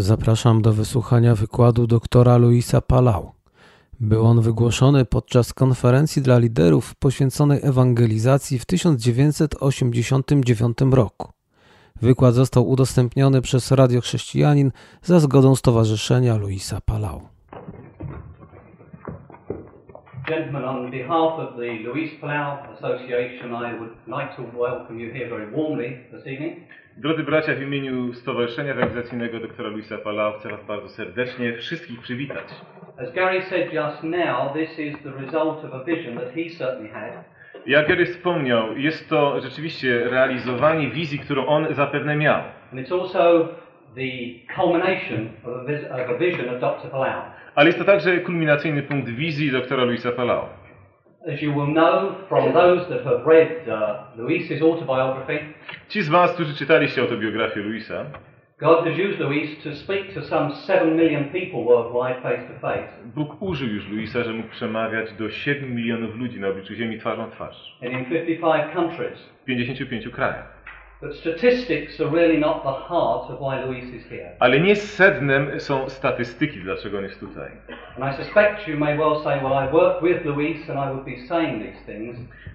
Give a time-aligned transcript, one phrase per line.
[0.00, 3.32] Zapraszam do wysłuchania wykładu doktora Luisa Palau.
[4.00, 11.32] Był on wygłoszony podczas konferencji dla liderów poświęconej ewangelizacji w 1989 roku.
[12.02, 14.72] Wykład został udostępniony przez Radio Chrześcijanin
[15.02, 17.20] za zgodą Stowarzyszenia Luisa Palau.
[20.28, 21.78] Gentlemen, on behalf of the
[22.20, 26.56] Palau Association, I would like to welcome you here very warmly this evening.
[26.98, 32.44] Drodzy bracia, w imieniu Stowarzyszenia Ewangelizacyjnego doktora Luisa Palau chcę Was bardzo serdecznie wszystkich przywitać.
[33.02, 36.88] As Gary said just now, this is the result of a vision that he certainly
[36.92, 37.12] had.
[37.66, 42.42] Jak Gary wspomniał, jest to rzeczywiście realizowanie wizji, którą on zapewne miał.
[42.72, 43.48] And it's also
[43.94, 44.02] the
[44.56, 46.90] culmination of a, vis- of a vision of Dr.
[46.90, 47.22] Palau.
[47.54, 50.46] Ale jest to także kulminacyjny punkt wizji doktora Luisa Palau.
[51.34, 55.38] As you will know from those that have read uh, Luis's autobiography,
[55.88, 58.04] Ci z Was, którzy czytaliście autobiografię Luisa,
[58.60, 62.88] God has used Luis to speak to some 7 million people worldwide face to face.
[63.14, 67.26] Bóg użył już Luisa, że mógł przemawiać do 7 milionów ludzi na obliczu ziemi twarzą
[67.26, 67.78] w twarz.
[67.82, 69.18] and in 55 countries.
[69.42, 70.57] W 55 krajach.
[74.38, 77.50] Ale nie sednem są statystyki, dlaczego on jest tutaj.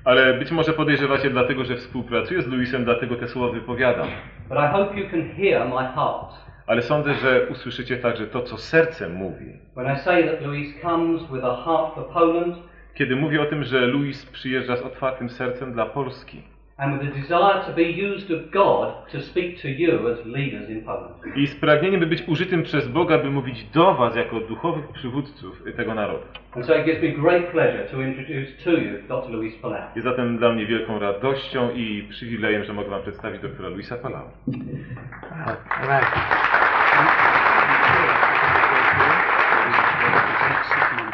[0.06, 4.08] Ale być może podejrzewacie dlatego, że współpracuję z Luisem, dlatego te słowa wypowiadam.
[4.50, 6.34] but I hope you can hear my heart
[6.68, 9.46] Ale sądzę, że usłyszycie także to, co sercem mówi.
[9.76, 12.58] when I say that Luis comes with a heart for Poland
[12.94, 17.22] Kiedy mówię o tym, że Luis przyjeżdża z otwartym sercem dla Polski and with a
[17.22, 21.14] desire to be used of God to speak to you as leaders in Poland.
[21.36, 25.64] i z pragnieniem, by być użytym przez Boga, by mówić do Was jako duchowych przywódców
[25.76, 26.26] tego narodu.
[26.56, 29.30] And so it gives me great pleasure to introduce to you Dr.
[29.30, 29.82] Luis Palau.
[29.96, 34.24] Jest zatem dla mnie wielką radością i przywilejem, że mogę Wam przedstawić doktora Luisa Palau.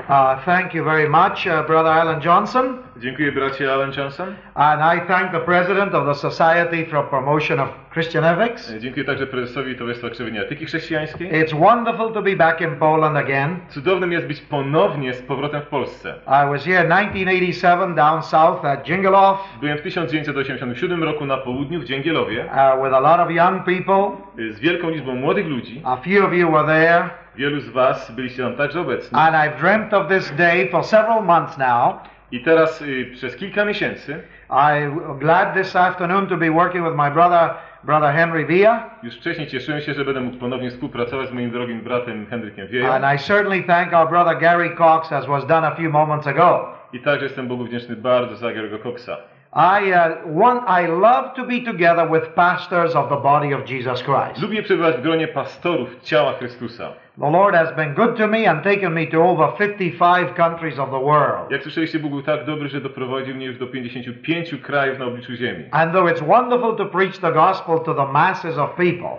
[0.09, 2.88] Uh, thank you very much, uh, Brother Alan Johnson.
[2.99, 4.35] Dziękuję bracie Alan Johnson.
[4.55, 8.73] And I thank the President of the Society for Promotion of Christian Ethics.
[8.79, 11.31] Dziękuję także prezesowi Towarzystwa Krzewienia Etyki Chrześcijańskiej.
[11.31, 13.59] It's wonderful to be back in Poland again.
[13.69, 16.13] Cudownym jest być ponownie z powrotem w Polsce.
[16.27, 21.79] I was here in 1987 down south at Jingelow Byłem w 1987 roku na południu
[21.79, 24.11] w Dzięgielowie uh, with a lot of young people.
[24.49, 25.81] z wielką liczbą młodych ludzi.
[25.85, 27.09] A few of you were there.
[27.35, 29.19] Wielu z Was byliście tam także obecni.
[29.19, 31.93] And I've dreamt of this day for several months now.
[32.31, 37.11] I teraz y, przez kilka miesięcy, I'm glad this afternoon to be working with my
[37.11, 37.49] brother,
[37.83, 38.89] Brother Henry Villa.
[39.03, 42.93] już wcześniej cieszyłem się, że będę mógł ponownie współpracować z moim drogim bratem Henrykiem Wieją.
[42.93, 46.67] And I certainly thank our brother Gary Cox, as was done a few moments ago.
[46.93, 49.17] I także jestem Bogu wdzięczny bardzo za Gary'ego Coxa.
[49.53, 54.03] I uh, want, I love to be together with pastors of the body of Jesus
[54.03, 54.41] Christ.
[54.41, 56.93] Lubię przebywać w gronie pastorów ciała Chrystusa.
[57.19, 60.89] The Lord has been good to me and taken me to over 55 countries of
[60.89, 61.51] the world.
[61.51, 65.35] Jak słyszeliście, Bóg był tak dobry, że doprowadził mnie już do 55 krajów na obliczu
[65.35, 65.63] ziemi.
[65.71, 69.09] And though it's wonderful to preach the gospel to the masses of people,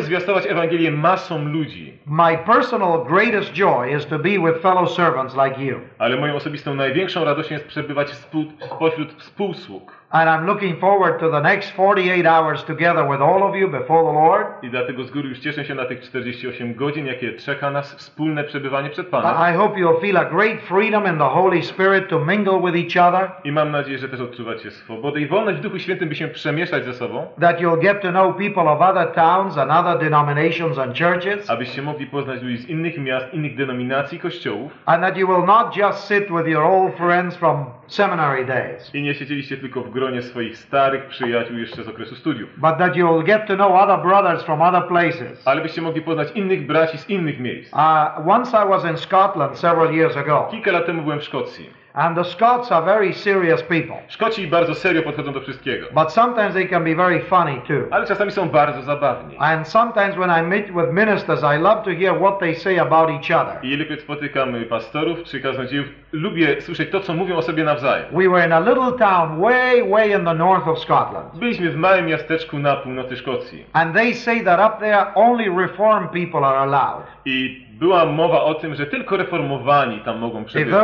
[0.00, 5.64] zwiastować Ewangelię masom ludzi, my personal greatest joy is to be with fellow servants like
[5.64, 5.80] you.
[5.98, 8.10] ale moją osobistą największą radością jest przebywać
[8.60, 9.95] spośród współsług.
[10.10, 14.04] And I'm looking forward to the next 48 hours together with all of you before
[14.04, 14.46] the Lord.
[14.62, 18.44] I dlatego z góry już cieszę się na tych 48 godzin, jakie czeka nas wspólne
[18.44, 19.54] przebywanie przed Panem.
[19.54, 23.08] I hope you'll feel a great freedom in the Holy Spirit to mingle with each
[23.08, 26.28] other, I mam nadzieję, że też odczuwacie swobodę i wolność w Duchu Świętym, by się
[26.28, 30.78] przemieszać ze sobą, that you'll get to know people of other towns and other denominations
[30.78, 35.28] and churches, abyście mogli poznać ludzi z innych miast, innych denominacji, kościołów and that you
[35.28, 39.80] will not just sit with your old friends from seminary days, i nie siedzieliście tylko
[39.82, 43.72] w gronie swoich starych przyjaciół jeszcze z okresu studiów, but that you'll get to know
[43.72, 45.48] other brothers from other places.
[45.48, 47.72] ale byście mogli poznać innych braci z innych miejsc.
[47.72, 51.85] Uh, once I was in Scotland several years ago, Kilka lat temu byłem w Szkocji.
[51.96, 56.54] And the Scots are very serious people, Szkoci bardzo serio podchodzą do wszystkiego, but sometimes
[56.54, 57.88] they can be very funny too.
[57.90, 59.36] ale czasami są bardzo zabawni.
[59.38, 63.10] And sometimes when I meet with ministers, I love to hear what they say about
[63.10, 63.58] each other.
[63.62, 68.06] I ilekroć spotykam pastorów czy kaznodziejów, lubię słyszeć to, co mówią o sobie nawzajem.
[68.12, 71.34] We were in a little town way, way in the north of Scotland.
[71.34, 76.10] Byliśmy w małym miasteczku na północy Szkocji And they say that up there only reformed
[76.10, 77.06] people are allowed.
[77.24, 80.80] i była mowa o tym, że tylko reformowani tam mogą przebywać.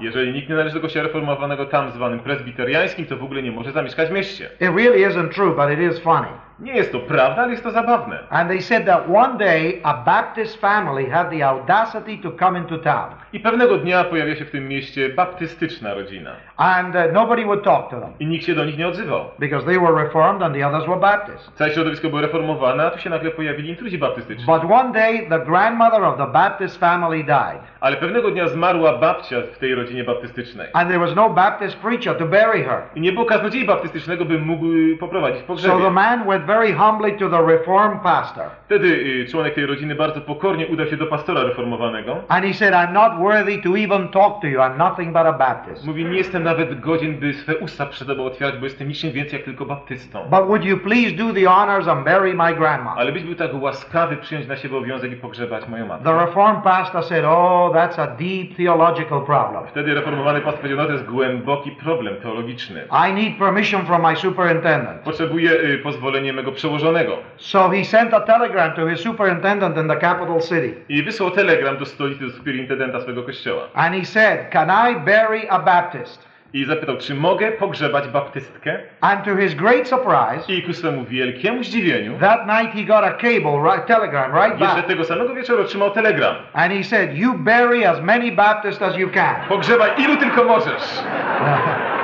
[0.00, 3.72] Jeżeli nikt nie należy do kościoła reformowanego tam zwanym prezbiteriańskim, to w ogóle nie może
[3.72, 4.44] zamieszkać w mieście.
[4.60, 6.47] It really isn't true, but it is funny.
[6.60, 8.18] Nie jest to prawda, ale jest to zabawne.
[8.30, 12.78] And they said that one day a Baptist family had the audacity to come into
[12.78, 13.10] town.
[13.32, 16.30] I pewnego dnia pojawia się w tym mieście baptystyczna rodzina.
[16.56, 19.24] And uh, nobody would talk to them I nikt się do nich nie odzywał.
[19.38, 21.52] because they were Reformed and the others were Baptist.
[21.54, 24.44] Całe środowisko było reformowane, a tu się nagle pojawili intruzi baptystyczni.
[24.46, 27.58] But one day the grandmother of the Baptist family died.
[27.80, 30.66] Ale pewnego dnia zmarła babcia w tej rodzinie baptystycznej.
[30.72, 32.82] And there was no Baptist preacher to bury her.
[32.94, 34.66] I nie było kaznodziei baptystycznego, by mógł
[35.00, 35.90] poprowadzić So the pogrzebie.
[35.90, 38.44] man went very humbly to the Reformed pastor.
[38.64, 42.16] Wtedy y, członek tej rodziny bardzo pokornie udał się do pastora reformowanego.
[42.28, 44.60] And he said, I'm not worthy to even talk to you.
[44.60, 45.86] I'm nothing but a Baptist.
[45.86, 49.36] Mówi, nie jestem nawet godzien, by swe usta przed tobą otwierać, bo jestem niczym więcej
[49.36, 50.18] jak tylko baptystą.
[50.30, 52.94] But would you please do the honors and bury my grandma?
[52.96, 56.04] Ale byś był tak łaskawy przyjąć na siebie obowiązek i pogrzebać moją matkę.
[56.04, 59.66] The Reformed pastor said, Oh, that's a deep theological problem.
[59.66, 62.82] Wtedy reformowany pastor powiedział, no to jest głęboki problem teologiczny.
[63.08, 65.00] I need permission from my superintendent.
[65.00, 67.16] Potrzebuję y, pozwolenia mego przełożonego.
[67.36, 70.74] So he sent a telegram to his superintendent in the capital city.
[70.88, 73.62] I wysłał telegram do stolicy, superintendenta swego kościoła.
[73.74, 76.28] And he said, Can I bury a Baptist?
[76.52, 78.78] I zapytał, czy mogę pogrzebać baptystkę?
[79.00, 83.10] And to his great surprise, I ku swemu wielkiemu zdziwieniu, that night he got a
[83.10, 84.86] cable, right, telegram right jeszcze back.
[84.88, 86.34] tego samego wieczoru otrzymał telegram.
[86.52, 89.34] And he said, You bury as many Baptists as you can.
[89.48, 90.82] Pogrzebaj ilu tylko możesz.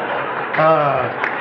[0.55, 1.34] Uh,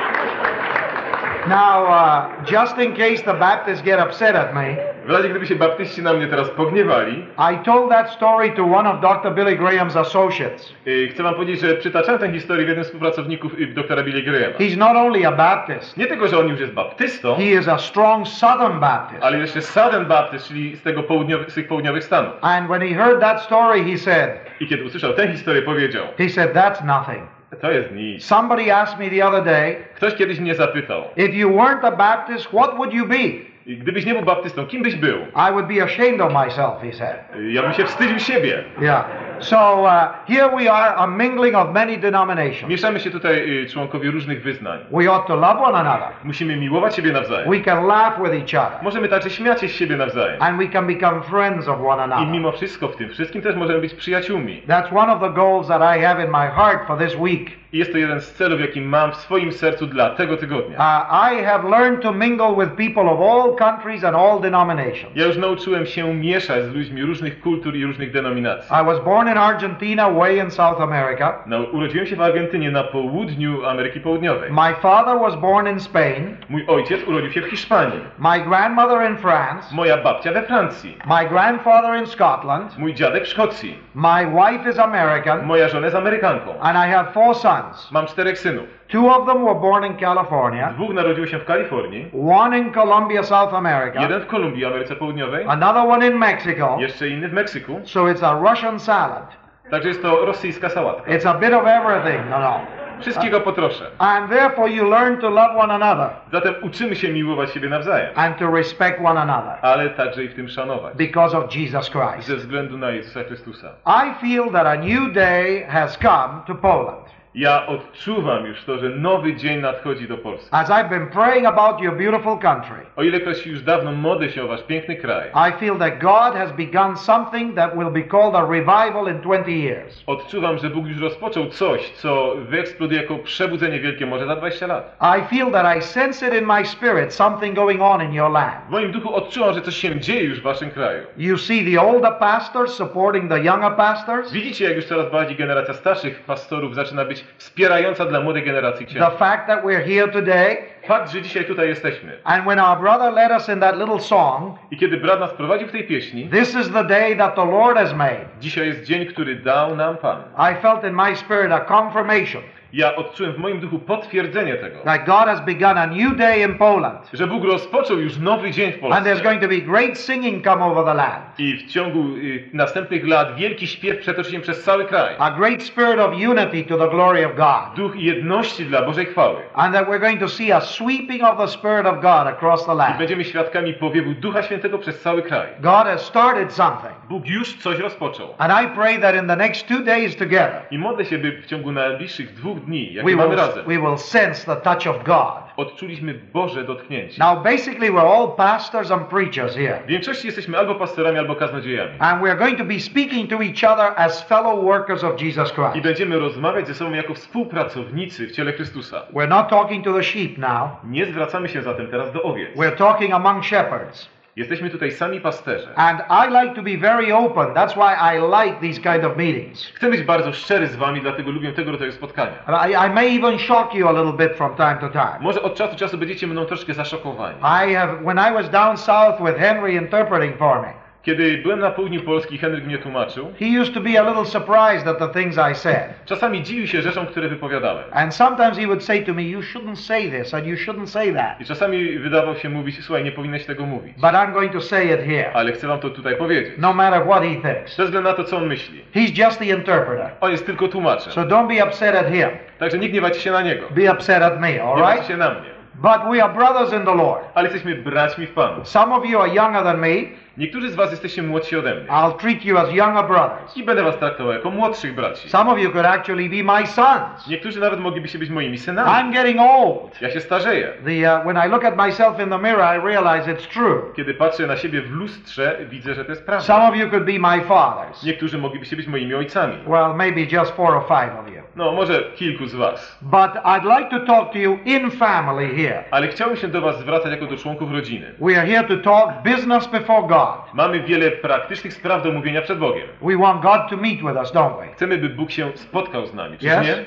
[1.48, 4.76] now, uh, just in case the Baptists get upset at me,
[5.06, 8.90] W razie gdyby się baptyści na mnie teraz pogniewali, I told that story to one
[8.90, 9.34] of Dr.
[9.34, 10.72] Billy Graham's associates.
[10.86, 14.22] y, chcę wam powiedzieć, że przytaczałem tę historię w jednym z współpracowników y, doktora Billy
[14.22, 14.58] Grahama.
[14.58, 17.78] He's not only a Baptist, Nie tylko, że on już jest baptystą, he is a
[17.78, 19.22] strong Southern Baptist.
[19.24, 22.32] ale jeszcze Southern Baptist, czyli z, tego południowy, z tych południowych stanów.
[22.40, 24.30] And when he heard that story, he said,
[24.60, 27.33] I kiedy usłyszał tę historię, powiedział, he said, That's nothing.
[27.60, 28.24] To jest nic.
[28.24, 32.46] Somebody asked me the other day, Ktoś kiedyś mnie zapytał, if you weren't a Baptist,
[32.46, 33.53] what would you be?
[33.66, 35.16] "I gdybyś nie był baptystą, kim byś był?
[35.18, 37.16] I would be ashamed of myself, he said.
[37.48, 38.64] Ja bym się wstydził siebie.
[38.80, 39.04] Yeah.
[39.40, 39.90] So uh,
[40.34, 42.68] here we are, a mingling of many denominations.
[42.68, 44.78] Mieszamy się tutaj y, członkowie różnych wyznań.
[44.92, 46.08] We ought to love one another.
[46.24, 47.50] Musimy miłować siebie nawzajem.
[47.50, 48.82] We can laugh with each other.
[48.82, 50.42] Możemy także śmiać się z siebie nawzajem.
[50.42, 52.28] And we can become friends of one I another.
[52.28, 54.62] mimo wszystko w tym wszystkim też możemy być przyjaciółmi.
[54.68, 57.50] That's one of the goals that I have in my heart for this week.
[57.74, 60.78] I jest to jeden z celów, jaki mam w swoim sercu dla tego tygodnia.
[60.78, 65.16] Uh, I have learned to mingle with people of all countries and all denominations.
[65.16, 68.76] Ja już nauczyłem się mieszać z ludźmi różnych kultur i różnych denominacji.
[68.82, 71.38] I was born in Argentina, way in South America.
[71.46, 74.52] No, urodziłem się w Argentynie na południu Ameryki Południowej.
[74.52, 76.36] My father was born in Spain.
[76.48, 78.00] Mój ojciec urodził się w Hiszpanii.
[78.18, 79.74] My grandmother in France.
[79.74, 80.98] Moja babcia we Francji.
[81.06, 82.78] My grandfather in Scotland.
[82.78, 83.78] Mój dziadek w Szkocji.
[83.94, 85.46] My wife is American.
[85.46, 86.60] Moja żona jest Amerykanką.
[86.60, 87.63] And I have four sons.
[87.92, 88.64] Mam czterech synów.
[88.88, 90.72] Two of them were born in California.
[90.72, 92.10] Dwóch narodziło się w Kalifornii.
[92.32, 94.00] One in Colombia, South America.
[94.02, 95.44] Jeden w Kolumbii, Ameryce Południowej.
[95.48, 96.76] Another one in Mexico.
[96.80, 97.80] Jeszcze inny w Meksyku.
[97.84, 99.36] So it's a Russian salad.
[99.70, 101.10] Także jest to rosyjska sałatka.
[101.10, 102.30] It's a bit of everything.
[102.30, 102.60] No, no.
[103.00, 103.90] Wszystkiego po trosze.
[103.98, 108.38] And therefore you learn to love one another Zatem uczymy się miłować siebie nawzajem, and
[108.38, 110.96] to respect one another ale także i w tym szanować.
[110.96, 112.28] because of Jesus Christ.
[112.28, 113.68] Ze względu na Jezusa Chrystusa.
[113.86, 117.14] I feel that a new day has come to Poland.
[117.34, 120.48] Ja odczuwam już to, że nowy dzień nadchodzi do Polski.
[120.50, 124.48] As I've been praying about your beautiful country, O ilekroć już dawno modlę się o
[124.48, 128.40] wasz piękny kraj, I feel that God has begun something that will be called a
[128.46, 130.02] revival in 20 years.
[130.06, 134.96] odczuwam, że Bóg już rozpoczął coś, co wyeksploduje jako przebudzenie wielkie może za 20 lat.
[135.18, 138.54] I feel that I sense it in my spirit, something going on in your land.
[138.68, 141.02] W moim duchu odczuwam, że coś się dzieje już w waszym kraju.
[141.16, 144.32] You see the older pastors supporting the younger pastors.
[144.32, 148.92] Widzicie, jak już coraz bardziej generacja starszych pastorów zaczyna być wspierająca dla młodej generacji The
[148.92, 149.10] księży.
[149.18, 152.12] fact that we're here today, Fakt, że dzisiaj tutaj jesteśmy.
[152.24, 155.68] and when our brother led us in that little song, I kiedy brat nas prowadził
[155.68, 158.24] w tej pieśni, This is the day that the Lord has made.
[158.40, 160.22] dzisiaj jest dzień, który dał nam Pan.
[160.52, 162.42] I felt in my spirit a confirmation
[162.76, 166.54] Ja odczułem w moim duchu potwierdzenie tego, that God has begun a new day in
[166.54, 167.10] Poland.
[167.12, 169.22] że Bóg rozpoczął już nowy dzień w And there's Polsce.
[169.24, 171.24] going to be great singing come over the land.
[171.38, 175.14] I w ciągu y, następnych lat wielki śpiew przetoczy się przez cały kraj.
[175.18, 177.76] A great spirit of unity to the glory of God.
[177.76, 179.36] Duch jedności dla Bożej chwały.
[179.54, 182.72] And that we're going to see a sweeping of the Spirit of God across the
[182.74, 182.98] I land.
[182.98, 185.48] będziemy świadkami powiewu Ducha Świętego przez cały kraj.
[185.60, 186.92] God has started something.
[187.08, 188.34] Bóg już coś rozpoczął.
[188.38, 191.46] And I pray that in the next two days together, I modlę się, by w
[191.46, 195.04] ciągu najbliższych dwóch dni, we jakie mamy will, razem, we will sense the touch of
[195.04, 195.44] God.
[195.56, 197.24] odczuliśmy Boże dotknięcie.
[197.24, 199.80] Now, basically, we're all pastors and preachers here.
[199.84, 201.92] W większości jesteśmy albo pastorami, albo kaznodziejami.
[201.98, 205.54] And we're going to be speaking to each other as fellow workers of Jesus I
[205.54, 205.80] Christ.
[205.82, 209.02] będziemy rozmawiać ze sobą jako współpracownicy w ciele Chrystusa.
[209.12, 210.48] We're not talking to the sheep now.
[210.48, 210.68] now.
[210.84, 212.56] Nie zwracamy się zatem teraz do owiec.
[212.56, 214.08] We're talking among shepherds.
[214.36, 215.74] Jesteśmy tutaj sami pasterze.
[215.76, 217.54] And I like to be very open.
[217.54, 219.72] That's why I like these kind of meetings.
[219.74, 222.32] Chcę być bardzo szczery z wami, dlatego lubię tego rodzaju spotkania.
[222.46, 225.18] And I, I may even shock you a little bit from time to time.
[225.20, 227.38] Może od czasu do czasu będziecie mną troszkę zaszokowani.
[227.38, 231.70] I have, when I was down south with Henry interpreting for me, Kiedy byłem na
[231.70, 233.32] południu Polski, Henryk mnie tłumaczył.
[233.40, 235.84] he used to be a little surprised at the things I said.
[236.04, 237.84] Czasami dziwił się rzeczom, które wypowiadałem.
[237.92, 241.14] And sometimes he would say to me, You shouldn't say this and you shouldn't say
[241.14, 241.40] that.
[241.40, 243.94] I czasami wydawał się mówić, słuchaj, nie powinieneś tego mówić.
[243.96, 246.54] But I'm going to say it here, Ale chcę wam to tutaj powiedzieć.
[246.58, 247.76] no matter what he thinks.
[247.76, 248.84] Bez względu na to, co on myśli.
[248.94, 250.10] He's just the interpreter.
[250.20, 251.12] On jest tylko tłumaczem.
[251.12, 252.28] So don't be upset at him.
[252.58, 253.66] Także nie gniewajcie się na niego.
[253.70, 255.08] Be upset at me, all Gniewajcie right?
[255.08, 255.54] się na mnie.
[255.74, 257.24] But we are brothers in the Lord.
[257.34, 258.64] Ale jesteśmy braćmi w Panu.
[258.64, 259.88] Some of you are younger than me.
[260.38, 261.86] Niektórzy z was jesteście młodsi ode mnie.
[261.88, 263.56] I'll treat you as younger brothers.
[263.56, 265.28] I będę was traktował jako młodszych braci.
[265.28, 267.28] Some of you could actually be my sons.
[267.28, 268.90] Niektórzy nawet moglibyście być moimi synami.
[268.90, 270.00] I'm getting old.
[270.00, 270.72] Ja się starzeję.
[270.84, 273.82] The, uh, when I look at myself in the mirror, I realize it's true.
[273.96, 276.44] Kiedy patrzę na siebie w lustrze, widzę, że to jest prawda.
[276.44, 278.02] Some of you could be my fathers.
[278.02, 279.56] Niektórzy moglibyście być moimi ojcami.
[279.66, 281.34] Well, maybe just four or five of you.
[281.56, 282.98] No, może kilku z was.
[283.02, 285.84] But I'd like to talk to you in family here.
[285.90, 288.14] Ale chciałbym się do was zwracać jako do członków rodziny.
[288.20, 290.23] We are here to talk business before God.
[290.54, 292.86] Mamy wiele praktycznych spraw do omówienia przed Bogiem.
[293.02, 294.66] We want God to meet with us, don't we?
[294.74, 296.66] Chcemy, by Bóg się spotkał z nami, czy Yes?
[296.66, 296.84] nie?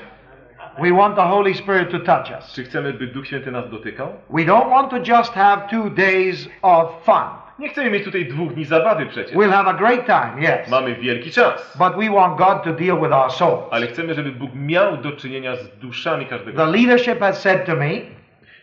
[0.82, 2.52] We want the Holy Spirit to touch us.
[2.54, 4.08] Czy chcemy, by Duch Święty nas dotykał?
[4.30, 7.24] We don't want to just have two days of fun.
[7.58, 9.36] Nie chcemy mieć tutaj dwóch dni zabawy przecież.
[9.36, 10.70] We'll have a great time, yes.
[10.70, 11.78] Mamy wielki czas.
[11.78, 13.64] But we want God to deal with our souls.
[13.70, 16.64] Ale chcemy, żeby Bóg miał do czynienia z duszami każdego.
[16.66, 17.88] The leadership has said to me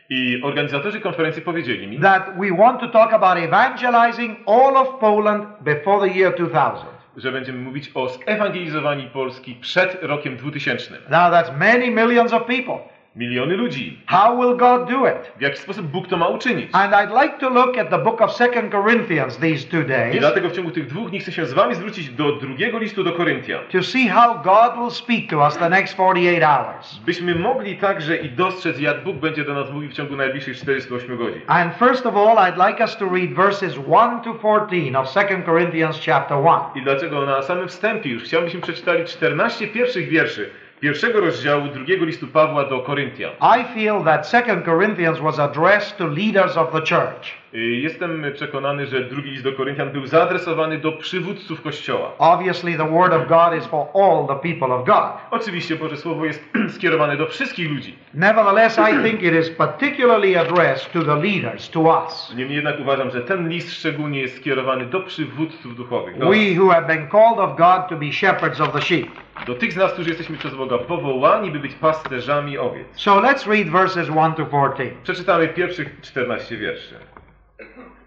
[0.10, 5.46] I organizatorzy konferencji powiedzieli mi, that we want to talk about evangelizing all of Poland
[5.62, 6.86] before the year 2000.
[7.18, 10.94] że będziemy mówić o zewangelizowaniu Polski przed rokiem 2000.
[11.10, 12.78] Now that's many millions of people.
[13.16, 14.00] Miliony ludzi.
[14.08, 15.32] How will God do it?
[15.38, 16.70] W jaki sposób Bóg to ma uczynić?
[16.74, 20.20] And I'd like to look at the book of Second Corinthians these two I days
[20.20, 23.12] dlatego w ciągu tych dwóch dni chcę się z wami zwrócić do drugiego listu do
[23.12, 23.60] Koryntian.
[23.72, 27.00] to see how God will speak to us the next 48 hours.
[27.06, 31.18] Byśmy mogli także i dostrzec, jak Bóg będzie do nas mówił w ciągu najbliższych 48
[31.18, 31.42] godzin.
[31.48, 35.46] And first of all, I'd like us to read verses 1 to 14 of Second
[35.46, 36.54] Corinthians chapter 1.
[36.76, 42.27] I dlatego na samym wstępie już chciałbym, przeczytali 14 pierwszych wierszy pierwszego rozdziału drugiego listu
[42.27, 43.32] Pawła do Koryntian.
[43.41, 47.34] I feel that Second Corinthians was addressed to leaders of the church.
[47.56, 52.12] Y, Jestem przekonany, że drugi list do Koryntian był zaadresowany do przywódców Kościoła.
[52.18, 55.12] Obviously, the Word of God is for all the people of God.
[55.32, 56.44] Oczywiście Boże Słowo jest
[56.76, 57.96] skierowane do wszystkich ludzi.
[58.14, 62.34] Nevertheless, I think it is particularly addressed to the leaders, to us.
[62.36, 66.30] Niemniej jednak uważam, że ten list szczególnie jest skierowany do przywódców duchowych, do.
[66.30, 69.08] We who have been called of God to be shepherds of the sheep.
[69.48, 72.88] do tych z nas, którzy jesteśmy przez Boga powołani, by być pasterzami owiec.
[72.96, 74.92] So let's read verses 1 to 14.
[75.04, 76.96] Przeczytamy pierwszych 14 wierszy.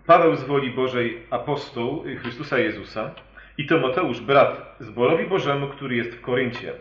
[0.07, 3.11] Paweł z woli Bożej apostoł Chrystusa Jezusa
[3.59, 6.73] i Tymoteusz, brat zborowi Bożemu, który jest w Koryncie,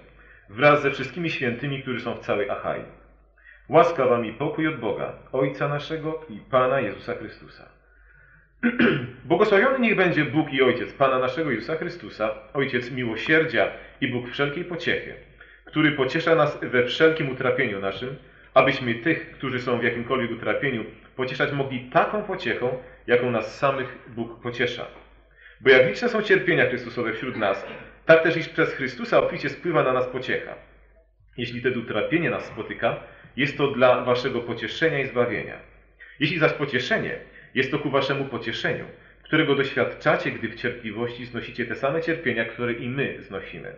[0.49, 2.81] wraz ze wszystkimi świętymi, którzy są w całej Achai.
[3.69, 7.69] Łaska wam i pokój od Boga, Ojca naszego i Pana Jezusa Chrystusa.
[9.25, 13.71] Błogosławiony niech będzie Bóg i Ojciec Pana naszego Jezusa Chrystusa, Ojciec miłosierdzia
[14.01, 15.13] i Bóg wszelkiej pociechy,
[15.65, 18.15] który pociesza nas we wszelkim utrapieniu naszym,
[18.53, 20.83] abyśmy tych, którzy są w jakimkolwiek utrapieniu,
[21.17, 24.85] pocieszać mogli taką pociechą, jaką nas samych Bóg pociesza.
[25.61, 27.65] Bo jak liczne są cierpienia Chrystusowe wśród nas,
[28.05, 30.55] tak też iż przez Chrystusa obficie spływa na nas pociecha.
[31.37, 32.99] Jeśli tedy utrapienie nas spotyka,
[33.37, 35.59] jest to dla waszego pocieszenia i zbawienia.
[36.19, 37.19] Jeśli zaś pocieszenie,
[37.55, 38.85] jest to ku waszemu pocieszeniu,
[39.23, 43.75] którego doświadczacie, gdy w cierpliwości znosicie te same cierpienia, które i my znosimy.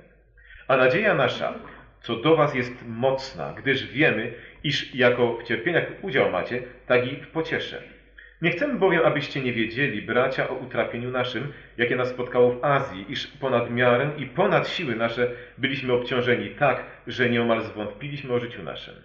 [0.67, 1.53] A nadzieja nasza,
[2.01, 7.15] co do was jest mocna, gdyż wiemy, iż jako w cierpieniach udział macie, tak i
[7.15, 7.81] w pociesze.
[8.41, 13.05] Nie chcemy bowiem, abyście nie wiedzieli, bracia, o utrapieniu naszym, jakie nas spotkało w Azji,
[13.09, 18.63] iż ponad miarę i ponad siły nasze byliśmy obciążeni tak, że nieomal zwątpiliśmy o życiu
[18.63, 18.95] naszym.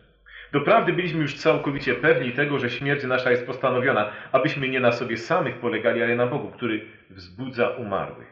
[0.52, 5.16] Doprawdy byliśmy już całkowicie pewni tego, że śmierć nasza jest postanowiona, abyśmy nie na sobie
[5.16, 6.80] samych polegali, ale na Bogu, który
[7.11, 8.28] wzbudza umarłych,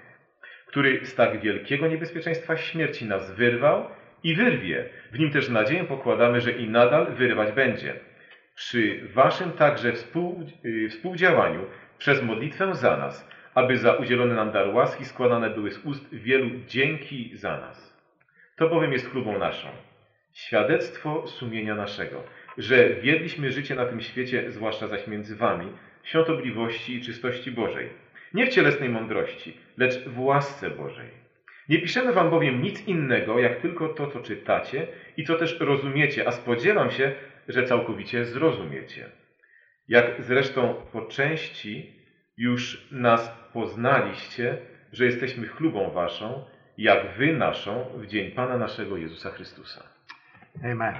[0.66, 3.86] który z tak wielkiego niebezpieczeństwa śmierci nas wyrwał
[4.24, 4.88] i wyrwie.
[5.12, 7.94] W nim też nadzieję pokładamy, że i nadal wyrywać będzie.
[8.54, 11.66] Przy waszym także współ, y, współdziałaniu
[11.98, 16.50] przez modlitwę za nas, aby za udzielony nam dar łaski składane były z ust wielu
[16.68, 17.98] dzięki za nas.
[18.56, 19.68] To bowiem jest chlubą naszą
[20.32, 22.22] świadectwo sumienia naszego,
[22.58, 25.66] że wiedliśmy życie na tym świecie, zwłaszcza zaś między wami,
[26.02, 27.88] świątobliwości i czystości Bożej.
[28.34, 31.21] Nie w cielesnej mądrości, lecz w łasce Bożej.
[31.68, 36.28] Nie piszemy wam bowiem nic innego, jak tylko to, co czytacie i co też rozumiecie,
[36.28, 37.12] a spodziewam się,
[37.48, 39.08] że całkowicie zrozumiecie.
[39.88, 41.92] Jak zresztą po części
[42.36, 44.58] już nas poznaliście,
[44.92, 46.44] że jesteśmy chlubą waszą,
[46.78, 49.82] jak wy naszą w dzień Pana naszego Jezusa Chrystusa.
[50.64, 50.94] Amen.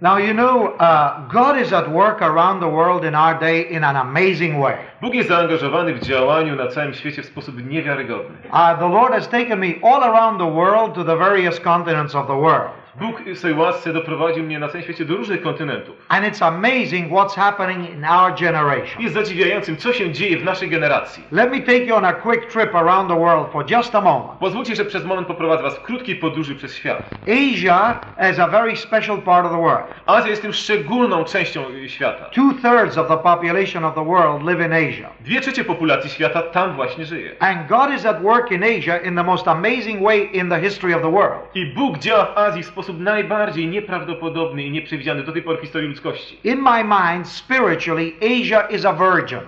[0.00, 3.84] Now, you know, uh, God is at work around the world in our day in
[3.84, 4.76] an amazing way.
[5.00, 8.36] Bóg jest zaangażowany w działaniu na całym świecie w sposób niewiarygodny.
[8.52, 12.26] Uh, the Lord has taken me all around the world to the various continents of
[12.26, 12.81] the world.
[12.94, 15.96] Bóg w swojej łasce doprowadził mnie na całym świecie do różnych kontynentów.
[16.08, 19.02] And it's amazing what's happening in our generation.
[19.02, 21.24] Jest zadziwiającym, co się dzieje w naszej generacji.
[21.32, 24.38] Let me take you on a quick trip around the world for just a moment.
[24.40, 27.02] Pozwólcie, że przez moment poprowadzę Was w krótkiej podróży przez świat.
[27.26, 29.84] Asia is a very special part of the world.
[30.06, 32.24] Azja jest tym szczególną częścią y, świata.
[32.24, 35.08] Two thirds of the population of the world live in Asia.
[35.20, 37.36] Dwie trzecie populacji świata tam właśnie żyje.
[37.38, 40.94] And God is at work in Asia in the most amazing way in the history
[40.94, 41.40] of the world.
[41.54, 45.60] I Bóg działa w Azji w sposób najbardziej nieprawdopodobny i nieprzewidziany do tej pory w
[45.60, 46.38] historii ludzkości.
[46.44, 49.38] In my mind, spiritually, Asia is a virgin.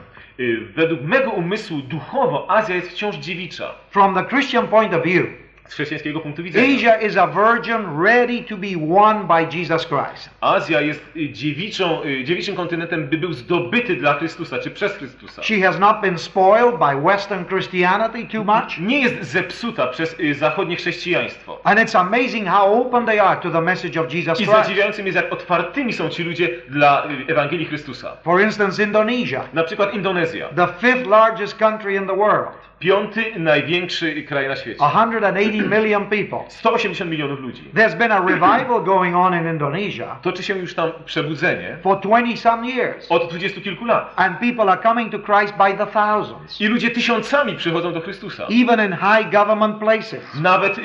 [0.40, 5.26] Y, Według mego umysłu duchowo Azja jest wciąż dziewicza From the Christian point of view,
[5.68, 6.76] z chrześcijańskiego punktu widzenia.
[6.76, 10.30] Asia is a virgin ready to be won by Jesus Christ.
[10.40, 15.42] Azja jest y, dziewiczą, y, dziewiczym kontynentem, by był zdobyty dla Chrystusa, czy przez Chrystusa.
[15.42, 18.78] She has not been spoiled by Western Christianity too much.
[18.80, 21.60] Nie jest zepsuta przez y, zachodnie chrześcijaństwo.
[21.64, 24.62] And it's amazing how open they are to the message of Jesus I Christ.
[24.62, 28.16] zadziwiającym jest, jak otwartymi są ci ludzie dla Ewangelii Chrystusa.
[28.24, 32.48] For instance, Indonesia, Na przykład Indonezja, the fifth largest country in the world,
[32.84, 34.78] piąty największy kraj na świecie.
[34.78, 36.38] 180 million people.
[36.48, 37.62] 180 milionów ludzi.
[37.74, 42.50] There's been a revival going on in Indonesia Toczy się już tam przebudzenie for 20
[42.50, 43.06] some years.
[43.10, 44.12] od dwudziestu kilku lat.
[44.16, 48.46] And people are coming to Christ by the thousands, I ludzie tysiącami przychodzą do Chrystusa.
[48.64, 50.40] even in high government places.
[50.40, 50.82] Nawet y,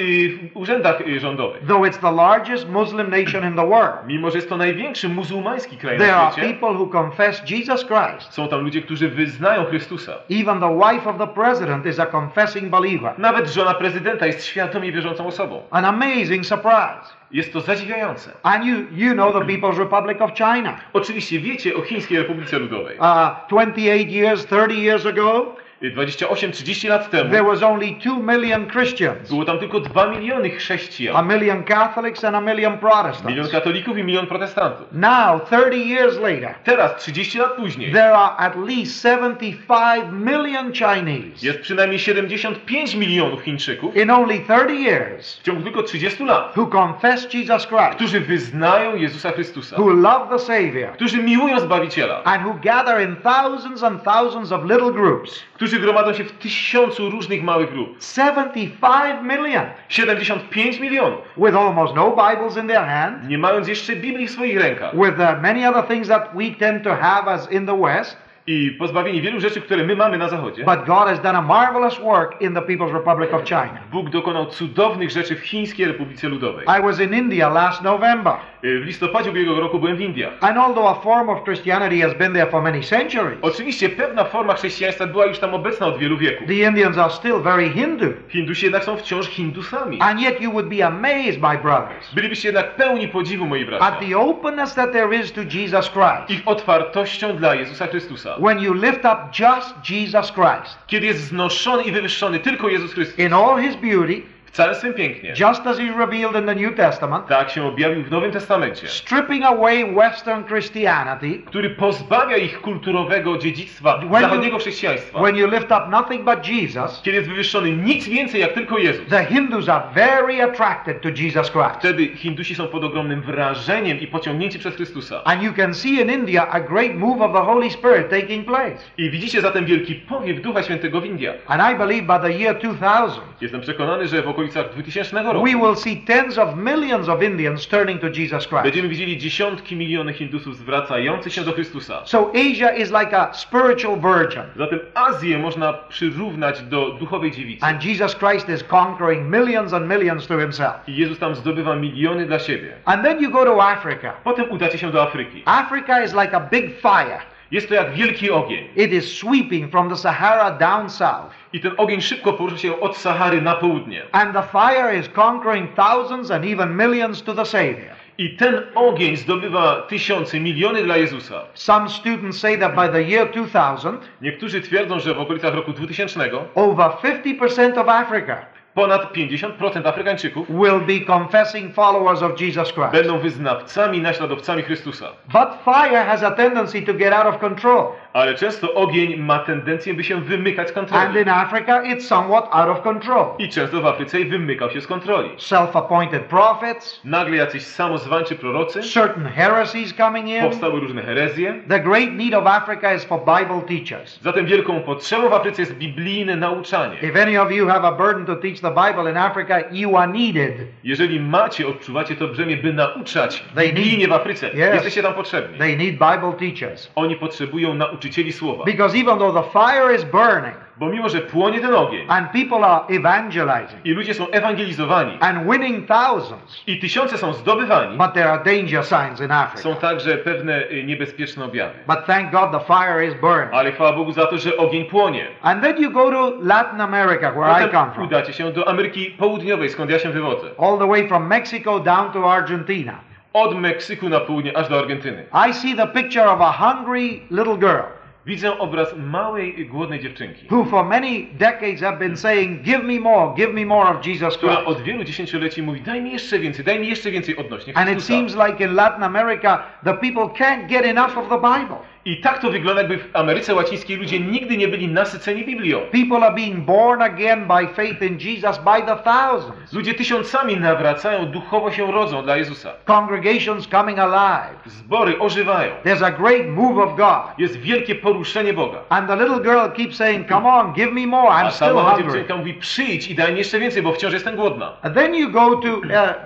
[0.54, 1.66] w urzędach y, rządowych.
[1.68, 5.78] Though it's the largest Muslim nation in the world, Mimo, że jest to największy muzułmański
[5.78, 8.34] kraj there na are świecie, people who confess Jesus Christ.
[8.34, 10.14] są tam ludzie, którzy wyznają Chrystusa.
[10.32, 13.14] Even the wife of the president is a confessing believer.
[13.18, 15.64] Nawet żona prezydenta jest świadomie wierzącą osobą.
[15.72, 17.20] An amazing surprise.
[17.32, 18.32] Jest to zadziwiające.
[18.44, 20.78] And you, you know the People's Republic of China.
[20.94, 22.98] Oczywiście wiecie o Chińskiej Republice Ludowej.
[23.00, 29.30] Uh, 28 years, 30 years ago, 28-30 lat temu there was only 2 million Christians,
[29.30, 31.28] było tam tylko 2 miliony a chrześcijan.
[31.28, 33.52] million Catholics, and a million Milion Protestants.
[33.52, 34.88] katolików i milion protestantów.
[34.92, 41.46] Now, 30 years later, Teraz, 30 lat później, there are at least 75 million Chinese.
[41.48, 46.68] jest przynajmniej 75 milionów Chińczyków In only 30 years, w ciągu tylko 30 lat, who
[46.68, 52.44] confess Jesus Christ, którzy wyznają Jezusa Chrystusa, who love the Savior, którzy miłują Zbawiciela, and
[52.46, 55.44] who gather in thousands and thousands of little groups.
[55.54, 57.98] którzy gromadzą się w tysiącu różnych małych grup.
[58.00, 64.28] 75 million, 75 milionów, with almost no Bibles in their hand, nie mając jeszcze Biblii
[64.28, 67.66] w swoich rękach with uh, many other things that we tend to have as in
[67.66, 68.18] the West.
[68.50, 70.64] i pozbawieni wielu rzeczy, które my mamy na zachodzie.
[70.64, 73.80] But God has done a marvelous work in the People's Republic of China.
[73.92, 76.66] Bóg dokonał cudownych rzeczy w Chińskiej Republice Ludowej.
[76.80, 80.34] I was in India last November, W listopadzie ubiegłego roku byłem w Indiach.
[80.42, 84.54] and although a form of Christianity has been there for many centuries, Oczywiście pewna forma
[84.54, 86.48] chrześcijaństwa była już tam obecna od wielu wieków.
[86.48, 88.06] the Indians are still very Hindu.
[88.30, 90.02] Hindusi jednak są wciąż Hindusami.
[90.02, 93.92] And yet you would be amazed, my brothers, Bylibyście jednak pełni podziwu, moi at bracia,
[94.10, 98.36] the openness that there is to Jesus Christ ich otwartością dla Jezusa Chrystusa.
[98.40, 103.20] when you lift up just Jesus Christ Kiedy jest znoszony i wywyższony tylko Jezus Chrystus
[103.20, 106.76] in all his beauty, w całym swym pięknie, just as he's revealed in the New
[106.76, 113.38] Testament, tak się objawił w Nowym Testamencie, stripping away Western Christianity, który pozbawia ich kulturowego
[113.38, 115.22] dziedzictwa When you- zachodniego chrześcijaństwa.
[115.22, 119.08] when you lift up nothing but Jesus, Kiedy jest wywyższony nic więcej jak tylko Jezus.
[119.10, 121.76] the Hindus are very attracted to Jesus Christ.
[121.80, 125.24] Wtedy Hindusi są pod ogromnym wrażeniem i pociągnięci przez Chrystusa.
[125.24, 128.78] And you can see in India a great move of the Holy Spirit taking place.
[128.98, 131.36] I widzicie zatem wielki powiew Ducha Świętego w Indiach.
[131.48, 135.56] And I believe by the year 2000, Jestem przekonany, że w okolicach 2000 roku we
[135.56, 138.64] will see tens of millions of Indians turning to Jesus Christ.
[138.64, 142.02] będziemy widzieli dziesiątki milionów Hindusów zwracających się do Chrystusa.
[142.06, 147.66] So Asia is like a spiritual virgin, Zatem Azję można przyrównać do duchowej dziewicy.
[147.66, 150.76] and Jesus Christ is conquering millions and millions to himself.
[150.88, 152.74] I Jezus tam zdobywa miliony dla siebie.
[152.86, 154.14] And then you go to Africa.
[154.24, 155.44] Potem udacie się do Afryki.
[155.46, 157.20] Africa is like a big fire.
[157.52, 158.68] Jest to jak wielki ogień.
[158.76, 161.34] It is sweeping from the Sahara down south.
[161.54, 164.04] I ten ogień szybko porusza się od Sahary na południe.
[164.12, 167.96] And the fire is conquering thousands and even millions to the Savior.
[168.18, 171.42] I ten ogień zdobywa tysiące, miliony dla Jezusa.
[171.54, 176.30] Some students say that by the year 2000, Niektórzy twierdzą, że w okolicach roku 2000
[176.56, 178.46] over 50% of Africa
[178.80, 182.92] ponad 50% Afrykańczyków will be confessing followers of Jesus Christ.
[182.92, 185.06] będą wyznawcami, naśladowcami Chrystusa.
[185.34, 187.86] But fire has a tendency to get out of control.
[188.14, 191.22] Ale często ogień ma tendencję, by się wymykać z And kontroli.
[191.22, 193.26] in Africa, it's somewhat out of control.
[193.40, 195.30] I często w Afryce wymykał się z kontroli.
[195.38, 200.42] Self-appointed prophets, Nagle jacyś samozwańczy prorocy, certain heresies coming in.
[200.42, 201.54] powstały różne herezje.
[201.70, 204.20] The great need of Africa is for Bible teachers.
[204.22, 206.96] Zatem wielką potrzebą w Afryce jest biblijne nauczanie.
[207.02, 210.12] If any of you have a burden to teach the Bible in Africa, you are
[210.12, 210.54] needed.
[210.84, 214.56] Jeżeli macie, odczuwacie to brzemię, by nauczać They need- biblijnie w Afryce, Yes.
[214.74, 215.58] jesteście tam potrzebni.
[215.58, 216.92] They need Bible teachers.
[216.96, 218.66] Oni potrzebują nauczycieli słowa.
[218.66, 222.68] Because even though the fire is burning Bo mimo, że płonie ten ogień and people
[222.68, 228.32] are evangelizing i ludzie są ewangelizowani and winning thousands, i tysiące są zdobywani, but there
[228.32, 229.64] are danger signs in Africa.
[229.64, 231.74] są także pewne y, niebezpieczne objawy.
[231.88, 233.54] But thank God the fire is burning.
[233.54, 235.28] Ale chwała Bogu za to, że ogień płonie.
[235.42, 238.68] And then you go to Latin America, where I come Potem from, udacie się do
[238.68, 240.48] Ameryki Południowej, skąd ja się wywodzę.
[240.60, 242.94] all the way from Mexico down to Argentina.
[243.34, 245.26] Od Meksyku na południe aż do Argentyny.
[245.50, 247.99] I see the picture of a hungry little girl
[248.30, 253.34] Widzę obraz małej, głodnej dziewczynki, who for many decades have been saying, Give me more,
[253.36, 254.68] give me more of Jesus która Christ.
[254.70, 257.94] od wielu dziesięcioleci mówi, daj mi jeszcze więcej, daj mi jeszcze więcej odnośnie And it
[257.96, 258.14] Chrystusa.
[258.14, 261.78] seems like in Latin America, the people can't get enough of the Bible.
[262.10, 265.80] I tak to wygląda, jakby w Ameryce Łacińskiej ludzie nigdy nie byli nasyceni Biblią.
[265.80, 269.74] People are being born again by faith in Jesus by the thousands.
[269.74, 272.74] Ludzie tysiącami nawracają, duchowo się rodzą dla Jezusa.
[272.86, 274.56] Congregations coming alive.
[274.66, 275.72] Zbory ożywają.
[275.86, 277.38] There's a great move of God.
[277.38, 278.80] Jest wielkie poruszenie Boga.
[278.90, 281.30] And the little girl keeps saying, Come on, give me more.
[281.30, 282.04] I'm A still hungry.
[282.04, 284.74] dziewczynka mówi, przyjdź i daj mi jeszcze więcej, bo wciąż jestem głodna.
[284.82, 285.84] And then you go to uh,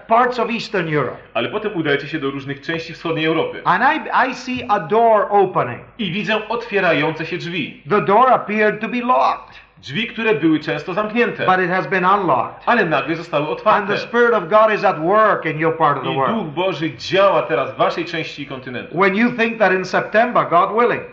[0.08, 1.17] parts of Eastern Europe.
[1.34, 3.62] Ale potem udajecie się do różnych części wschodniej Europy.
[3.65, 5.72] And I, I see a door opening.
[5.97, 7.81] I widzę otwierające się drzwi.
[7.89, 11.45] The door appeared to be locked, Drzwi, które były często zamknięte.
[11.45, 12.63] but it has been unlocked.
[12.65, 13.88] Ale nagle zostały And otwarte.
[13.93, 16.36] the Spirit of God is at work in your part of the I world.
[16.36, 18.97] Duch Boży działa teraz w waszej części kontynentu.
[18.97, 21.03] When you think that in September, God willing,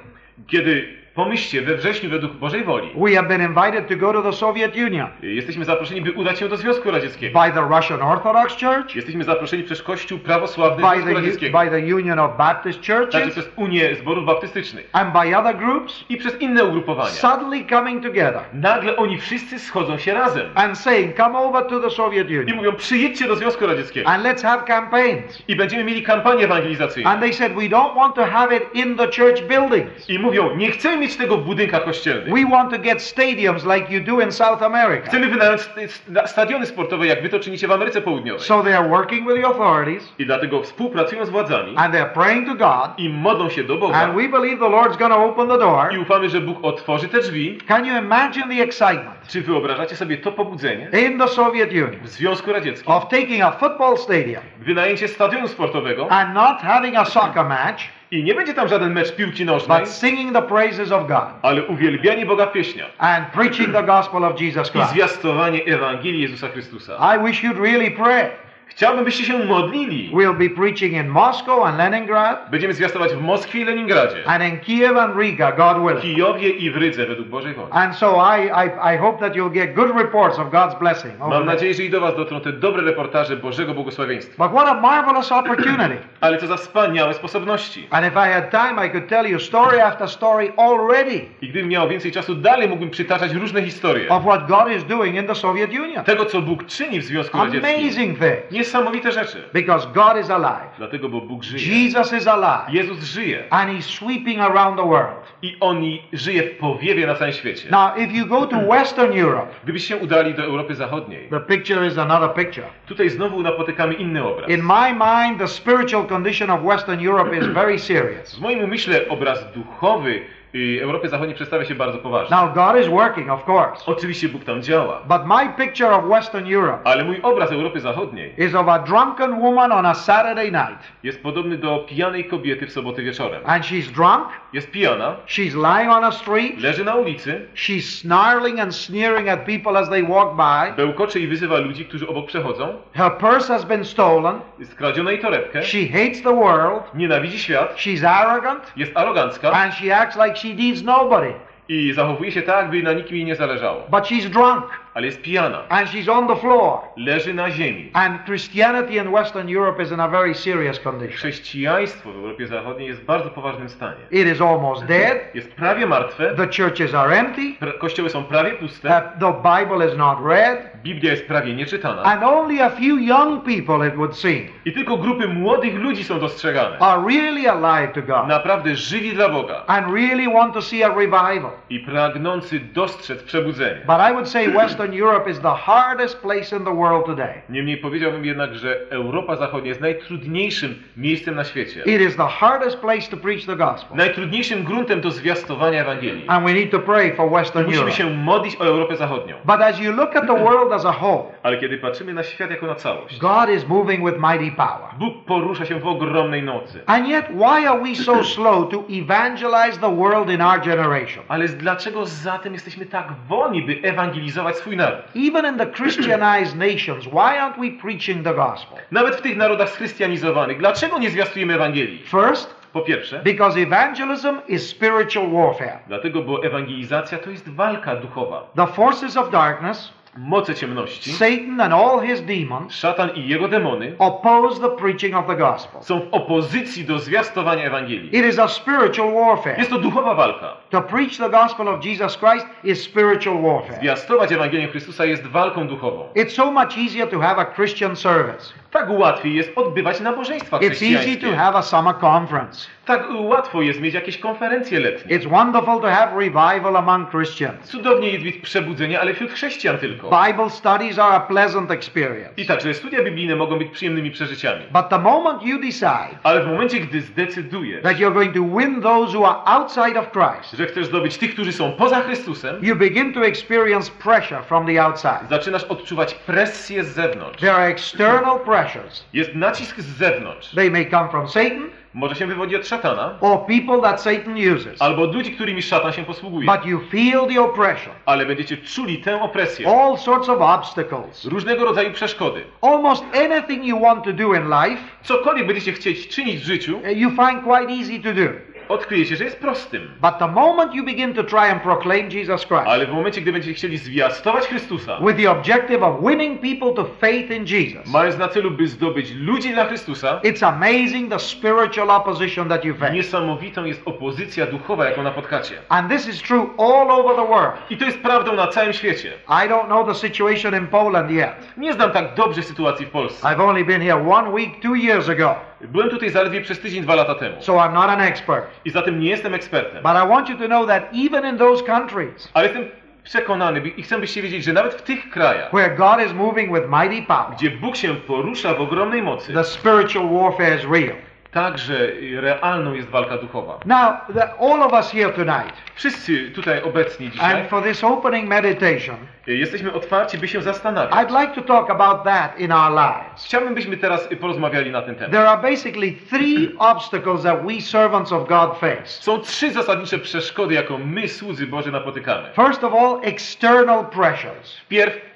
[0.47, 4.33] Kiedy pomyślcie we wrześniu według Bożej woli, we have been invited to go to the
[4.33, 7.41] Soviet Union jesteśmy zaproszeni, by udać się do Związku Radzieckiego.
[7.43, 11.59] by the Russian Orthodox Church, Jesteśmy zaproszeni przez Kościół prawosławny by Związku the, Radzieckiego.
[11.59, 14.89] by the Union of Baptist Także Churches, przez Unię Zborów Baptystycznych.
[14.93, 17.11] and by other groups, I przez inne ugrupowania.
[17.11, 20.47] suddenly coming together Nagle oni wszyscy schodzą się razem.
[20.55, 24.09] and saying, Come over to the Soviet I Union mówią, przyjedźcie do Związku Radzieckiego.
[24.11, 25.43] and let's have campaigns.
[25.49, 27.11] I będziemy mieli kampanię ewangelizacyjną.
[27.11, 30.11] And they said, We don't want to have it in the church buildings.
[30.11, 32.35] I mówią, nie chcemy mieć tego w budynkach kościelnych.
[32.35, 35.07] We want to get stadiums like you do in South America.
[35.07, 38.43] Chcemy wynająć st- st- stadiony sportowe, jak wy to czynicie w Ameryce Południowej.
[38.43, 42.49] So they are working with the authorities I dlatego współpracują z władzami and they're praying
[42.49, 42.99] to God.
[42.99, 43.95] i modlą się do Boga.
[43.99, 45.93] And we believe the Lord's to open the door.
[45.95, 47.59] I ufamy, że Bóg otworzy te drzwi.
[47.69, 52.09] Can you imagine the excitement Czy wyobrażacie sobie to pobudzenie in the Soviet Union w
[52.09, 52.93] Związku Radzieckim?
[52.93, 58.25] of taking a football stadium Wynajęcie stadionu sportowego and not having a soccer match, i
[58.25, 62.27] nie będzie tam żaden mecz piłki nożnej, but singing the praises of God ale uwielbianie
[62.27, 64.91] Boga w pieśniach and preaching the gospel of Jesus i Christ?
[64.91, 67.17] zwiastowanie Ewangelii Jezusa Chrystusa.
[67.17, 68.31] I wish you'd really pray.
[68.71, 70.11] Chciałbym, byście się modlili.
[70.15, 74.61] We'll be preaching in Moscow and Leningrad Będziemy zwiastować w Moskwie i Leningradzie, and in
[74.61, 76.01] Kiev and Riga, God willing.
[76.01, 77.69] Kijowie i w Rydze według Bożej woli.
[77.73, 81.19] And so I, I, I hope that you'll get good reports of God's blessing.
[81.19, 84.49] Mam nadzieję, że i do Was dotrą te dobre reportaże Bożego błogosławieństwa.
[84.49, 85.97] But what a marvelous opportunity.
[86.21, 87.87] Ale co za wspaniałe sposobności.
[87.91, 91.69] And if I had time, I could tell you story after story already I gdybym
[91.69, 94.09] miał więcej czasu, dalej mógłbym przytaczać różne historie.
[94.09, 96.05] of what God is doing in the Soviet Union.
[96.05, 97.75] Tego, co Bóg czyni w Związku Radzieckim.
[97.81, 98.60] Amazing things.
[98.61, 99.43] Niesamowite rzeczy.
[99.53, 100.71] Because God is alive.
[100.79, 101.83] Dlatego, bo Bóg żyje.
[101.83, 102.73] Jesus is alive.
[102.73, 103.45] Jezus żyje.
[103.51, 105.33] And He's sweeping around the world.
[105.43, 107.69] I On żyje w powiewie na całym świecie.
[107.71, 111.87] Now, if you go to Western Europe, Gdybyście się udali do Europy Zachodniej, the picture
[111.87, 112.67] is another picture.
[112.87, 114.51] tutaj znowu napotykamy inny obraz.
[114.51, 118.37] In my mind, the spiritual condition of Western Europe is very serious.
[118.37, 120.21] W moim umyśle obraz duchowy
[120.55, 122.37] y, Europy Zachodniej przedstawia się bardzo poważnie.
[122.37, 123.83] Now, God is working, of course.
[123.87, 125.01] Oczywiście Bóg tam działa.
[125.09, 129.41] But my picture of Western Europe Ale mój obraz Europy Zachodniej is of a drunken
[129.41, 130.93] woman on a Saturday night.
[131.03, 133.43] jest podobny do pijanej kobiety w sobotę wieczorem.
[133.47, 138.61] And she's drunk, Jest pijana, she's lying on a street, leży na ulicy, she's snarling
[138.61, 140.77] and sneering at people as they walk by.
[140.77, 142.75] bełkocze i wyzywa ludzi, którzy obok przechodzą.
[142.95, 148.07] Her purse has been stolen, Skradziono jej torebkę, she hates the world, nienawidzi świat, she's
[148.09, 151.33] arrogant, jest arogancka and she acts like she needs nobody.
[151.69, 153.83] i zachowuje się tak, by na nikim jej nie zależało.
[153.91, 154.65] But she's drunk.
[154.95, 155.63] Ale jest pijana.
[155.69, 156.79] and she's on the floor.
[156.97, 157.91] Leży na ziemi.
[157.93, 161.17] And Christianity in Western Europe is in a very serious condition.
[161.17, 163.97] Chrześcijaństwo w Europie Zachodniej jest w bardzo poważnym stanie.
[164.11, 165.19] It is almost dead.
[165.35, 167.43] Jest prawie martwe, The churches are empty.
[167.61, 170.59] pra- kościoły są prawie puste, Uh, the Bible is not read.
[170.83, 174.97] Biblia jest prawie nieczytana And only a few young people, it would seem, i tylko
[174.97, 176.79] grupy młodych ludzi są dostrzegane.
[176.79, 180.89] are really alive to God Naprawdę żywi dla Boga and really want to see a
[180.89, 181.51] revival.
[181.71, 183.81] i pragnący dostrzec przebudzenie.
[183.87, 187.35] But I would say Western Europe is the hardest place in the world today.
[187.49, 191.81] Niemniej powiedziałbym jednak, że Europa Zachodnia jest najtrudniejszym miejscem na świecie.
[191.81, 193.97] It is the hardest place to preach the gospel.
[193.97, 196.25] Najtrudniejszym gruntem do zwiastowania Ewangelii.
[196.29, 197.97] And we need to pray for Western Musimy Europe.
[197.97, 199.37] się modlić o Europę Zachodnią.
[199.45, 202.51] But as you look at the world as a whole, Ale kiedy patrzymy na świat
[202.51, 204.91] jako na całość, God is moving with mighty power.
[204.99, 206.81] Bóg porusza się w ogromnej nocy.
[206.87, 211.25] And yet, why are we so slow to evangelize the world in our generation?
[211.29, 215.03] Ale dlaczego zatem jesteśmy tak wolni, by ewangelizować swój naród?
[215.15, 218.79] Even in the Christianized nations, why aren't we preaching the gospel?
[218.93, 222.03] Nawet w tych narodach schrystianizowanych, dlaczego nie zwiastujemy Ewangelii?
[222.05, 225.79] First, Po pierwsze, because evangelism is spiritual warfare.
[225.89, 228.47] dlatego, bo ewangelizacja to jest walka duchowa.
[228.57, 233.93] The forces of darkness, Moce ciemności, Satan and all his demons, szatan i jego demony
[233.99, 235.83] oppose the preaching of the gospel.
[235.83, 238.17] są w opozycji do zwiastowania Ewangelii.
[238.19, 239.59] It is a spiritual warfare.
[239.59, 240.57] Jest to duchowa walka.
[240.71, 243.79] To preach the gospel of Jesus Christ is spiritual warfare.
[243.79, 246.05] Zwiastować Ewangelię Chrystusa jest walką duchową.
[246.15, 248.53] It's so much easier to have a Christian service.
[248.71, 251.37] Tak łatwiej jest odbywać nabożeństwa It's easy to chrześcijańskie.
[251.37, 252.67] have a summer conference.
[252.91, 255.19] Tak łatwo jest mieć jakieś konferencje letnie.
[255.19, 257.69] It's wonderful to have revival among Christians.
[257.69, 260.11] Cudownie jest mieć przebudzenie, ale wśród chrześcijan tylko.
[260.27, 262.33] Bible studies are a pleasant experience.
[262.37, 264.65] I także studia biblijne mogą być przyjemnymi przeżyciami.
[264.73, 268.83] But the moment you decide Ale w momencie, gdy zdecydujesz, that you're going to win
[268.83, 272.77] those who are outside of Christ, że chcesz zdobyć tych, którzy są poza Chrystusem, you
[272.77, 275.29] begin to experience pressure from the outside.
[275.29, 277.41] zaczynasz odczuwać presję z zewnątrz.
[277.41, 279.05] There are external pressures.
[279.13, 280.55] Jest nacisk z zewnątrz.
[280.55, 284.83] They may come from Satan Może się wywodzi od szatana, or people that Satan uses.
[284.83, 286.47] albo od ludzi, którymi szatan się posługuje.
[286.53, 287.93] But you feel the oppression.
[288.07, 289.69] Ale będziecie czuli tę opresję.
[289.69, 291.25] All sorts of obstacles.
[291.25, 292.43] Różnego rodzaju przeszkody.
[292.63, 296.97] Almost anything you want to do in life, Cokolwiek będziecie chcieć czynić w życiu, uh,
[296.97, 298.31] you find quite easy to do.
[298.71, 299.91] Odkryjecie, że jest prostym.
[300.03, 303.33] But the moment you begin to try and proclaim Jesus Christ Ale w momencie, gdy
[303.33, 308.19] będziecie chcieli zwiastować Chrystusa, with the objective of winning people to faith in Jesus, mając
[308.19, 312.93] na celu, by zdobyć ludzi dla Chrystusa, it's amazing the spiritual opposition that you face.
[312.93, 315.55] niesamowitą jest opozycja duchowa, jaką napotkacie.
[315.69, 317.53] And this is true all over the world.
[317.71, 319.13] I to jest prawdą na całym świecie.
[319.29, 321.35] I don't know the situation in Poland yet.
[321.57, 323.29] Nie znam tak dobrze sytuacji w Polsce.
[323.29, 326.95] I've only been here one week, two years ago, Byłem tutaj zaledwie przez tydzień, dwa
[326.95, 327.37] lata temu.
[327.41, 328.45] so I'm not an expert.
[328.65, 329.83] I zatem nie jestem ekspertem.
[329.83, 332.65] But I want you to know that even in those countries Ale jestem
[333.05, 336.67] przekonany i chcę, byście wiedzieli, że nawet w tych krajach, where God is moving with
[336.69, 340.97] mighty power, gdzie Bóg się porusza w ogromnej mocy, the spiritual warfare is real.
[341.33, 341.75] Także
[342.21, 343.59] realną jest walka duchowa.
[343.67, 348.29] Now, the, all of us here tonight, Wszyscy tutaj obecni dzisiaj and for this opening
[348.29, 350.95] meditation, jesteśmy otwarci, by się zastanawiać.
[350.95, 353.25] I'd like to talk about that in our lives.
[353.25, 355.11] Chciałbym, byśmy teraz porozmawiali na ten temat.
[355.11, 358.87] There are basically three obstacles that we servants of God face.
[358.87, 362.29] Są trzy zasadnicze przeszkody, jaką my, słudzy Boży, napotykamy.
[362.35, 364.61] First of all, external pressures.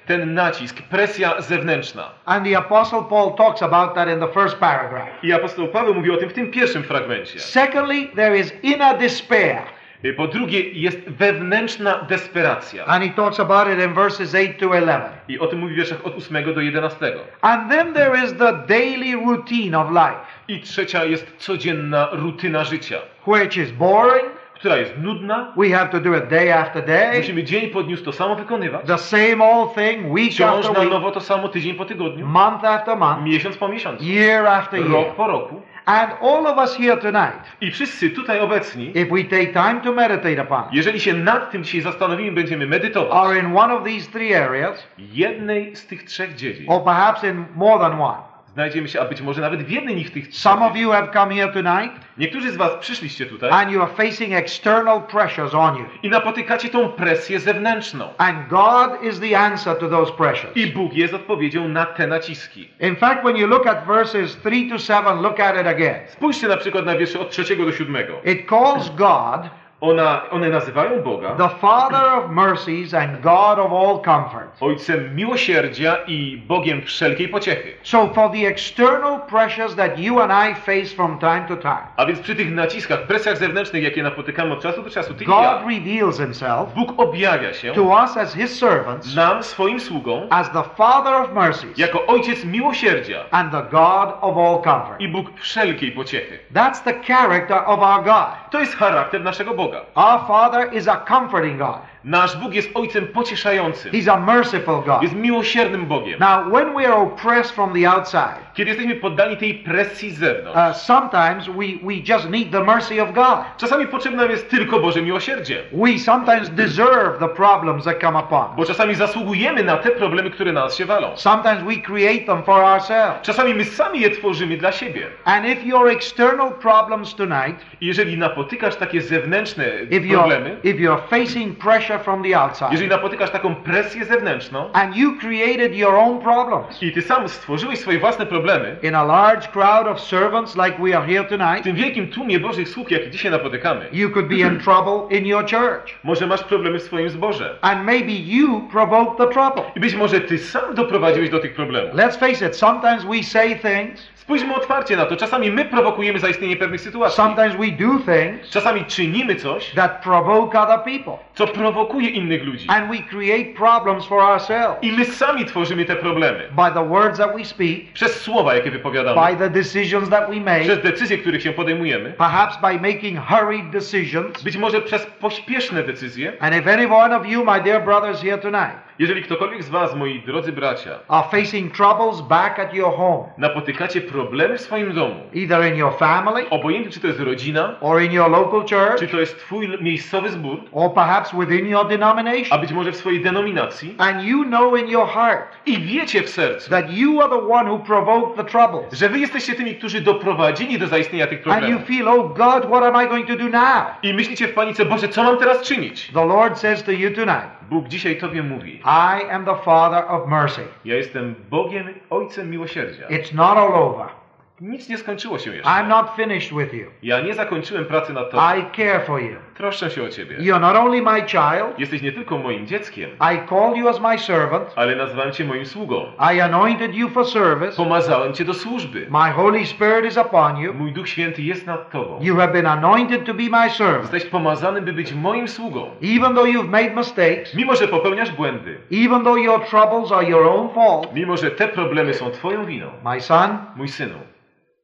[0.07, 2.09] Ten nacisk, presja zewnętrzna.
[2.25, 5.09] And the Apostle Paul talks about that in the first paragraph.
[5.23, 7.39] I apostoł Paweł mówi o tym w tym pierwszym fragmencie.
[7.39, 9.57] Secondly, there is inner despair.
[10.05, 12.85] Y, Po drugie, jest wewnętrzna desperacja.
[12.85, 15.09] And he talks about it in verses 8 to 11.
[15.27, 17.13] I o tym mówi w wierszach od 8 do 11.
[17.41, 22.97] And then there is the daily routine of life, I trzecia jest codzienna rutyna życia,
[23.27, 24.25] which is boring.
[24.65, 25.53] Która jest nudna.
[25.57, 27.17] We have to do it day after day.
[27.17, 28.87] Musimy dzień po dniu to samo wykonywać.
[28.87, 32.27] The same old thing, week Wciąż after na week, nowo to samo tydzień po tygodniu,
[32.27, 34.91] month after month, miesiąc po miesiącu, year after year.
[34.91, 35.61] rok po roku.
[35.85, 39.93] And all of us here tonight, I wszyscy tutaj obecni, if we take time to
[39.93, 44.11] meditate upon jeżeli się nad tym dzisiaj zastanowimy, będziemy medytować, are in one of these
[44.11, 48.34] three areas, jednej z tych trzech dziedzin or perhaps in more than one.
[48.55, 50.41] Znajdziemy się, a być może nawet w jednej nich tych trzech.
[50.41, 53.91] Some of you have come here tonight Niektórzy z was przyszliście tutaj and you are
[53.93, 55.85] facing external pressures on you.
[56.03, 58.09] i napotykacie tą presję zewnętrzną.
[58.17, 60.57] And God is the answer to those pressures.
[60.57, 62.69] I Bóg jest odpowiedzią na te naciski.
[62.79, 65.95] In fact, when you look at verses 3 to 7, look at it again.
[66.07, 68.21] Spójrzcie na przykład na wiersze od trzeciego do siódmego.
[68.25, 69.41] It calls God
[69.81, 74.49] Ona, one nazywają Boga the Father of mercies and God of all comfort.
[74.61, 77.73] Ojcem miłosierdzia i Bogiem wszelkiej pociechy.
[77.83, 82.05] So for the external pressures that you and I face from time to time, A
[82.05, 85.63] więc przy tych naciskach, presjach zewnętrznych, jakie napotykamy od czasu do czasu, ty God ja,
[85.69, 90.63] reveals himself Bóg objawia się to us as his servants nam, swoim sługom, as the
[90.77, 94.99] Father of mercies jako Ojciec miłosierdzia and the God of all comfort.
[94.99, 96.39] i Bóg wszelkiej pociechy.
[96.53, 98.51] That's the character of our God.
[98.51, 99.64] To jest charakter naszego Boga.
[99.95, 101.77] Our Father is a comforting God.
[102.05, 103.91] Nasz Bóg jest Ojcem pocieszającym.
[103.91, 105.01] He's a merciful God.
[105.01, 106.19] Jest miłosiernym Bogiem.
[106.19, 110.57] Now, when we are oppressed from the outside, Kiedy jesteśmy poddani tej presji z zewnątrz,
[110.57, 113.39] uh, sometimes we, we just need the mercy of God.
[113.57, 115.63] czasami potrzebne nam jest tylko Boże miłosierdzie.
[115.71, 118.45] We sometimes deserve the problems that come upon.
[118.55, 121.11] Bo czasami zasługujemy na te problemy, które na nas się walą.
[121.15, 123.21] Sometimes we create them for ourselves.
[123.21, 125.07] Czasami my sami je tworzymy dla siebie.
[125.25, 131.01] And if your external problems tonight, jeżeli napotykasz takie zewnętrzne if you're, problemy, if you're
[131.09, 136.19] facing pressure from the outside, jeżeli napotykasz taką presję zewnętrzną and you created your own
[136.19, 140.77] problems i ty sam stworzyłeś swoje własne problemy, in a large crowd of servants like
[140.79, 144.27] we are here w tonight, tym wielkim tłumie Bożych sług, jaki dzisiaj napotykamy, you could
[144.27, 145.99] be in trouble in your church.
[146.03, 147.57] może masz problemy w swoim zborze.
[147.61, 149.63] And maybe you provoked the trouble.
[149.75, 151.95] I być może ty sam doprowadziłeś do tych problemów.
[151.95, 155.15] Let's face it, sometimes we say things, Spójrzmy otwarcie na to.
[155.15, 157.15] Czasami my prowokujemy zaistnienie pewnych sytuacji.
[157.15, 161.13] sometimes we do things Czasami czynimy coś, that provoke other people.
[161.35, 162.65] co prowokuje innych ludzi.
[162.69, 166.39] And we create problems for ourselves I my sami tworzymy te problemy.
[166.51, 169.21] by the words that we speak, Przez słowa, jakie wypowiadamy.
[169.31, 172.13] by the decisions that we make, Przez decyzje, których się podejmujemy.
[172.17, 174.43] perhaps by making hurried decisions.
[174.43, 176.33] Być może przez pośpieszne decyzje.
[176.39, 179.95] And if any one of you, my dear brothers here tonight, Jeżeli ktokolwiek z was,
[179.95, 185.15] moi drodzy bracia, are facing troubles back at your home, napotykacie problemy w swoim domu,
[185.33, 189.11] either in your family obojętnie czy to jest rodzina, or in your local czy church,
[189.11, 193.21] to jest twój miejscowy zbór, or perhaps within your a denomination, być może w swojej
[193.23, 197.47] denominacji, and you know in your heart i wiecie w sercu, that you are the
[197.47, 201.47] one who provoked the troubles, że wy jesteście tymi, którzy doprowadzili do zaistnienia tych and
[201.47, 201.87] you problemów.
[201.87, 203.85] feel, oh God, what am I going to do now?
[204.03, 206.11] I myślicie w panice, Boże, co mam teraz czynić?
[206.13, 210.27] The Lord says to you tonight, Bóg dzisiaj Tobie mówi, I am the Father of
[210.27, 210.61] mercy.
[210.85, 213.07] ja jestem Bogiem, Ojcem miłosierdzia.
[213.07, 214.24] It's not all over.
[214.61, 215.69] Nic nie skończyło się jeszcze.
[215.71, 216.85] I'm not finished with you.
[217.03, 218.43] Ja nie zakończyłem pracy nad Tobą.
[218.55, 219.35] I care for you.
[219.57, 220.37] Troszczę się o Ciebie.
[220.37, 224.17] You're not only my child, Jesteś nie tylko moim dzieckiem, I call you as my
[224.19, 224.73] servant.
[224.75, 226.05] ale nazwałem Cię moim sługą.
[226.35, 227.77] I anointed you for service.
[227.77, 229.07] Pomazałem Cię do służby.
[229.09, 230.73] My Holy Spirit is upon you.
[230.73, 232.19] Mój Duch Święty jest nad Tobą.
[232.21, 234.01] You have been anointed to be my servant.
[234.13, 235.89] Jesteś pomazany, by być moim sługą.
[236.17, 240.47] Even though you've made mistakes, Mimo, że popełniasz błędy, even though your troubles are your
[240.47, 244.15] own fault, mimo, że te problemy są Twoją winą, my son, mój synu,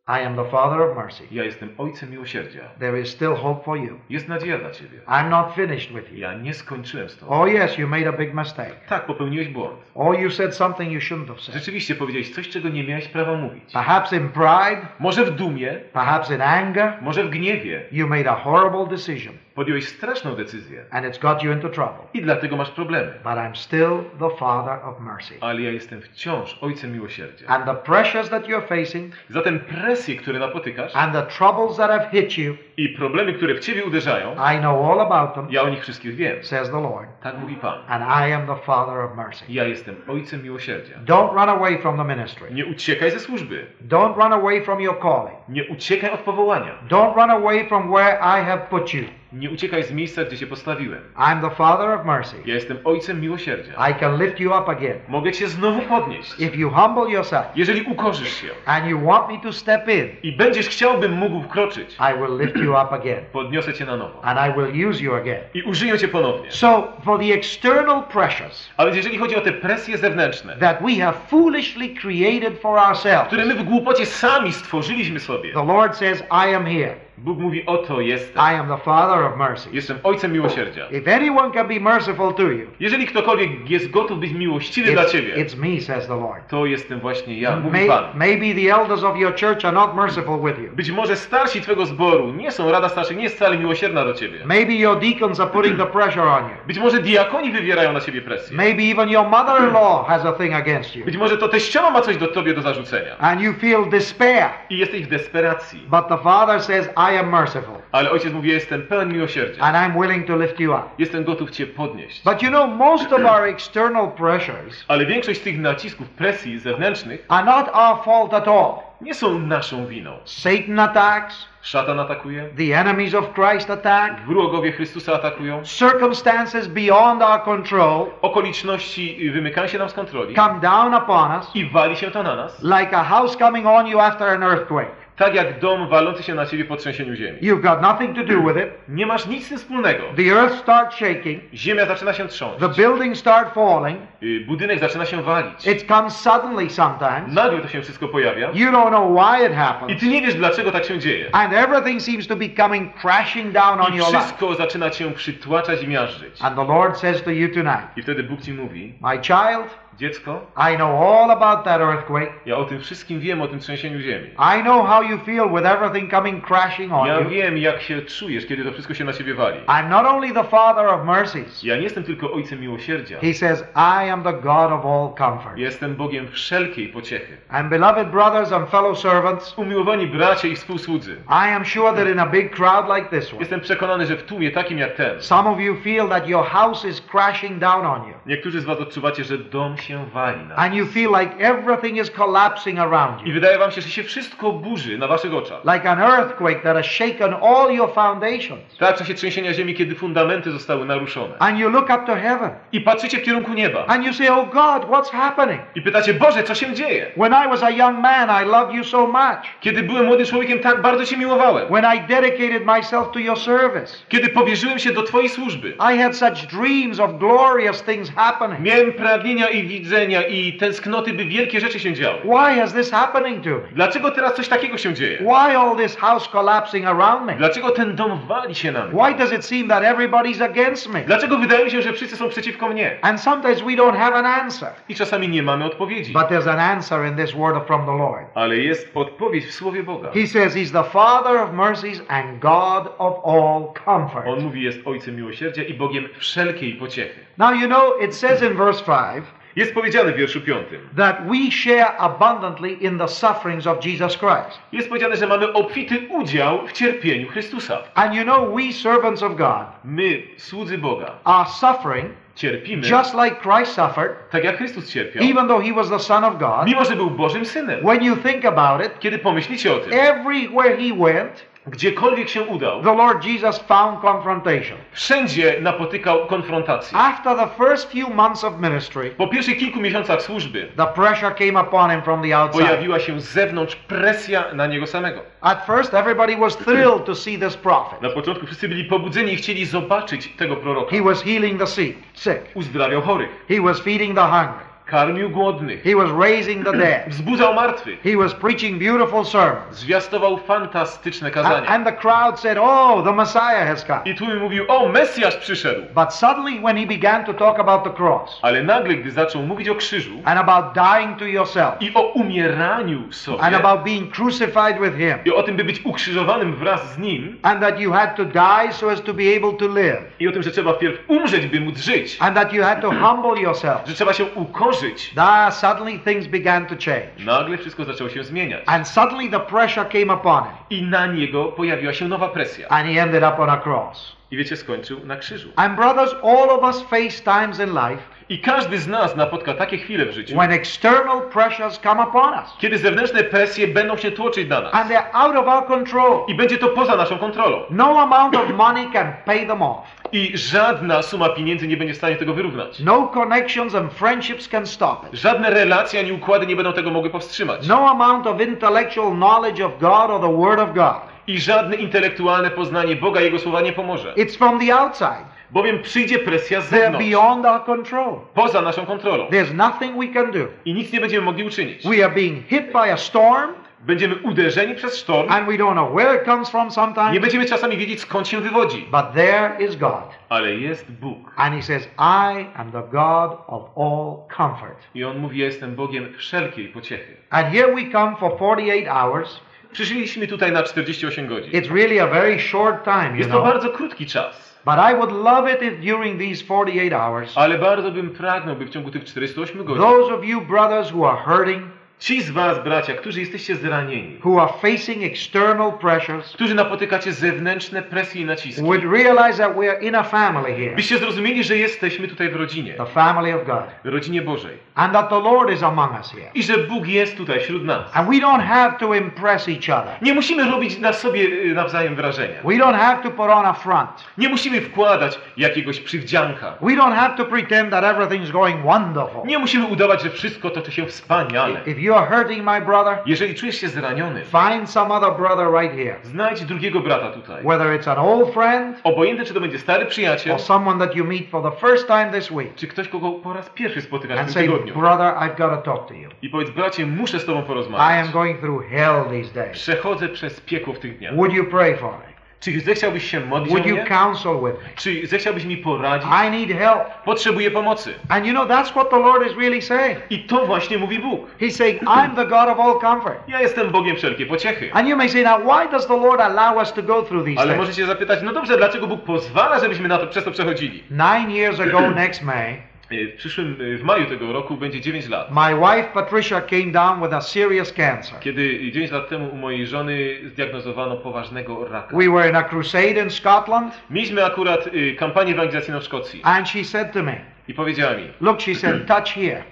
[0.08, 1.24] I am the Father of mercy.
[1.32, 2.62] ja jestem Ojcem miłosierdzia.
[2.80, 4.00] There is still hope for you.
[4.10, 5.00] Jest nadzieja dla Ciebie.
[5.08, 6.18] I'm not finished with you.
[6.20, 7.32] Ja nie skończyłem z Tobą.
[7.32, 8.76] Oh, yes, you made a big mistake.
[8.90, 9.78] Tak, popełniłeś błąd.
[9.96, 11.56] Or you said something you shouldn't have said.
[11.56, 13.74] Rzeczywiście powiedziałeś coś, czego nie miałeś prawa mówić.
[13.74, 18.36] Perhaps in pride, Może w dumie, perhaps in anger, może w gniewie you made a
[18.36, 22.04] horrible decision podjąłeś straszną decyzję and it's got you into trouble.
[22.14, 23.12] i dlatego masz problemy.
[23.24, 25.34] But I'm still the Father of mercy.
[25.42, 27.48] Ale ja jestem wciąż Ojcem miłosierdzia.
[27.48, 29.60] And the pressures that you're facing Zatem
[29.92, 33.86] presje, które napotykasz and the troubles that have hit you, i problemy, które w Ciebie
[33.86, 36.44] uderzają, I know all about them, ja o nich wszystkich wiem.
[36.44, 37.08] says the Lord.
[37.24, 37.80] Tak mówi Pan.
[37.88, 39.46] And I am the Father of mercy.
[39.50, 40.96] Ja jestem Ojcem miłosierdzia.
[41.06, 42.52] Don't run away from the ministry.
[42.52, 43.66] Nie uciekaj ze służby.
[43.88, 45.38] Don't run away from your calling.
[45.50, 46.72] Nie uciekaj od powołania.
[46.90, 49.04] Don't run away from where I have put you.
[49.34, 51.00] Nie uciekaj z miejsca, gdzie Cię postawiłem.
[51.18, 52.36] I'm the Father of mercy.
[52.46, 53.90] Ja jestem Ojcem miłosierdzia.
[53.90, 55.00] I can lift you up again.
[55.08, 56.40] Mogę Cię znowu podnieść.
[56.40, 60.32] If you humble yourself Jeżeli ukorzysz się and you want me to step in, i
[60.32, 63.26] będziesz chciał, bym mógł wkroczyć, I will lift you up again.
[63.32, 64.26] podniosę Cię na nowo.
[64.26, 65.40] And I will use you again.
[65.54, 66.52] I użyję Cię ponownie.
[66.52, 70.96] So, for the external pressures A więc jeżeli chodzi o te presje zewnętrzne, that we
[70.96, 76.22] have foolishly created for ourselves, które my w głupocie sami stworzyliśmy sobie, the Lord says,
[76.22, 76.96] I am here.
[77.24, 78.44] Bóg mówi, oto jestem.
[78.52, 79.70] I am the Father of mercy.
[79.74, 80.88] Jestem Ojcem miłosierdzia.
[80.92, 85.36] If anyone can be merciful to you, Jeżeli ktokolwiek jest gotów być miłościwy dla Ciebie,
[85.36, 86.48] it's me, says the Lord.
[86.50, 88.04] to jestem właśnie ja, mówi May, Pan.
[88.16, 90.76] maybe the elders of your church are not merciful with you.
[90.76, 94.40] Być może starsi Twego zboru nie są, Rada Starszych nie jest wcale miłosierna do Ciebie.
[94.46, 96.56] Maybe your deacons are putting the pressure on you.
[96.68, 98.58] Być może diakoni wywierają na Ciebie presję.
[98.58, 101.06] Maybe even your mother-in-law has a thing against you.
[101.06, 103.18] Być może to teściowa ma coś do Tobie do zarzucenia.
[103.18, 104.50] And you feel despair.
[104.70, 105.80] I jesteś w desperacji.
[105.90, 107.76] But the Father says, I am merciful.
[107.92, 109.62] Ale Ojciec mówi, jestem pełen miłosierdzia.
[109.64, 110.84] And I'm willing to lift you up.
[110.98, 112.24] Jestem gotów Cię podnieść.
[112.24, 117.26] But you know, most of our external pressures Ale większość z tych nacisków, presji zewnętrznych
[117.30, 118.74] are not our fault at all.
[119.02, 120.18] nie są naszą winą.
[120.26, 127.42] Satan attacks, Szatan atakuje, the enemies of Christ attack, wrogowie Chrystusa atakują, circumstances beyond our
[127.44, 132.24] control okoliczności wymykają się nam z kontroli come down upon us i wali się to
[132.24, 135.01] na nas, like a house coming on you after an earthquake.
[135.18, 137.40] Tak jak dom walący się na ciebie po trzęsieniu ziemi.
[137.42, 138.70] You've got nothing to do with it.
[138.90, 140.04] Nie masz nic z tym wspólnego.
[140.16, 144.00] The earth starts shaking, Ziemia zaczyna się trząść, the buildings start falling.
[144.24, 145.68] y, budynek zaczyna się walić.
[145.68, 147.34] It comes suddenly sometimes.
[147.34, 150.00] Nagle to się wszystko pojawia You don't know why it i happens.
[150.00, 151.30] ty nie wiesz dlaczego tak się dzieje.
[151.36, 154.20] And everything seems to be coming crashing down on I your life.
[154.20, 156.42] wszystko zaczyna cię przytłaczać i miażdżyć.
[156.42, 160.42] And the Lord says to you tonight, I wtedy Bóg ci mówi, My child, dziecko,
[160.74, 162.32] I know all about that earthquake.
[162.46, 164.28] ja o tym wszystkim wiem, o tym trzęsieniu ziemi.
[164.58, 167.30] I know how you feel with everything coming crashing on Ja you.
[167.30, 169.60] wiem, jak się czujesz, kiedy to wszystko się na ciebie wali.
[169.68, 171.64] I'm not only the Father of mercies.
[171.64, 173.20] Ja nie jestem tylko Ojcem miłosierdzia.
[173.20, 175.58] He says, I am the God of all comfort.
[175.58, 177.38] Jestem Bogiem wszelkiej pociechy.
[177.50, 182.20] And beloved brothers and fellow servants, Umiłowani bracia i współsłudzy, I am sure that in
[182.20, 185.50] a big crowd like this one, jestem przekonany, że w tłumie takim jak ten, some
[185.50, 188.14] of you feel that your house is crashing down on you.
[188.26, 192.12] niektórzy z was odczuwacie, że dom się wali na And you feel like everything is
[192.12, 193.34] collapsing around I you.
[193.34, 195.62] wydaje wam się, że się wszystko burzy na waszych oczach.
[195.74, 198.78] Like an earthquake that has shaken all your foundations.
[198.80, 201.34] Tak w czasie trzęsienia ziemi, kiedy fundamenty zostały naruszone.
[201.40, 203.86] And you look up to heaven I patrzycie w kierunku nieba.
[203.88, 205.62] and you say, Oh God, what's happening?
[205.76, 207.12] I pytacie, Boże, co się dzieje?
[207.18, 209.42] When I was a young man, I loved you so much.
[209.62, 211.68] Kiedy byłem młodym człowiekiem, tak bardzo Cię miłowałem.
[211.68, 215.74] When I dedicated myself to your service, Kiedy powierzyłem się do Twojej służby.
[215.94, 218.60] I had such dreams of glorious things happening.
[218.60, 222.20] Miałem pragnienia i widzenia i tęsknoty, by wielkie rzeczy się działy.
[222.24, 223.62] Why is this happening to me?
[223.72, 225.18] Dlaczego teraz coś takiego się dzieje?
[225.18, 227.36] Why all this house collapsing around me?
[227.36, 229.04] Dlaczego ten dom wali się na mnie?
[229.04, 231.02] Why does it seem that everybody's against me?
[231.02, 232.98] Dlaczego wydaje mi się, że wszyscy są przeciwko mnie?
[233.02, 234.70] And sometimes we don't have an answer.
[234.90, 236.14] I czasami nie mamy odpowiedzi.
[236.14, 238.26] But there's an answer in this word from the Lord.
[238.36, 240.12] Ale jest odpowiedź w Słowie Boga.
[240.14, 244.28] He says he's the Father of mercies and God of all comfort.
[244.28, 247.20] On mówi, jest Ojcem miłosierdzia i Bogiem wszelkiej pociechy.
[247.38, 249.26] Now you know it says in verse 5
[249.56, 250.90] Jest powiedziane w wierszu piątym.
[250.98, 254.60] that we share abundantly in the sufferings of Jesus Christ.
[254.72, 257.78] Jest powiedziane, że mamy obfity udział w cierpieniu Chrystusa.
[257.96, 263.36] And you know we servants of God My, słudzy Boga, are suffering cierpimy just like
[263.42, 266.66] Christ suffered tak jak Chrystus cierpiał, even though he was the son of God.
[266.66, 267.80] mimo że był Bożym Synem.
[267.82, 272.82] When you think about it, Kiedy pomyślicie o tym, everywhere he went, gdziekolwiek się udał,
[272.84, 274.78] the Lord Jesus found confrontation.
[274.92, 276.98] wszędzie napotykał konfrontację.
[276.98, 281.62] After the first few months of ministry, Po pierwszych kilku miesiącach służby the pressure came
[281.62, 282.66] upon him from the outside.
[282.66, 285.20] pojawiła się z zewnątrz presja na niego samego.
[285.42, 288.02] At first, everybody was thrilled to see this prophet.
[288.02, 290.92] Na początku wszyscy byli pobudzeni i chcieli zobaczyć tego proroka.
[290.96, 292.42] He was healing the sick.
[292.54, 294.71] Uzdrawiał chorych, He was feeding the hungry.
[294.92, 297.04] Karmił głodnych, He was raising the dead.
[297.08, 299.78] wzbudzał martwych, He was preaching beautiful sermons.
[299.78, 301.68] zwiastował fantastyczne kazania.
[301.70, 304.02] And the crowd said, Oh, the Messiah has come.
[304.06, 305.82] I tłum mówił, o, Mesjasz przyszedł.
[305.96, 309.70] But suddenly, when he began to talk about the cross Ale nagle, gdy zaczął mówić
[309.70, 314.80] o krzyżu and about dying to yourself i o umieraniu sobie and about being crucified
[314.82, 318.16] with him, i o tym, by być ukrzyżowanym wraz z nim and that you had
[318.16, 321.00] to die so as to be able to live, i o tym, że trzeba wpierw
[321.08, 324.81] umrzeć, by móc żyć, and that you had to humble yourself, że trzeba się ukorzyć,
[325.18, 327.26] ah, suddenly things began to change.
[327.26, 328.64] nagle wszystko zaczęło się zmieniać.
[328.66, 332.68] And suddenly the pressure came upon him, I na niego pojawiła się nowa presja.
[332.70, 334.16] and he ended up on a cross.
[334.32, 335.50] I wiecie, skończył na krzyżu.
[335.56, 339.78] And brothers, all of us face times in life I każdy z nas napotka takie
[339.78, 344.50] chwile w życiu, when external pressures come upon us, kiedy zewnętrzne presje będą się tłoczyć
[344.50, 344.74] na nas.
[344.74, 346.26] and they're out of our control.
[346.28, 347.64] I będzie to poza naszą kontrolą.
[347.70, 350.02] No amount of money can pay them off.
[350.12, 352.80] I żadna suma pieniędzy nie będzie w stanie tego wyrównać.
[352.80, 355.20] No connections and friendships can stop it.
[355.20, 357.68] Żadne relacje ani układy nie będą tego mogły powstrzymać.
[357.68, 361.12] No amount of intellectual knowledge of God or the Word of God.
[361.28, 364.14] I żadne intelektualne poznanie Boga i Jego słowa nie pomoże.
[364.14, 365.31] It's from the outside.
[365.52, 368.20] Bowiem przyjdzie presja z They're zewnątrz, beyond our control.
[368.34, 369.28] poza naszą kontrolą.
[369.30, 370.40] There's nothing we can do.
[370.66, 371.84] I nic nie będziemy mogli uczynić.
[371.88, 373.52] We are being hit by a storm,
[373.86, 375.32] Będziemy uderzeni przez sztorm.
[375.32, 378.40] and we don't know where it comes from Nie sometimes, będziemy czasami wiedzieć skąd się
[378.42, 378.88] wywodzi.
[378.92, 380.04] but there is God.
[380.30, 381.32] Ale jest Bóg.
[381.36, 384.78] And He says, I am the God of all comfort.
[384.96, 387.16] I On mówi, ja jestem Bogiem wszelkiej pociechy.
[387.30, 389.40] And here we come for 48 hours.
[389.72, 391.52] Przyszliśmy tutaj na 48 godzin.
[391.52, 393.54] It's really a very short time, you Jest to know.
[393.54, 394.51] bardzo krótki czas.
[394.64, 398.66] But I would love it if during these 48 hours, Ale bardzo bym pragnął, by
[398.66, 401.64] w ciągu tych 48 godzin those of you brothers who are hurting,
[402.02, 407.82] Ci z was, bracia, którzy jesteście zranieni, who are facing external pressures, którzy napotykacie zewnętrzne
[407.82, 411.58] presje i naciski, would realize that we are in a family here, byście zrozumieli, że
[411.58, 414.58] jesteśmy tutaj w rodzinie, the family of God, w rodzinie Bożej.
[414.76, 416.32] and that the Lord is among us here.
[416.34, 417.92] I że Bóg jest tutaj wśród nas.
[417.94, 419.94] And we don't have to impress each other.
[420.02, 422.36] Nie musimy robić na sobie y, nawzajem wrażenia.
[422.44, 423.90] We don't have to put on a front.
[424.18, 426.54] Nie musimy wkładać jakiegoś przywdzianka.
[426.62, 429.26] We don't have to pretend that everything's going wonderful.
[429.26, 431.62] Nie musimy udawać, że wszystko toczy się wspaniale.
[431.66, 435.76] If you are hurting, my brother, Jeżeli czujesz się zraniony, find some other brother right
[435.76, 435.96] here.
[436.04, 437.44] znajdź drugiego brata tutaj.
[437.44, 441.06] Whether it's an old friend Obojętne, czy to będzie stary przyjaciel, or someone that you
[441.06, 444.20] meet for the first time this week, czy ktoś, kogo po raz pierwszy spotykasz w
[444.20, 444.74] and tym say, tygodniu.
[444.74, 446.10] Brother, I've got to talk to you.
[446.22, 448.10] I powiedz, bracie, muszę z tobą I am porozmawiać.
[448.10, 449.52] going through hell these days.
[449.52, 451.16] Przechodzę przez piekło w tych dniach.
[451.16, 452.11] Would you pray for me?
[452.42, 453.86] Czy zechciałbyś się modlić o Would you mnie?
[453.86, 454.70] counsel with me?
[454.76, 456.10] Czy zechciałbyś mi poradzić?
[456.28, 456.80] I need help.
[457.06, 457.94] Potrzebuję pomocy.
[458.10, 459.98] And you know, that's what the Lord is really saying.
[460.10, 461.22] I to właśnie mówi Bóg.
[461.40, 463.28] He's saying, I'm the God of all comfort.
[463.28, 464.74] Ja jestem Bogiem wszelkiej pociechy.
[464.74, 467.40] And you may say, now, why does the Lord allow us to go through these
[467.42, 467.60] Ale things?
[467.68, 470.84] możecie zapytać, no dobrze, dlaczego Bóg pozwala, żebyśmy na to, przez to przechodzili?
[470.92, 472.62] Nine years ago, next May,
[472.92, 475.32] W przyszłym, y, w maju tego roku będzie 9 lat.
[475.32, 478.20] my wife Patricia came down with a serious cancer.
[478.20, 481.98] Kiedy 9 lat temu u mojej żony zdiagnozowano poważnego raka.
[481.98, 486.50] We were in a crusade in Scotland, Mieliśmy akurat y, kampanię ewangelizacyjną w Szkocji and
[486.50, 487.16] she said to me,
[487.48, 489.44] i powiedziała mi, Look, she said, touch here.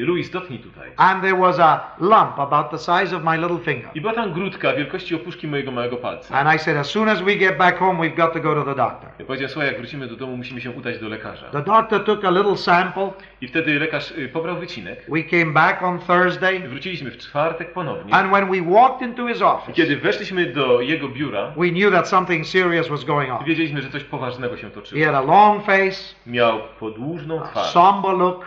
[0.00, 0.90] Louis, dotknij tutaj.
[0.96, 3.90] And there was a lump about the size of my little finger.
[3.94, 6.34] I była tam grudka wielkości opuszki mojego małego palca.
[6.34, 8.62] And I said, As soon as we get back home, we've got to go to
[8.64, 9.08] the doctor.
[9.18, 11.46] Ja powiedziałem, słuchaj, jak wrócimy do domu, musimy się udać do lekarza.
[11.50, 13.10] The doctor took a little sample.
[13.40, 15.06] I wtedy lekarz y, pobrał wycinek.
[15.08, 16.68] We came back on Thursday.
[16.68, 18.14] Wróciliśmy w czwartek ponownie.
[18.14, 21.92] And when we walked into his I office, kiedy weszliśmy do jego biura, we knew
[21.92, 23.44] that something serious was going on.
[23.44, 25.06] wiedzieliśmy, że coś poważnego się He toczyło.
[25.06, 28.46] had a long face, Miał podłużną a twarz somber look,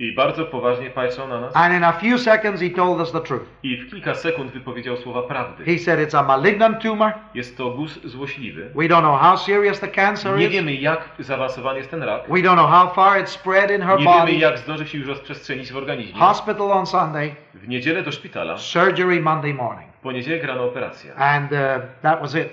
[0.00, 1.56] i bardzo poważnie patrzył na nas.
[1.56, 3.44] and in a few seconds he told us the truth.
[3.62, 5.64] I w kilka sekund wypowiedział słowa prawdy.
[5.64, 7.12] He said it's a malignant tumor.
[7.34, 8.70] Jest to guz złośliwy.
[8.74, 10.52] We don't know how serious the cancer Nie is.
[10.52, 12.22] wiemy, jak zaawansowany jest ten rak.
[12.28, 14.32] We don't know how far it spread in her Nie wiemy, body.
[14.32, 16.20] jak zdąży się już rozprzestrzenić w organizmie.
[16.20, 19.88] Hospital on Sunday, W niedzielę do szpitala, surgery Monday morning.
[19.92, 21.14] w poniedziałek rano operacja.
[21.14, 21.58] And uh,
[22.02, 22.48] that was it.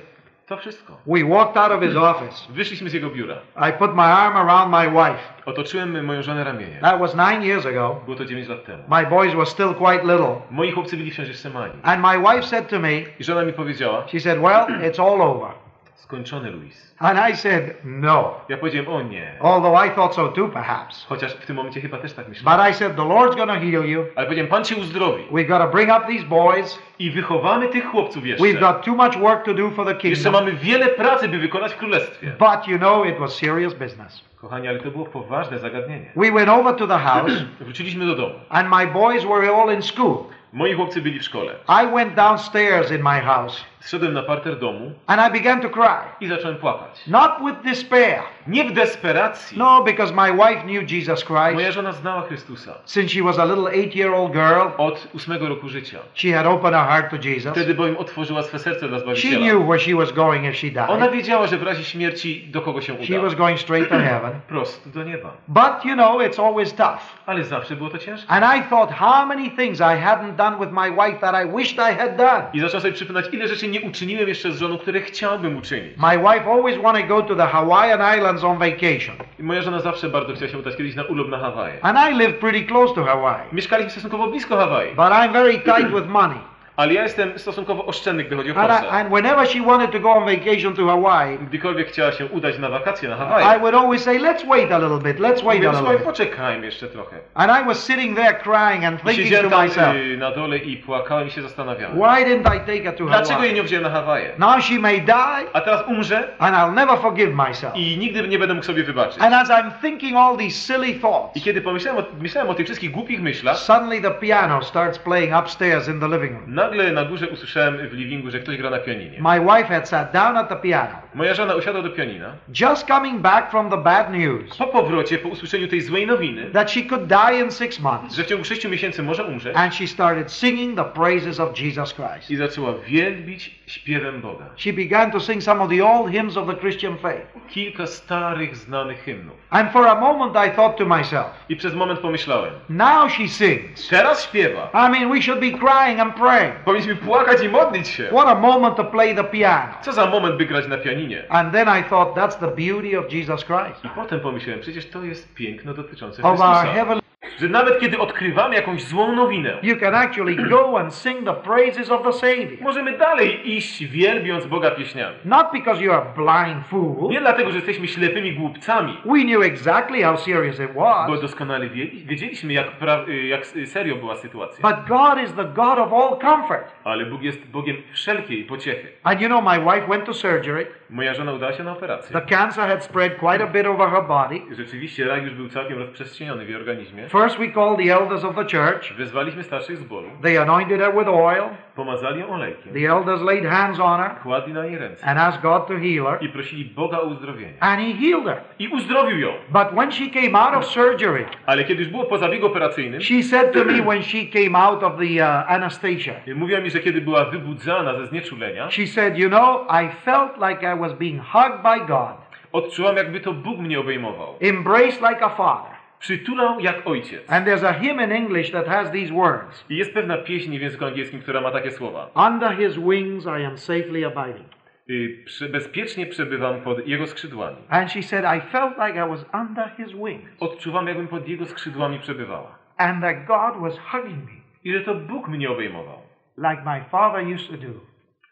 [0.48, 0.98] To wszystko.
[1.08, 2.54] We walked out of his office.
[2.54, 3.36] Wyszliśmy z jego biura.
[3.70, 5.20] I put my arm around my wife.
[5.46, 6.82] Otoczyłem moją żonę ramieniem.
[6.82, 8.02] That was nine years ago.
[8.06, 8.84] Było to 9 lat temu.
[8.88, 10.36] My boys were still quite little.
[10.52, 11.72] Moi chłopcy byli wciąż jeszcze mali.
[11.84, 15.22] And my wife said to me, I żona mi powiedziała, she said, Well, it's all
[15.22, 15.64] over.
[15.96, 16.96] Skończony Luis.
[17.00, 18.34] And I said, No.
[18.50, 19.32] Ja powiedziałem, o nie.
[19.39, 21.06] Although I thought so too, perhaps.
[21.10, 22.60] Chociaż w tym momencie chyba też tak myślałem.
[22.60, 24.06] But I said, The Lord's going to heal you.
[24.16, 25.24] Ale powiedziałem, Pan cię uzdrowi.
[25.32, 26.80] We've got to bring up these boys.
[27.00, 28.60] I wychowamy tych chłopców We've jeszcze.
[28.60, 30.34] got too much work to do for the Jeszcze kingdom.
[30.34, 32.32] mamy wiele pracy, by wykonać w królestwie.
[32.39, 34.24] But you know, it was serious business.
[34.41, 36.12] Kochani, ale to było poważne zagadnienie.
[36.16, 38.36] We went over to the house, Wróciliśmy do domu.
[38.50, 40.18] and my boys were all in school.
[40.54, 41.52] Moi chłopcy byli w szkole.
[41.84, 45.97] I went downstairs in my house, Zszedłem na parter domu and I began to cry.
[46.21, 47.07] i zacząłem płakać.
[47.07, 48.19] Not with despair.
[48.47, 49.57] Nie w desperacji.
[49.57, 51.71] No, because my wife knew Jesus Moja Christ.
[51.73, 52.73] żona znała Chrystusa.
[52.86, 55.99] Since she was a little eight year old girl, Od ósmego roku życia.
[56.13, 57.51] she had opened her heart to Jesus.
[57.51, 59.39] Wtedy bowiem otworzyła swe serce dla She Zbawiciela.
[59.39, 61.11] knew where she was going if she Ona died.
[61.13, 63.21] wiedziała, że w razie śmierci do kogo się She uda.
[63.23, 64.32] was going straight to heaven.
[64.49, 65.30] Prosto do nieba.
[65.47, 66.99] But you know, it's always tough.
[67.26, 68.32] Ale zawsze było to ciężkie.
[68.32, 71.78] And I thought how many things I hadn't done with my wife that I wished
[71.91, 72.43] I had done.
[72.53, 75.93] I zacząłem sobie przypominać, ile rzeczy nie uczyniłem jeszcze z żoną, które chciałbym uczynić.
[75.97, 79.16] My wife always wanted to go to the Hawaiian Islands on vacation.
[79.39, 81.74] I moja żona zawsze bardzo chciała się udać kiedyś na urlop na Hawaje.
[81.82, 83.43] And I live pretty close to Hawaii.
[83.51, 86.38] Mieszkaliśmy stosunkowo blisko Hawaii, But I'm very tight with money.
[86.78, 89.99] Ale ja jestem stosunkowo oszczędny, gdy chodzi o And, I, and whenever she wanted to
[89.99, 93.76] go on vacation to Hawaii, Gdykolwiek chciała się udać na wakacje na I Hawaje, would
[93.76, 96.03] always say, let's wait a little bit, let's wait a little bit.
[96.03, 97.17] poczekajmy jeszcze trochę.
[97.34, 100.57] And I was sitting there crying and I thinking to tam myself, y, na dole
[100.57, 101.97] i płakałem i się zastanawiałem.
[101.97, 103.53] why didn't I take her to Dlaczego jej Hawaii?
[103.53, 104.32] nie wziąłem na Hawaje?
[104.38, 105.15] Now she may die
[105.53, 107.76] A teraz umrze and I'll never forgive myself.
[107.76, 109.21] i nigdy nie będę mógł sobie wybaczyć.
[109.21, 112.65] And as I'm thinking all these silly I thoughts, kiedy pomyślałem o, myślałem o tych
[112.65, 116.43] wszystkich głupich myślach, suddenly the piano starts playing upstairs in the living room.
[116.66, 119.18] Nagle na górze usłyszałem w livingu, że ktoś gra na pianinie.
[119.22, 120.95] My wife had sat down at the piano.
[121.13, 122.34] Moja żona usiadła do pianina.
[122.61, 126.72] Just coming back from the bad news Po powrocie, po usłyszeniu tej złej nowiny, that
[126.72, 129.88] she could die in six months, że w ciągu sześciu miesięcy może umrzeć, and she
[129.88, 132.32] started singing the praises of Jesus Christ.
[132.32, 134.45] i zaczęła wielbić śpiewem Boga.
[134.55, 137.26] She began to sing some of the old hymns of the Christian faith.
[137.49, 139.36] Kilka starych, znanych hymnów.
[139.49, 143.89] And for a moment I thought to myself, I przez moment pomyślałem, now she sings.
[143.89, 144.70] teraz śpiewa.
[144.74, 146.55] I mean, we should be crying and praying.
[146.55, 148.03] Powinniśmy płakać i modlić się.
[148.07, 149.74] What a moment to play the piano.
[149.82, 151.24] Co za moment, by grać na pianinie.
[151.30, 153.86] And then I thought, that's the beauty of Jesus Christ.
[153.86, 156.74] I potem pomyślałem, przecież to jest piękno dotyczące Of our Chrystusa.
[156.74, 157.01] heavenly.
[157.39, 161.91] Że nawet kiedy odkrywamy jakąś złą nowinę, You can actually go and sing the praises
[161.91, 162.47] of the Savior.
[162.61, 165.15] możemy dalej iść wielbiąc Boga pieśniami.
[165.26, 167.09] Not because you're a blind fool.
[167.11, 171.21] Nie dlatego, że jesteśmy ślepymi głupcami, We knew exactly how serious it bo was.
[171.21, 172.67] doskonale wiedzieli- wiedzieliśmy, jak,
[173.07, 174.69] y, jak serio była sytuacja.
[174.69, 176.71] But God is the God of all comfort.
[176.84, 178.88] Ale Bóg jest Bogiem wszelkiej pociechy.
[179.03, 180.67] And you know, my wife went to surgery.
[180.89, 182.21] Moja żona udała się na operację.
[182.21, 184.41] The cancer had spread quite a bit over her body.
[184.55, 187.07] Rzeczywiście rak już był całkiem rozprzestrzeniony w jej organizmie.
[187.22, 188.93] First, we called the elders of the church.
[188.97, 191.43] Wezwaliśmy starszych zboru, They anointed her with oil.
[191.76, 195.41] pomazali ją olejkiem, The elders laid hands on her kładli na jej ręce and asked
[195.41, 196.18] God to heal her.
[196.24, 197.53] i prosili Boga o uzdrowienie.
[197.59, 198.38] And He healed her.
[198.59, 199.30] I uzdrowił ją.
[199.49, 203.24] But when she came out of surgery, Ale kiedy już było po zabiegu operacyjnym, she
[203.24, 207.01] said to me when she came out of the uh, anesthesia, mówiła mi, że kiedy
[207.01, 211.61] była wybudzana ze znieczulenia, she said, You know, I felt like I was being hugged
[211.63, 212.16] by God,
[212.51, 214.36] odczułam jakby to Bóg mnie obejmował.
[214.41, 215.74] embraced like a father.
[216.00, 217.32] Przytulał jak ojciec.
[217.32, 220.62] And there's a hymn in English that has these words I jest pewna pieśń w
[220.62, 222.12] języku angielskim, która ma takie słowa.
[222.28, 224.48] Under His wings I am safely abiding.
[224.89, 227.58] Y, prze- bezpiecznie przebywam pod Jego skrzydłami.
[227.70, 231.46] And she said, I felt like I was under His wings Odczuwam, jakbym pod Jego
[231.46, 232.58] skrzydłami przebywała.
[232.78, 234.32] and that God was hugging me
[234.64, 236.02] I że to Bóg mnie obejmował.
[236.38, 237.74] like my father used to do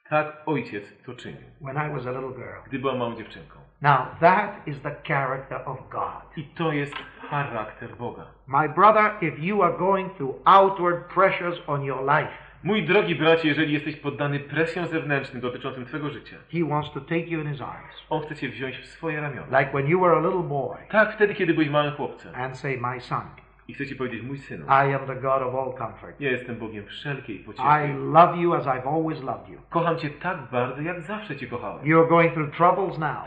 [0.10, 2.60] Tak ojciec to czynił, when I was a little girl.
[2.68, 3.60] gdy była małą dziewczynką.
[3.84, 6.22] Now, that is the character of God.
[6.38, 6.94] I to jest
[7.30, 8.26] charakter Boga.
[8.48, 12.32] My brother, if you are going through outward pressures on your life,
[12.64, 17.20] Mój drogi bracie, jeżeli jesteś poddany presjom zewnętrznym dotyczącym Twojego życia, He wants to take
[17.28, 17.94] you in His arms.
[18.10, 19.60] On chce Cię wziąć w swoje ramiona.
[19.60, 22.36] Like when you were a little boy Tak, wtedy, kiedy byłeś małym chłopcem.
[22.36, 23.22] and say, My son,
[23.68, 26.22] I chcę Ci powiedzieć, mój synu, I am the God of all comfort.
[26.22, 27.94] ja jestem Bogiem wszelkiej I pociechy.
[27.94, 29.60] love you as I've always loved you.
[29.70, 31.86] Kocham Cię tak bardzo, jak zawsze Cię kochałem.
[31.86, 33.18] You're going through troubles now,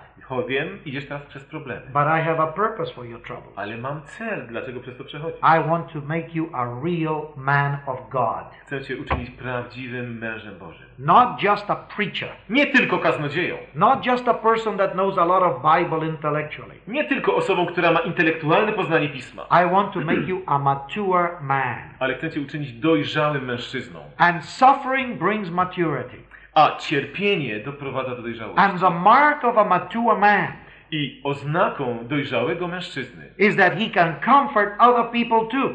[0.48, 1.80] wiem, idziesz teraz przez problemy.
[1.86, 3.52] but I have a purpose for your troubles.
[3.56, 5.38] Ale mam cel, dlaczego przez to przechodzisz.
[5.40, 10.58] I want to make you a real man of God, Chcę Cię uczynić prawdziwym mężem
[10.58, 10.86] Bożym.
[10.98, 13.56] not just a preacher, Nie tylko kaznodzieją.
[13.74, 16.74] not just a person that knows a lot of Bible intellectually.
[16.88, 19.42] Nie tylko osobą, która ma intelektualne poznanie Pisma.
[19.42, 21.78] I want to make you a mature man.
[21.98, 24.00] Ale chcę Cię uczynić dojrzałym mężczyzną.
[24.18, 26.16] And suffering brings maturity.
[26.56, 28.60] A cierpienie doprowadza do dojrzałości.
[28.60, 30.52] And the mark of a mature man
[30.90, 35.70] I oznaką dojrzałego mężczyzny is that he can comfort other people too.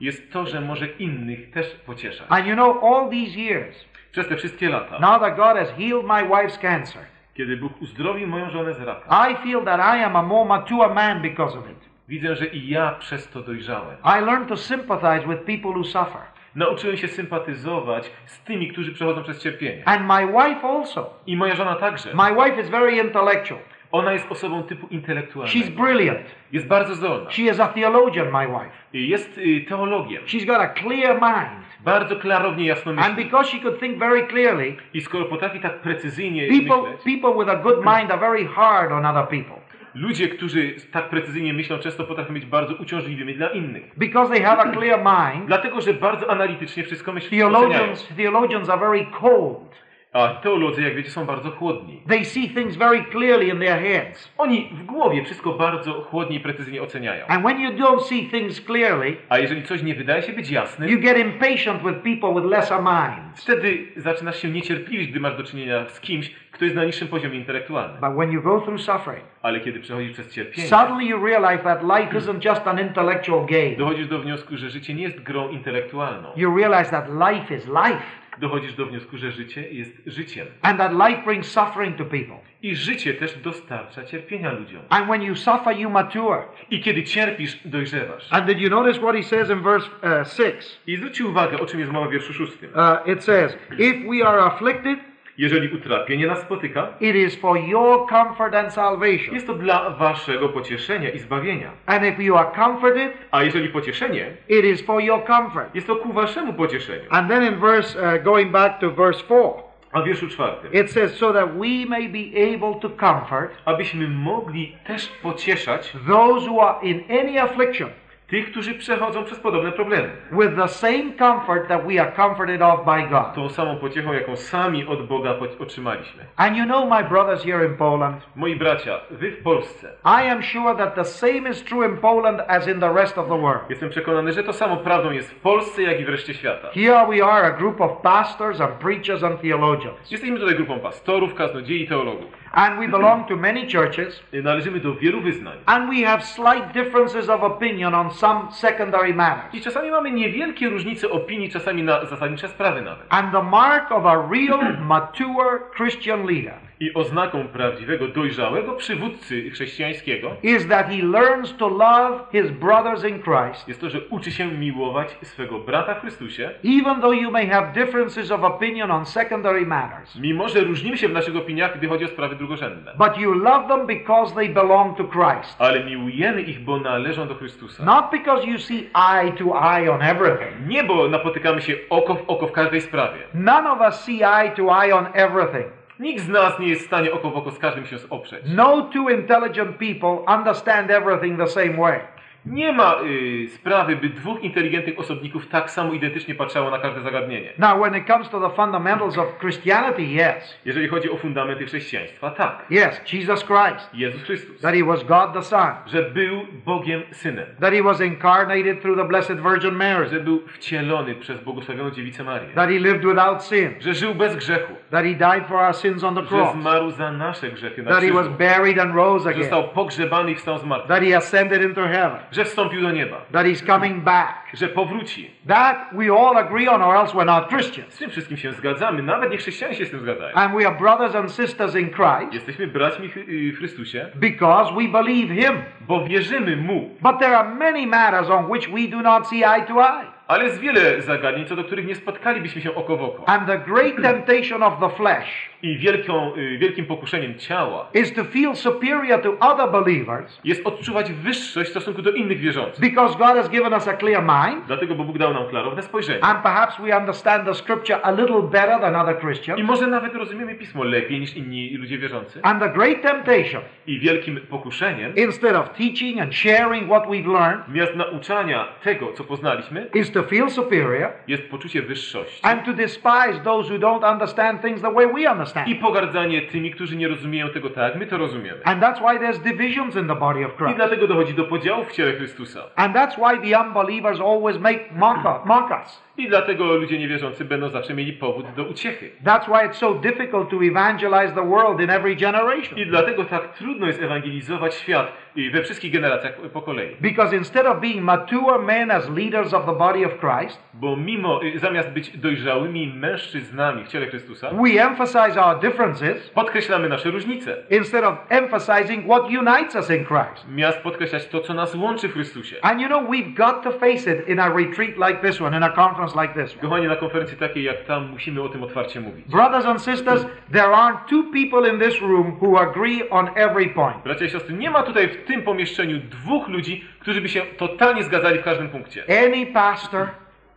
[0.00, 2.26] jest to, że może innych też pocieszać.
[2.28, 6.04] And you know, all these years, Przez te wszystkie lata, now that God has healed
[6.06, 7.02] my wife's cancer,
[7.34, 10.94] kiedy Bóg uzdrowił moją żonę z raka, I feel that I am a more mature
[10.94, 11.88] man because of it.
[12.08, 13.96] widzę, że i ja przez to dojrzałem.
[14.04, 16.20] I learned to sympathize with people who suffer.
[16.56, 19.82] Nauczyłem się sympatyzować z tymi, którzy przechodzą przez cierpienie.
[19.84, 21.10] And my wife also.
[21.26, 22.10] I moja żona także.
[22.14, 23.60] My wife is very intellectual.
[23.92, 25.82] Ona jest osobą typu She's intelektualnego.
[25.82, 26.20] brilliant.
[26.52, 27.30] Jest bardzo zdolna.
[27.30, 28.70] She is a theologian, my wife.
[28.92, 30.22] Jest y, teologiem.
[30.24, 31.66] She's got a clear mind.
[31.84, 33.24] Bardzo klarownie jasno And myśli.
[33.24, 37.48] because she could think very clearly, I skoro potrafi tak precyzyjnie people, myśleć, people with
[37.48, 39.56] a good mind are very hard on other people.
[39.96, 43.92] Ludzie, którzy tak precyzyjnie myślą, często potrafią być bardzo uciążliwymi dla innych.
[43.96, 47.28] Because they have a clear mind, Dlatego, że bardzo analitycznie wszystko myślą.
[47.28, 47.50] oceniają.
[47.52, 49.85] theologians, theologians are very cold.
[50.16, 52.02] A teolodzy, jak wiecie, są bardzo chłodni.
[52.08, 54.32] They see things very clearly in their heads.
[54.38, 57.26] Oni w głowie wszystko bardzo chłodnie i precyzyjnie oceniają.
[57.26, 60.88] And when you don't see things clearly, A jeżeli coś nie wydaje się być jasne,
[60.88, 63.42] you get impatient with people with lesser minds.
[63.42, 67.38] wtedy zaczynasz się niecierpliwić, gdy masz do czynienia z kimś, kto jest na niższym poziomie
[67.38, 67.96] intelektualnym.
[68.00, 71.82] But when you go through suffering, Ale kiedy przechodzisz przez cierpienie, suddenly you realize that
[71.82, 73.76] life isn't just an intellectual game.
[73.78, 76.28] dochodzisz do wniosku, że życie nie jest grą intelektualną.
[76.36, 78.02] You realize that life is life.
[78.38, 80.46] Dochodzisz do wniosku, że życie jest życiem.
[80.62, 82.36] And that life brings suffering to people.
[82.62, 84.82] I życie też dostarcza cierpienia ludziom.
[84.88, 86.42] And when you suffer, you mature.
[86.70, 88.32] I kiedy cierpisz, dojrzewasz.
[88.32, 90.80] And did you notice what he says in verse uh, 6?
[90.86, 92.70] I zwróćcie uwagę, o czym jest mowa w wierszu szóstym.
[92.70, 94.98] Uh, it says, If we are afflicted,
[95.38, 99.34] Jeżeli utrapienie nas spotyka, it is for your comfort and salvation.
[99.34, 101.70] jest to dla waszego pocieszenia i zbawienia.
[101.86, 105.74] And if you are comforted, A jeżeli pocieszenie, it is for your comfort.
[105.74, 107.02] jest to ku waszemu pocieszeniu.
[107.10, 109.52] And then in verse, uh, going back to verse 4,
[109.92, 110.72] A wierszu czwartym.
[110.72, 116.50] it says, So that we may be able to comfort Abyśmy mogli też pocieszać those
[116.50, 117.88] who are in any affliction
[118.26, 120.08] tych, którzy przechodzą przez podobne problemy.
[120.32, 123.34] with the same comfort that we are comforted of by God.
[123.34, 126.24] Tą samą pociechą, jaką sami od Boga otrzymaliśmy.
[126.36, 130.42] And you know, my brothers here in Poland, Moi bracia, wy w Polsce, I am
[130.42, 133.70] sure that the same is true in Poland as in the rest of the world.
[133.70, 136.68] jestem przekonany, że to samo prawdą jest w Polsce, jak i w reszcie świata.
[136.74, 140.10] Here we are, a group of pastors and preachers and theologians.
[140.10, 142.45] Jesteśmy tutaj grupą pastorów, kaznodziei i teologów.
[142.56, 145.58] And we belong to many churches, Należymy do wielu wyznań.
[145.66, 149.54] and we have slight differences of opinion on some secondary matters.
[149.54, 153.06] I czasami mamy niewielkie różnice opinii, czasami na zasadnicze sprawy nawet.
[153.08, 160.30] And the mark of a real, mature Christian leader I oznaką prawdziwego, dojrzałego przywódcy chrześcijańskiego
[160.42, 164.46] is that he learns to love his brothers in Christ, jest to, że uczy się
[164.46, 169.66] miłować swego brata w Chrystusie, even though you may have differences of opinion on secondary
[169.66, 170.16] matters.
[170.16, 172.92] mimo że różnimy się w naszych opiniach, gdy chodzi o sprawy drugorzędne.
[172.98, 175.56] But you love them because they belong to Christ.
[175.58, 177.84] Ale miłujemy ich, bo należą do Chrystusa.
[177.84, 180.68] Not because you see eye to eye on everything.
[180.68, 183.18] Nie, bo napotykamy się oko w oko w każdej sprawie.
[183.34, 185.66] None of us see eye to eye on everything.
[186.00, 188.44] Nikt z nas nie jest w stanie oko w oko z każdym się oprzeć.
[188.46, 192.00] No two intelligent people understand everything the same way.
[192.46, 197.52] Nie ma y, sprawy, by dwóch inteligentnych osobników tak samo identycznie patrzało na każde zagadnienie.
[197.58, 200.58] Now, when it comes to the fundamentals of Christianity, yes.
[200.64, 202.64] Jeżeli chodzi o fundamenty chrześcijaństwa, tak.
[202.70, 203.90] Yes, Jesus Christ.
[203.94, 204.60] Jezus Chrystus.
[204.60, 205.70] That he was God the Son.
[205.86, 207.46] Że był Bogiem Synem.
[207.60, 210.08] That he was incarnated through the Blessed Virgin Mary.
[210.08, 212.48] Że był wcielony przez błogosławioną Dziewicę Marię.
[212.54, 213.70] That he lived without sin.
[213.80, 214.72] Że żył bez grzechu.
[214.90, 216.52] That he died for our sins on the Że cross.
[216.52, 218.38] zmarł za nasze grzechy na That he was krzyżu.
[218.38, 219.42] buried and rose Że again.
[219.42, 220.88] został pogrzebany i wstał z martwych.
[220.98, 222.18] That he ascended into heaven.
[222.36, 223.16] Że wstąpił do nieba.
[223.32, 224.34] That he's coming back.
[224.54, 225.30] Że powróci.
[225.48, 227.94] That we all agree on, or else we're not Christians.
[227.94, 229.02] Z tym wszystkim się zgadzamy.
[229.02, 230.34] Nawet nie chrześcijanie się z tym zgadzają.
[230.34, 234.74] And we are brothers and sisters in Christ Jesteśmy braćmi Chry- y, w Chrystusie, because
[234.74, 235.62] we believe him.
[235.80, 236.90] bo wierzymy Mu.
[237.00, 240.15] But there are many matters on which we do not see eye to eye.
[240.28, 243.28] Ale jest wiele zagadnień, co do których nie spotkalibyśmy się oko w oko.
[243.28, 248.24] And the great temptation of the flesh I wielką, y, wielkim pokuszeniem ciała is to
[248.24, 252.80] feel superior to other believers jest odczuwać wyższość w stosunku do innych wierzących.
[252.80, 254.64] because God has given us a clear mind.
[254.66, 256.24] Dlatego, bo Bóg dał nam klarowne spojrzenie.
[256.24, 259.62] And perhaps we understand the scripture a little better than other I Christians.
[259.62, 262.40] może nawet rozumiemy Pismo lepiej niż inni ludzie wierzący.
[262.42, 267.66] And the great temptation, I wielkim pokuszeniem, instead of teaching and sharing what we've learned,
[267.68, 272.40] zamiast nauczania tego, co poznaliśmy, is to feel superior jest poczucie wyższości.
[272.42, 275.68] and to despise those who don't understand things the way we understand.
[275.68, 278.64] I pogardzanie tymi, którzy nie rozumieją tego tak, jak my to rozumiemy.
[278.64, 280.76] And that's why there's divisions in the body of I Christ.
[280.76, 282.60] dlatego dochodzi do podziałów w ciele Chrystusa.
[282.76, 286.06] And that's why the unbelievers always make mock, mock us.
[286.18, 289.10] I dlatego ludzie niewierzący będą zawsze mieli powód do uciechy.
[289.24, 292.78] That's why it's so difficult to evangelize the world in every generation.
[292.78, 296.96] I dlatego tak trudno jest ewangelizować świat i we wszystkich generacjach po kolei.
[297.00, 301.40] Because instead of being mature men as leaders of the body of Christ, Bo mimo,
[301.44, 307.56] y, zamiast być dojrzałymi mężczyznami w ciele Chrystusa, we emphasize our differences podkreślamy nasze różnice.
[307.70, 310.48] instead of emphasizing what unites us in Christ.
[310.48, 312.56] Miast podkreślać to, co nas łączy w Chrystusie.
[312.62, 315.62] And you know, we've got to face it in a retreat like this one, in
[315.62, 316.62] a conference like this one.
[316.62, 319.26] Kochani, na konferencji takiej jak tam musimy o tym otwarcie mówić.
[319.28, 323.96] Brothers and sisters, there aren't two people in this room who agree on every point.
[324.04, 328.02] Bracia i siostry, nie ma tutaj w tym pomieszczeniu dwóch ludzi, którzy by się totalnie
[328.02, 329.04] zgadzali w każdym punkcie.
[329.26, 330.08] Any pastor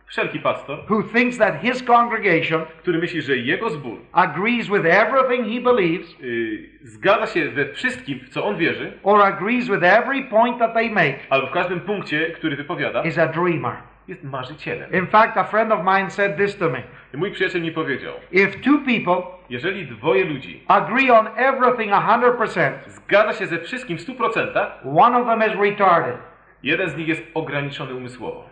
[0.06, 5.54] Wszelki pastor, who thinks that his congregation który myśli, że jego zbór agrees with everything
[5.54, 10.24] he believes y, zgadza się we wszystkim, w co on wierzy, or agrees with every
[10.24, 13.72] point that they make albo w każdym punkcie, który wypowiada, is a dreamer.
[14.08, 14.92] Jest marzycielem.
[14.92, 16.82] In fact, a friend of mine said this to me.
[17.14, 22.70] I mój przyjaciel mi powiedział, If two people jeżeli dwoje ludzi agree on everything 100%,
[22.86, 26.16] zgadza się ze wszystkim w 100%, one of them is retarded.
[26.62, 28.44] jeden z nich jest ograniczony umysłowo.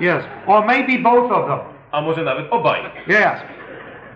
[0.00, 0.28] Yes.
[0.46, 1.58] Or maybe both of them.
[1.92, 2.80] A może nawet obaj.
[3.08, 3.42] Yes.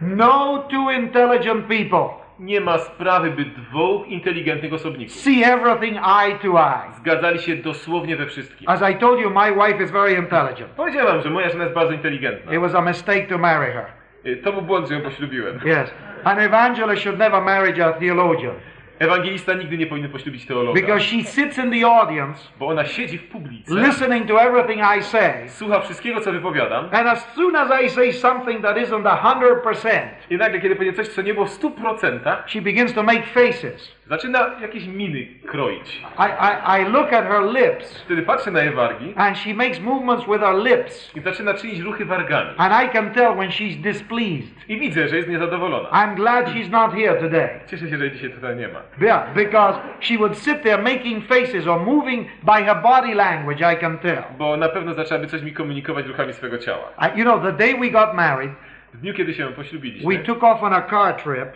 [0.03, 6.49] No two intelligent people Nie ma sprawy, by dwóch inteligentnych osobników see everything eye to
[6.61, 6.93] eye.
[6.97, 8.69] zgadzali się dosłownie we wszystkim.
[8.69, 10.71] As I told you, my wife is very intelligent.
[10.77, 12.55] Powiedziałem, że moja żona jest bardzo inteligentna.
[12.55, 13.85] It was a mistake to marry her.
[14.27, 15.57] Y, To był błąd, że ją poślubiłem.
[15.57, 15.95] Yes.
[16.25, 18.55] An evangelist should never marry a theologian
[19.01, 23.19] Ewangelista nigdy nie powinien poślubić teologa, because she sits in the audience bo ona siedzi
[23.19, 25.49] w publice, listening to everything I say.
[25.49, 29.63] słucha wszystkiego, co wypowiadam And as soon as I say something that isn't a hundred
[29.63, 33.27] percent, i nagle, kiedy powiedzie coś, co nie było w 100%, she begins to make
[33.27, 34.00] faces.
[34.11, 36.03] Zaczyna jakieś miny kroić.
[36.19, 39.81] I, I, I look at her lips, Wtedy patrzę na jej wargi and she makes
[39.81, 42.51] movements with her lips, i zaczyna czynić ruchy wargami.
[42.57, 44.69] and I can tell when she's displeased.
[44.69, 45.89] I widzę, że jest niezadowolona.
[45.89, 47.49] I'm glad she's not here today.
[47.67, 48.81] Cieszę się, że jej dzisiaj tutaj nie ma.
[49.01, 53.77] Yeah, because she would sit there making faces or moving by her body language, I
[53.77, 54.23] can tell.
[54.39, 56.89] Bo na pewno zaczęłaby coś mi komunikować ruchami swego ciała.
[56.99, 58.51] I, you know, the day we got married,
[58.95, 61.49] W dniu, kiedy się we poślubiliśmy, took off on a car trip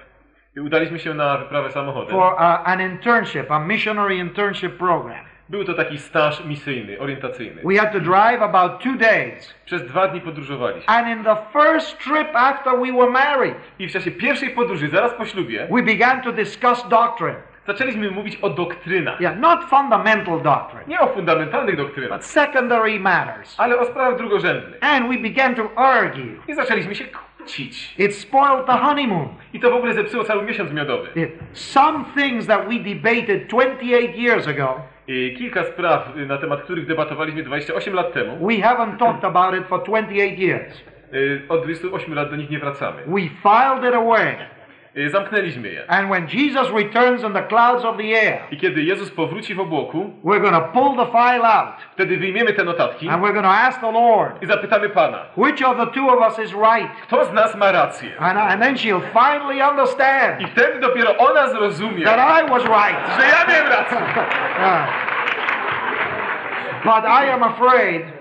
[0.61, 2.11] udaliśmy się na wyprawę samochodem.
[2.11, 5.25] for uh, an internship, a missionary internship program.
[5.49, 7.63] Był to taki staż misyjny, orientacyjny.
[7.65, 9.55] We had to drive about two days.
[9.65, 10.89] Przez dwa dni podróżowaliśmy.
[10.95, 15.13] And in the first trip after we were married, I w czasie pierwszej podróży, zaraz
[15.15, 17.35] po ślubie, we began to discuss doctrine.
[17.67, 19.21] zaczęliśmy mówić o doktrynach.
[19.21, 23.61] Yeah, not fundamental doctrine, Nie o fundamentalnych doktrynach, but secondary matters.
[23.61, 24.79] ale o sprawach drugorzędnych.
[24.85, 26.33] And we began to argue.
[26.49, 27.05] I zaczęliśmy się
[27.45, 27.95] kłócić.
[27.99, 29.29] It spoiled the honeymoon.
[29.53, 31.09] I to w ogóle zepsuło cały miesiąc miodowy.
[31.53, 36.87] Some things that we debated 28 years ago, I kilka spraw, y, na temat których
[36.87, 40.85] debatowaliśmy 28 lat temu, we haven't talked about it for 28 years.
[41.15, 43.03] y, od 28 lat do nich nie wracamy.
[43.07, 44.37] We filed it away.
[45.07, 45.91] Zamknęliśmy je.
[45.91, 49.61] And when Jesus returns in the clouds of the air, I kiedy Jezus powróci w
[49.61, 53.45] obłoku, we're going to pull the file out wtedy wyjmiemy te notatki and we're going
[53.45, 56.89] to ask the Lord, i zapytamy Pana, which of the two of us is right?
[57.03, 58.11] kto z nas ma rację?
[58.19, 63.17] And, and then she'll finally understand I wtedy dopiero ona zrozumie, that I was right.
[63.17, 63.99] że ja miałem rację.
[66.85, 68.14] But I am afraid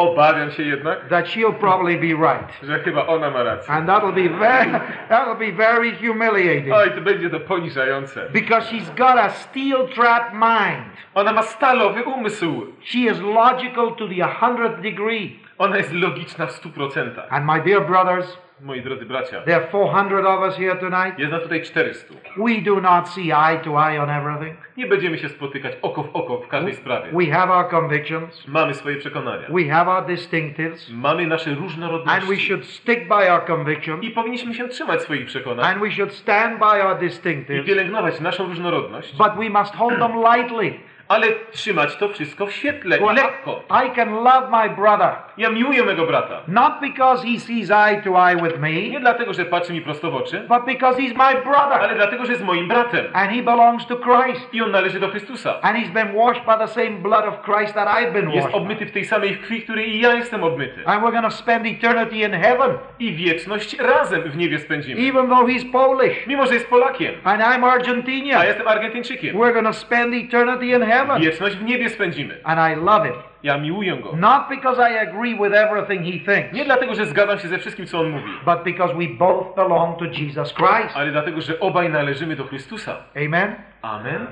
[0.00, 2.58] Obawiam się jednak, that she'll probably be right.
[2.62, 3.74] że chyba ona ma rację.
[3.74, 4.70] And that'll be very
[5.08, 6.74] that'll be very humiliating.
[6.74, 8.30] Oj, to będzie to poniżające.
[8.32, 10.96] Because she's got a steel trap mind.
[11.14, 12.66] Ona ma stalowy umysł.
[12.80, 15.38] She is logical to the 100th degree.
[15.58, 17.22] Ona jest logiczna w 100%.
[17.30, 21.18] And my dear brothers, Moi drodzy bracia, there are 400 of us here tonight.
[21.18, 22.14] jest nas tutaj 400.
[22.36, 24.56] We do not see eye to eye on everything.
[24.76, 27.10] Nie będziemy się spotykać oko w oko w każdej sprawie.
[27.12, 28.48] We have our convictions.
[28.48, 29.46] Mamy swoje przekonania.
[29.48, 30.90] We have our distinctives.
[30.92, 32.36] Mamy nasze And we różnorodności.
[32.48, 34.04] should stick by our convictions.
[34.04, 37.66] I powinniśmy się trzymać swoich przekonań And we should stand by our i distinctives.
[37.66, 40.74] pielęgnować naszą różnorodność, But we must hold them lightly.
[41.10, 43.62] Ale trzymać to wszystko w świetle i Well, lekko.
[43.86, 45.10] I, can love my brother.
[45.36, 46.40] Ja miłuję mego brata.
[46.48, 50.10] Not because he sees eye to eye with Nie me, dlatego, że patrzy mi prosto
[50.10, 51.78] w oczy, but because he's my brother.
[51.80, 53.04] ale dlatego, że jest moim bratem.
[53.12, 54.54] And he belongs to Christ.
[54.54, 55.60] I on należy do Chrystusa.
[55.62, 58.52] And he's been washed by the same blood of Christ that I've been Jest washed.
[58.52, 58.56] by.
[58.62, 60.86] obmyty w tej samej krwi, której i ja jestem obmyty.
[60.86, 65.00] And we're going to spend eternity in heaven, I wieczność razem w niebie spędzimy.
[65.00, 68.44] even though he's Polish Mimo, że jest Polakiem, and I'm a Argentinian.
[68.46, 69.36] jestem Argentyńczykiem.
[69.36, 70.99] We're going to spend eternity in heaven.
[71.20, 72.40] Wieczność w niebie spędzimy.
[72.44, 73.14] And I love it.
[73.42, 74.12] Ja miłuję go.
[74.16, 77.86] Not because I agree with everything he thinks, Nie dlatego, że zgadzam się ze wszystkim,
[77.86, 80.96] co on mówi, but because we both belong to Jesus Christ.
[80.96, 82.96] ale dlatego, że obaj należymy do Chrystusa.
[83.26, 83.54] Amen?
[83.82, 84.26] Amen.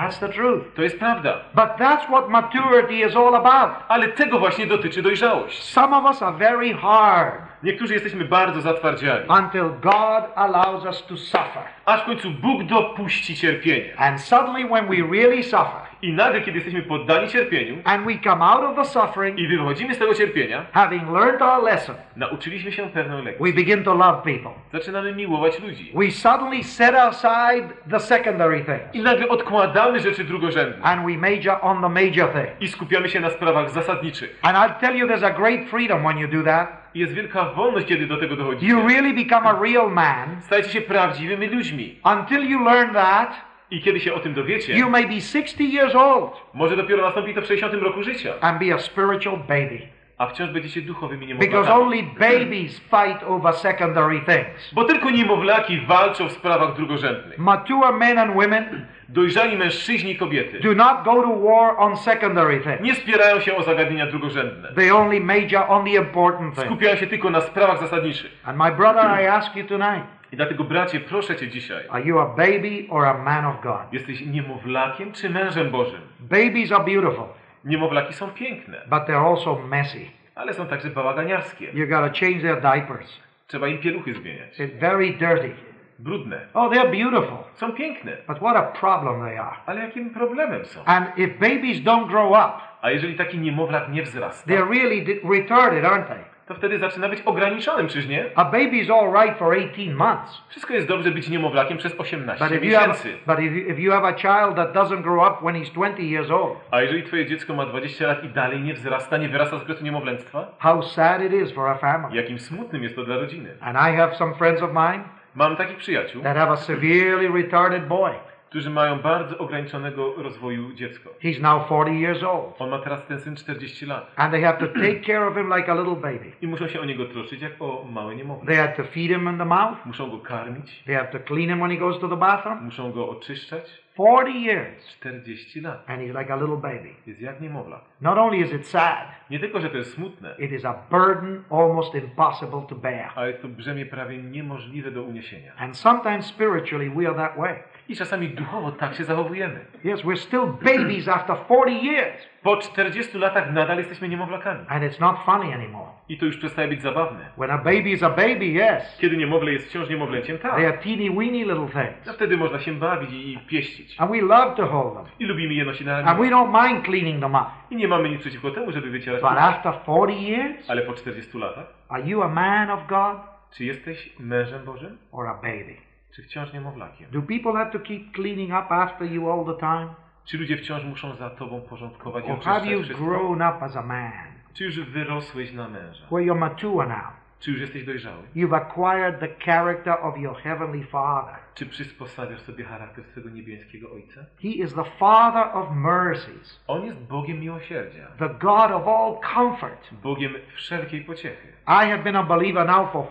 [0.00, 0.74] That's the truth.
[0.74, 1.40] To jest prawda.
[1.54, 3.70] But that's what maturity is all about.
[3.88, 5.62] Ale tego właśnie dotyczy dojrzałość.
[5.62, 9.28] Some of us are very hard Niektórzy jesteśmy bardzo zatwardziali.
[9.28, 11.62] until God allows us to suffer.
[11.84, 13.96] Aż w końcu Bóg dopuści cierpienie.
[13.98, 18.44] And suddenly, when we really suffer I nagle, kiedy jesteśmy poddani cierpieniu and we come
[18.44, 22.88] out of the suffering, i wychodzimy z tego cierpienia, having learned our lesson, nauczyliśmy się
[22.90, 23.46] pewną lekcję.
[23.46, 24.50] we begin to love people.
[24.72, 25.92] Zaczynamy miłować ludzi.
[25.94, 30.82] We suddenly set aside the secondary I things nagle odkładamy rzeczy drugorzędne.
[30.84, 32.48] and we major on the major thing.
[32.60, 34.38] I skupiamy się na sprawach zasadniczych.
[34.42, 36.68] And I'll tell you, there's a great freedom when you do that.
[36.94, 38.66] I jest wielka wolność, kiedy do tego dochodzi.
[38.66, 40.28] You really become a real man.
[40.40, 41.98] Stajecie się prawdziwymi ludźmi.
[42.18, 43.34] Until you learn that,
[43.70, 47.34] I kiedy się o tym dowiecie, you may be 60 years old może dopiero nastąpi
[47.34, 49.78] to w 60 roku życia, and be a spiritual baby.
[50.18, 51.82] a wciąż będziecie duchowymi Because niemowlakami.
[51.84, 54.72] only babies fight over secondary things.
[54.72, 57.38] Bo tylko niemowlaki walczą w sprawach drugorzędnych.
[57.38, 62.60] Mature men and women Dojrzali mężczyźni i kobiety do not go to war on secondary
[62.60, 62.80] things.
[62.80, 64.72] nie spierają się o zagadnienia drugorzędne.
[64.74, 66.66] They only major on the important things.
[66.66, 68.32] Skupiają się tylko na sprawach zasadniczych.
[68.44, 70.04] And my brother, I ask you tonight,
[70.34, 73.92] I dlatego, bracie, proszę cię dzisiaj, are you a baby or a man of God?
[73.92, 76.00] jesteś niemowlakiem czy mężem Bożym?
[76.20, 77.24] Babies are beautiful,
[77.64, 80.06] Niemowlaki są piękne, but they're also messy.
[80.34, 81.64] ale są także bałaganiarskie.
[81.74, 83.20] You gotta change their diapers.
[83.46, 84.58] Trzeba im pieluchy zmieniać.
[84.60, 85.50] It's very dirty.
[85.98, 86.40] Brudne.
[86.54, 89.56] Oh, they're beautiful, Są piękne, but what a problem they are.
[89.66, 90.84] ale jakim problemem są?
[90.84, 95.84] And if babies don't grow up, A jeżeli taki niemowlak nie wzrasta, they're really retarded,
[95.84, 96.18] aren't they?
[96.48, 98.24] To wtedy zaczyna być ograniczonym, czyż nie?
[98.34, 100.42] A baby's all right for 18 months.
[100.48, 103.18] Wszystko jest dobrze być niemowlakiem przez 18 But if you have, miesięcy.
[103.26, 106.02] but if you, if you have a child that doesn't grow up when he's 20
[106.02, 109.58] years old, A jeżeli twoje dziecko ma 20 lat i dalej nie wzrasta, nie wyrasta
[109.58, 112.16] z okresu niemowlęctwa, how sad it is for a family.
[112.16, 113.50] jakim smutnym jest to dla rodziny.
[113.60, 117.86] And I have some friends of mine Mam takich przyjaciół, that have a severely retarded
[117.86, 118.10] boy.
[118.54, 121.10] Którzy mają bardzo ograniczonego rozwoju dziecko.
[121.22, 122.54] He's now 40 years old.
[122.58, 124.12] On ma teraz ten syn 40 lat.
[124.16, 126.32] And they have to take care of him like a little baby.
[126.42, 128.46] I muszą się o niego troszczyć jak o małe niemowlę.
[128.46, 129.86] They have to feed him in the mouth.
[129.86, 132.64] Muszą go karmić, They have to clean him when he goes to the bathroom.
[132.64, 133.84] muszą go oczyszczać.
[133.94, 134.96] 40 years.
[135.00, 135.84] 40 lat.
[135.90, 136.94] And he's like a little baby.
[137.06, 137.80] Jest jak niemowlak.
[138.00, 141.44] Not only is it sad, Nie tylko, że to jest smutne, it is a burden
[141.50, 143.10] almost impossible to bear.
[143.14, 145.52] ale jest to brzemię prawie niemożliwe do uniesienia.
[145.58, 147.54] And sometimes spiritually we are that way.
[147.88, 149.60] I czasami duchowo tak się zachowujemy.
[149.84, 152.28] Yes, we're still babies after 40 years.
[152.42, 154.60] Po 40 latach nadal jesteśmy niemowlakami.
[154.68, 155.90] And it's not funny anymore.
[156.08, 157.20] I to już przestaje być zabawne.
[157.38, 158.98] When a baby is a baby, yes.
[159.00, 160.60] Kiedy niemowlę jest wciąż niemowlęciem, They tak.
[160.60, 162.06] are teeny weeny little things.
[162.06, 164.00] No wtedy można się bawić i pieścić.
[164.00, 165.04] And we love to hold them.
[165.18, 166.36] I lubimy je nosić na And we ramieniu.
[166.36, 167.46] don't mind cleaning them up.
[167.70, 171.38] I nie mamy nic przeciwko temu, żeby wycierać But after 40 years, Ale po 40
[171.38, 173.16] latach, are you a man of God
[173.56, 175.76] czy jesteś mężem Bożym, or a baby?
[176.14, 177.10] Czy wciąż niemowlakiem?
[177.10, 179.94] Do people have to keep cleaning up after you all the time?
[180.24, 183.04] Czy ludzie wciąż muszą za tobą porządkować i Or have you wszystko?
[183.04, 184.12] grown up as a man?
[184.54, 186.06] Czy już wyrosłeś na męża?
[186.06, 187.24] Where you're mature now?
[187.40, 188.22] Czy już jesteś dojrzały?
[188.36, 191.34] You've acquired the character of your heavenly Father.
[191.54, 194.20] Czy przysposabiasz sobie charakter swego niebieskiego Ojca?
[194.42, 199.94] He is the Father of mercies, On jest Bogiem miłosierdzia, the God of all comfort.
[200.02, 201.48] Bogiem wszelkiej pociechy.
[201.66, 203.06] I have been a believer now for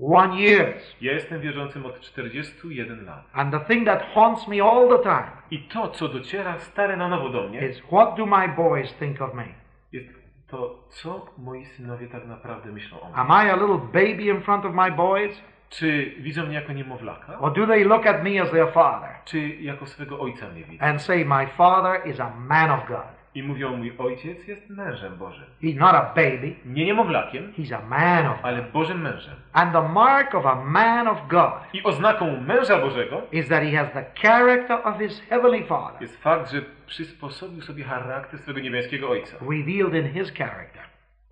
[0.00, 0.96] 41 years.
[1.00, 3.24] Ja jestem wierzącym od 41 lat.
[3.32, 7.08] And the thing that haunts me all the time I to, co dociera stare na
[7.08, 9.44] nowo do mnie, is what do my boys think of me?
[9.92, 10.08] jest
[10.46, 13.16] to, co moi synowie tak naprawdę myślą o mnie.
[13.16, 15.42] Am I a little baby in front of my boys?
[15.68, 17.38] Czy widzą mnie jako niemowlaka?
[17.38, 20.84] Or do they look at me as their father Czy jako swego ojca mnie widzą?
[20.84, 23.19] and say, My father is a man of God?
[23.34, 25.44] I mówią, mój ojciec jest mężem Bożym.
[25.62, 28.44] He's not a baby, Nie niemowlakiem, he's a man of God.
[28.44, 29.34] ale Bożym mężem.
[29.52, 33.76] And the mark of a man of God I oznaką męża Bożego is that he
[33.76, 39.10] has the character of his heavenly father jest fakt, że przysposobił sobie charakter swego niebieskiego
[39.10, 39.36] ojca.
[39.40, 40.82] revealed in his character.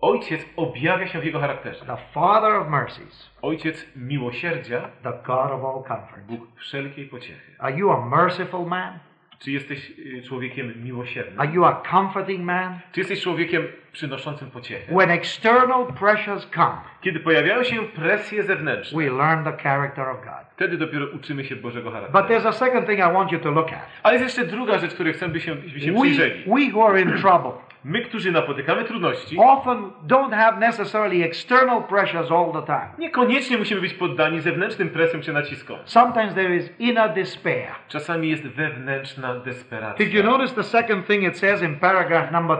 [0.01, 1.85] Ojciec objawia się w jego charakterze.
[1.85, 6.23] The Father of mercies, Ojciec miłosierdzia, the God of all comfort.
[6.27, 7.55] Bóg wszelkiej pociechy.
[7.59, 8.99] Are you a merciful man?
[9.39, 11.39] Czy jesteś y, człowiekiem miłosiernym?
[11.39, 12.79] Are you a comforting man?
[12.91, 14.95] Czy jesteś człowiekiem przynoszącym pociechę?
[14.95, 20.45] When external pressures come, Kiedy pojawiają się presje zewnętrzne, we learn the character of God.
[20.55, 22.27] wtedy dopiero uczymy się Bożego But charakteru.
[22.39, 23.85] there's a second thing I want you to look at.
[24.03, 26.43] Ale jest jeszcze druga rzecz, której chcę, by się, by się We, przyjrzeli.
[26.47, 27.51] we who are in trouble
[27.83, 32.89] My, którzy napotykamy trudności, often don't have necessarily external pressures all the time.
[32.97, 35.77] niekoniecznie musimy być poddani zewnętrznym presjom czy naciskom.
[35.85, 37.71] Sometimes there is inner despair.
[37.87, 40.05] Czasami jest wewnętrzna desperacja.
[40.05, 42.57] Did you notice the second thing it says in paragraph number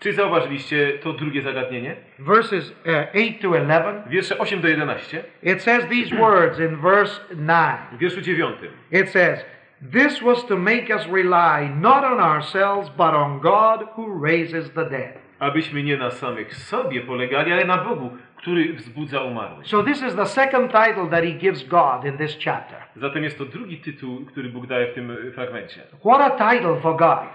[0.00, 1.96] Czy zauważyliście to drugie zagadnienie?
[2.18, 4.02] verses uh, 8 to 11?
[4.06, 5.24] Wiersze 8 do 11.
[5.42, 7.46] It says these words in verse 9.
[7.92, 8.56] W wierszu 9.
[8.92, 9.44] It says,
[9.92, 14.84] This was to make us rely not on ourselves, but on God who raises the
[14.84, 15.18] dead.
[15.38, 19.66] Abyśmy nie na samych sobie polegali, ale na Bogu, który wzbudza umarłych.
[19.66, 22.78] So, this is the second title that he gives God in this chapter.
[22.96, 25.80] Zatem jest to drugi tytuł, który Bóg daje w tym y, fragmencie.
[26.04, 27.28] What a title for God!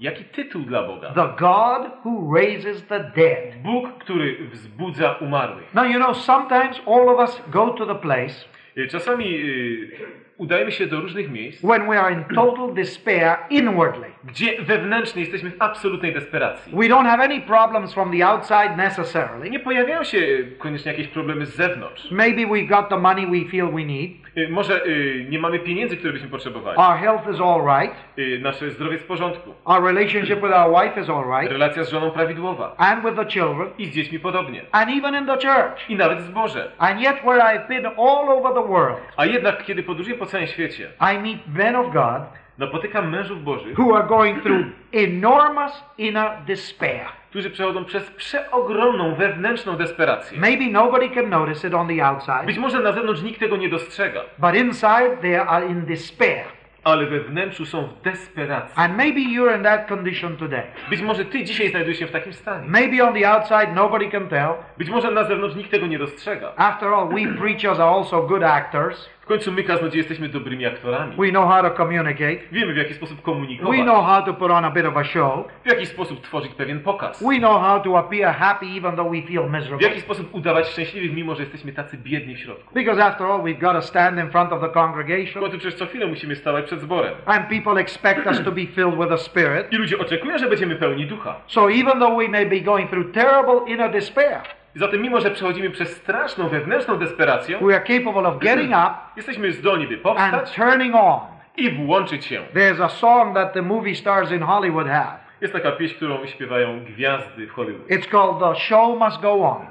[0.00, 1.12] Jaki tytuł dla Boga?
[1.12, 3.62] The God who raises the dead.
[3.62, 5.74] Bóg, który wzbudza umarłych.
[5.74, 10.72] Now, you know, sometimes all of us go to the place Y, Czasami y, udajemy
[10.72, 14.06] się do różnych miejsc, when we are in total despair inwardly.
[14.24, 16.72] gdzie wewnętrznie jesteśmy w absolutnej desperacji.
[16.76, 19.50] We don't have any problems from the outside necessarily.
[19.50, 20.18] Nie pojawiają się
[20.58, 22.10] koniecznie jakieś problemy z zewnątrz.
[22.10, 24.10] Maybe we've got the money we feel we need.
[24.38, 26.78] Y, Może y, nie mamy pieniędzy, które byśmy potrzebowali.
[26.78, 27.96] Our health is all right.
[28.18, 29.54] Y, Nasze zdrowie jest w porządku.
[29.64, 31.52] Our relationship with our wife is all right.
[31.52, 32.74] Relacja z żoną prawidłowa.
[32.78, 33.68] And with the children.
[33.78, 34.62] I z dziećmi podobnie.
[34.72, 35.90] And even in the church.
[35.90, 36.72] I nawet z Boże.
[36.78, 40.46] And yet, where I've been all over the world, A jednak, kiedy podróżuję po całym
[40.46, 42.22] świecie, I meet men of God
[42.58, 47.06] napotykam mężów Bożych, who are going through enormous inner despair.
[47.30, 50.40] którzy przechodzą przez przeogromną wewnętrzną desperację.
[50.40, 53.68] Maybe nobody can notice it on the outside, Być może na zewnątrz nikt tego nie
[53.68, 56.44] dostrzega, but inside they are in despair.
[56.84, 58.72] ale we wnętrzu są w desperacji.
[58.76, 60.62] And maybe you're in that condition today.
[60.90, 62.64] Być może ty dzisiaj znajdujesz się w takim stanie.
[62.68, 64.48] Maybe on the outside nobody can tell.
[64.78, 66.52] Być może na zewnątrz nikt tego nie dostrzega.
[66.56, 69.10] After all, we preachers are also good actors.
[69.26, 71.16] W końcu my kaznodzie jesteśmy dobrymi aktorami.
[71.16, 72.36] We know how to communicate.
[72.52, 75.04] Wiemy w jaki sposób We komunikować, know how to put on a bit of a
[75.04, 75.46] show.
[75.64, 79.22] w jaki sposób tworzyć pewien pokaz, We know how to appear happy even though we
[79.22, 79.88] feel w miserable.
[79.88, 82.74] jaki sposób udawać szczęśliwych, mimo że jesteśmy tacy biedni w środku.
[82.74, 85.42] Because after all, we've got to stand in front of the W congregation.
[85.42, 87.14] końcu przecież co chwilę musimy stawać przed zborem.
[87.26, 89.72] And people expect us to be filled with the Spirit.
[89.72, 91.36] I ludzie oczekują, że będziemy pełni ducha.
[91.46, 94.40] So even though we may be going through terrible inner despair,
[94.76, 98.90] I zatem mimo, że przechodzimy przez straszną wewnętrzną desperację, we are capable of getting up
[99.16, 101.20] jesteśmy zdolni, by and powstać turning on
[101.56, 102.42] i włączyć się.
[102.54, 105.18] There's a song that the movie stars in Hollywood have.
[105.40, 107.88] Jest taka pieśń, którą śpiewają gwiazdy w Hollywood.
[107.88, 109.66] It's called The Show Must Go On.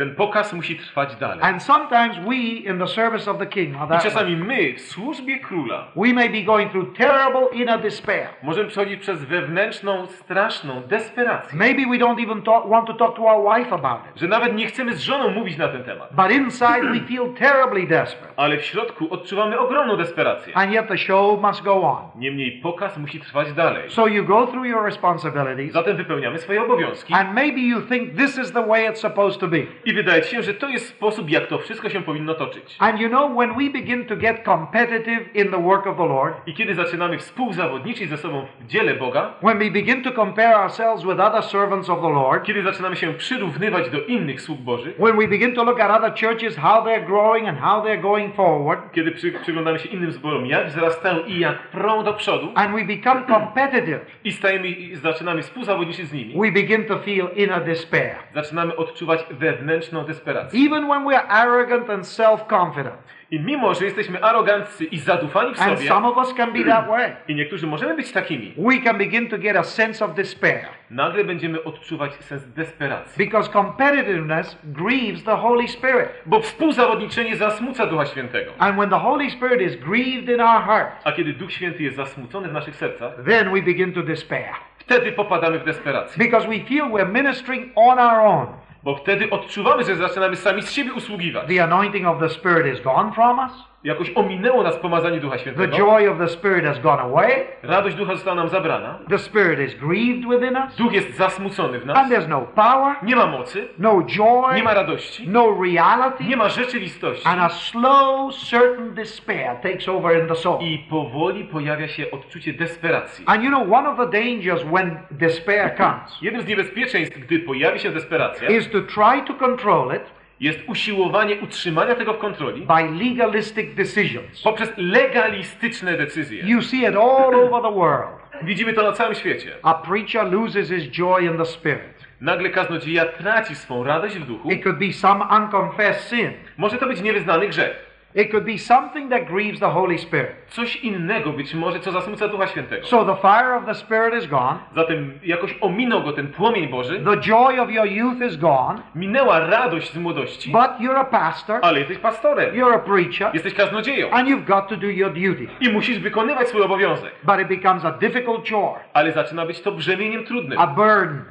[0.00, 1.38] Ten pokaz musi trwać dalej.
[1.42, 5.86] And sometimes we, in the service of the King, I czasami my w służbie króla
[5.96, 8.28] we may be going through terrible inner despair.
[8.42, 11.58] możemy przechodzić przez wewnętrzną, straszną desperację.
[11.58, 14.20] Maybe we don't even talk, want to talk to our wife about it.
[14.20, 16.08] Że nawet nie chcemy z żoną mówić na ten temat.
[16.14, 18.34] But inside we feel terribly desperate.
[18.36, 20.56] Ale w środku odczuwamy ogromną desperację.
[20.56, 22.20] And yet the show must go on.
[22.20, 23.90] Niemniej pokaz musi trwać dalej.
[23.90, 28.38] So you go through your responsibilities, Zatem wypełniamy swoje obowiązki and maybe you think this
[28.38, 29.58] is the way it's supposed to be.
[29.90, 32.76] I wydaje się, że to jest sposób, jak to wszystko się powinno toczyć.
[32.78, 36.34] And you know, when we begin to get competitive in the work of the Lord,
[36.46, 41.04] I kiedy zaczynamy współzawodniczyć ze sobą w dziele Boga, when we begin to compare ourselves
[41.04, 45.16] with other servants of the Lord, kiedy zaczynamy się przyrównywać do innych sług Bożych, when
[45.16, 48.92] we begin to look at other churches, how they're growing and how they're going forward,
[48.92, 52.84] kiedy przy, przyglądamy się innym zborom, jak wzrastają i jak prą do przodu and we
[52.84, 58.16] become competitive, i, stajemy, i zaczynamy współzawodniczyć z nimi, we begin to feel inner despair.
[58.34, 59.24] zaczynamy odczuwać
[59.70, 60.66] wewnętrzną desperację.
[60.66, 62.96] Even when we're arrogant and self confident.
[63.30, 66.64] I mimo, że jesteśmy aroganccy i zadufani w And sobie, some of us can be
[66.64, 67.12] that way.
[67.28, 71.24] i niektórzy możemy być takimi, We can begin to get a sense of despair nagle
[71.24, 73.24] będziemy odczuwać sens desperacji.
[73.26, 76.08] because competitiveness grieves the Holy Spirit.
[76.26, 78.52] Bo współzawodniczenie zasmuca Ducha Świętego.
[78.58, 81.96] And when the Holy Spirit is grieved in our heart, A kiedy Duch Święty jest
[81.96, 86.24] zasmucony w naszych sercach, then we begin to despair wtedy popadamy w desperację.
[86.24, 88.46] because we feel we're ministering on our own.
[88.82, 91.48] Bo wtedy odczuwamy, że zaczynamy sami z siebie usługiwać.
[91.48, 93.69] The anointing of the Spirit is gone from us.
[93.84, 95.76] Jakoś ominęło nas pomazanie Ducha The Świętego.
[95.76, 97.30] joy of the Spirit has gone away.
[97.62, 98.98] Radość Ducha została nam zabrana.
[99.08, 100.76] The Spirit is grieved within us.
[100.76, 101.96] Duch jest zasmucony w nas.
[101.98, 106.24] And there's no power, Nie ma mocy, no joy, nie ma radości, no reality.
[106.24, 107.28] nie ma rzeczywistości.
[107.28, 110.58] And a slow, certain despair takes over in the soul.
[110.62, 113.24] I powoli pojawia się odczucie desperacji.
[113.26, 117.78] And you know, one of the dangers when despair comes Jednym z niebezpieczeństw, gdy pojawi
[117.78, 123.04] się desperacja, is to try to control it jest usiłowanie utrzymania tego w kontroli by
[123.04, 124.42] legalistic decisions.
[124.42, 126.42] poprzez legalistyczne decyzje.
[126.44, 128.20] You see it all over the world.
[128.42, 129.50] Widzimy to na całym świecie.
[129.62, 132.10] A preacher loses his joy in the Spirit.
[132.20, 134.50] Nagle kaznodzieja traci swą radość w duchu.
[134.50, 136.30] It could be some unconfessed sin.
[136.56, 137.89] Może to być niewyznany grzech.
[138.14, 140.30] It could be something that grieves the Holy Spirit.
[140.48, 142.86] Coś innego być może, co zasmuca Ducha Świętego.
[142.86, 144.58] So the fire of the Spirit is gone.
[144.76, 147.00] Zatem jakoś ominął go ten płomień Boży.
[147.04, 148.82] The joy of your youth is gone.
[148.94, 150.50] Minęła radość z młodości.
[150.52, 151.60] But you're a pastor.
[151.62, 152.54] Ale jesteś pastorem.
[152.54, 153.30] You're a preacher.
[153.34, 154.10] Jesteś kaznodzieją.
[154.10, 155.46] And you've got to do your duty.
[155.60, 157.12] I musisz wykonywać swój obowiązek.
[157.22, 160.58] But it becomes a difficult chore, Ale zaczyna być to brzemieniem trudnym.
[160.58, 161.24] a burden,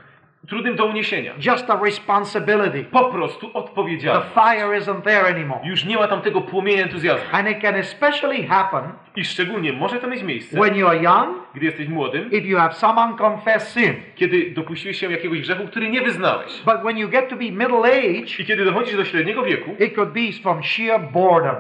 [0.48, 1.34] Trudnym do uniesienia.
[1.46, 2.84] just a responsibility.
[2.84, 4.28] Po prostu The odpowiedzialność.
[4.34, 5.60] fire isn't there anymore.
[5.64, 7.26] Już nie ma tam tego płomienia entuzjazmu.
[7.32, 8.84] And it can especially happen
[9.16, 12.74] I szczególnie może to mieć miejsce, when you're young, gdy jesteś młodym, if you have
[12.74, 13.94] some unconfessed sin.
[14.16, 16.62] kiedy dopuściłeś się jakiegoś grzechu, który nie wyznałeś.
[16.66, 19.96] But when you get to be middle age, I kiedy dochodzisz do średniego wieku, it
[19.96, 21.56] could be from sheer boredom.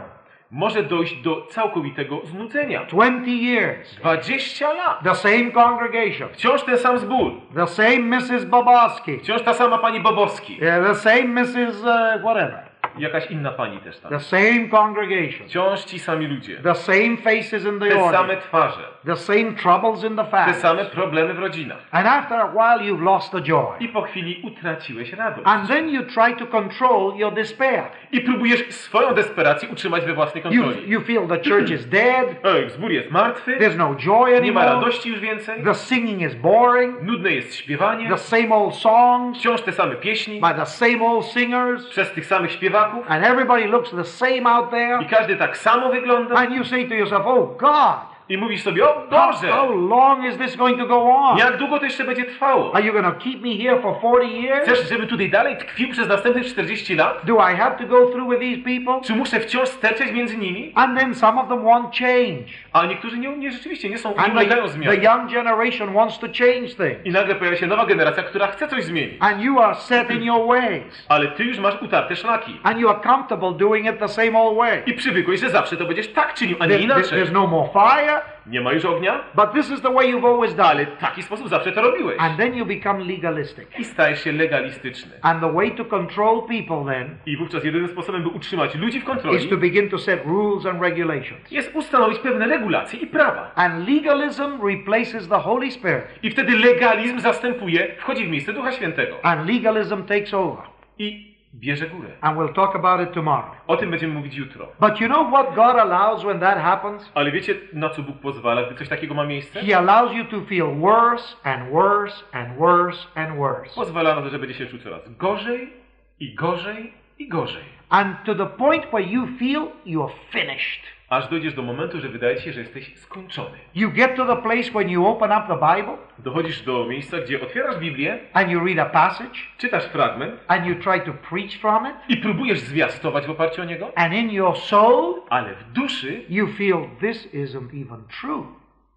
[0.52, 2.86] Może dojść do całkowitego znudzenia.
[2.86, 5.04] 20 years, 20 lat.
[5.04, 7.32] the same congregation, Wciąż ten sam zbór.
[7.56, 8.45] the same Mrs.
[8.45, 10.58] Boboski, Wciąż ta sama pani Bobowski.
[10.62, 11.84] yeah, the same Mrs.
[11.84, 14.12] Uh, whatever, Jakaś inna pani też tam.
[14.12, 16.58] the same congregation, Wciąż ci sami ludzie.
[16.58, 18.82] the same faces in the Te same audience, twarze.
[19.06, 20.62] The same troubles in the Te family.
[20.62, 21.78] same problemy w rodzinach.
[21.91, 23.66] And after a while, you've lost the joy.
[23.80, 25.41] I po chwili utraciłeś radość.
[25.47, 27.84] And then you try to control your despair.
[28.12, 30.89] I próbujesz swoją desperację utrzymać we własnej You, kontroli.
[30.91, 32.26] you feel the church is dead,
[32.76, 36.36] zbór jest martwy, there's no joy nie ma anymore, radości już więcej, the singing is
[36.36, 41.06] boring, nudne jest śpiewanie, the same old songs wciąż te same pieśni, by the same
[41.06, 45.02] old singers, przez tych samych śpiewaków and everybody looks the same out there.
[45.02, 48.90] i każdy tak samo wygląda And you say to yourself, oh God, i mówisz sobie,
[48.90, 51.38] o how, Boże, how long is this going to go on?
[51.38, 52.76] jak długo to jeszcze będzie trwało?
[52.76, 54.64] Are you to keep me here for 40 years?
[54.64, 57.22] Chcesz, żebym tutaj dalej tkwił przez następnych 40 lat?
[57.24, 59.02] Do I have to go through with these people?
[59.08, 60.72] Czy muszę wciąż sterczeć między nimi?
[60.76, 62.44] And then some of them want change.
[62.74, 64.96] A niektórzy nie, nie rzeczywiście nie są, nie And wymagają the, zmian.
[64.96, 67.06] the young generation wants to change things.
[67.06, 69.14] I nagle pojawia się nowa generacja, która chce coś zmienić.
[69.20, 71.06] And you are set in your ways.
[71.10, 72.60] Ale ty już masz utarte szlaki.
[72.64, 74.84] And you are comfortable doing it the same old way.
[74.86, 77.20] I przywykłeś, że zawsze to będziesz tak czynił, a nie there- inaczej.
[77.24, 80.55] there's no more fire, Nie ma już ognia, but this is the way you've always
[80.55, 80.89] done it.
[80.89, 82.20] w taki sposób zawsze to robiłeś.
[82.20, 83.80] And then you become legalistic.
[83.80, 85.11] I stajesz się legalistyczny.
[85.22, 89.03] And the way to control people then I wówczas jedynym sposobem, by utrzymać ludzi w
[89.03, 91.51] is to kontroli, begin to set rules and regulations.
[91.51, 93.51] jest ustanowić pewne regulacje i prawa.
[93.55, 96.03] And legalism replaces the Holy Spirit.
[96.24, 99.26] I wtedy legalizm zastępuje, wchodzi w miejsce Ducha Świętego.
[99.26, 100.63] And legalism takes over.
[100.97, 102.10] I bierze górę.
[102.22, 103.56] And we'll talk about it tomorrow.
[103.68, 104.68] O tym będziemy mówić jutro.
[104.80, 107.12] But you know what God allows when that happens?
[107.16, 109.60] Ale wiecie, na co Bóg pozwala, gdy coś takiego ma miejsce?
[109.62, 113.76] He allows you to feel worse and worse and worse and worse.
[113.76, 115.74] Pozwala na to, że będzie się czuć coraz gorzej
[116.20, 117.64] i gorzej i gorzej.
[117.89, 120.99] And to the point where you feel you're finished.
[121.10, 123.57] Aż dojdziesz do momentu, że wydaje ci się, że jesteś skończony.
[123.76, 127.41] You get to the place when you open up the Bible Dochodzisz do miejsca, gdzie
[127.41, 131.88] otwierasz Biblię, and you read a passage czytasz fragment and you try to preach from
[131.88, 136.22] it, i próbujesz zwiastować w oparciu o niego, and in your soul ale w duszy
[136.30, 138.45] you feel this isn't even true.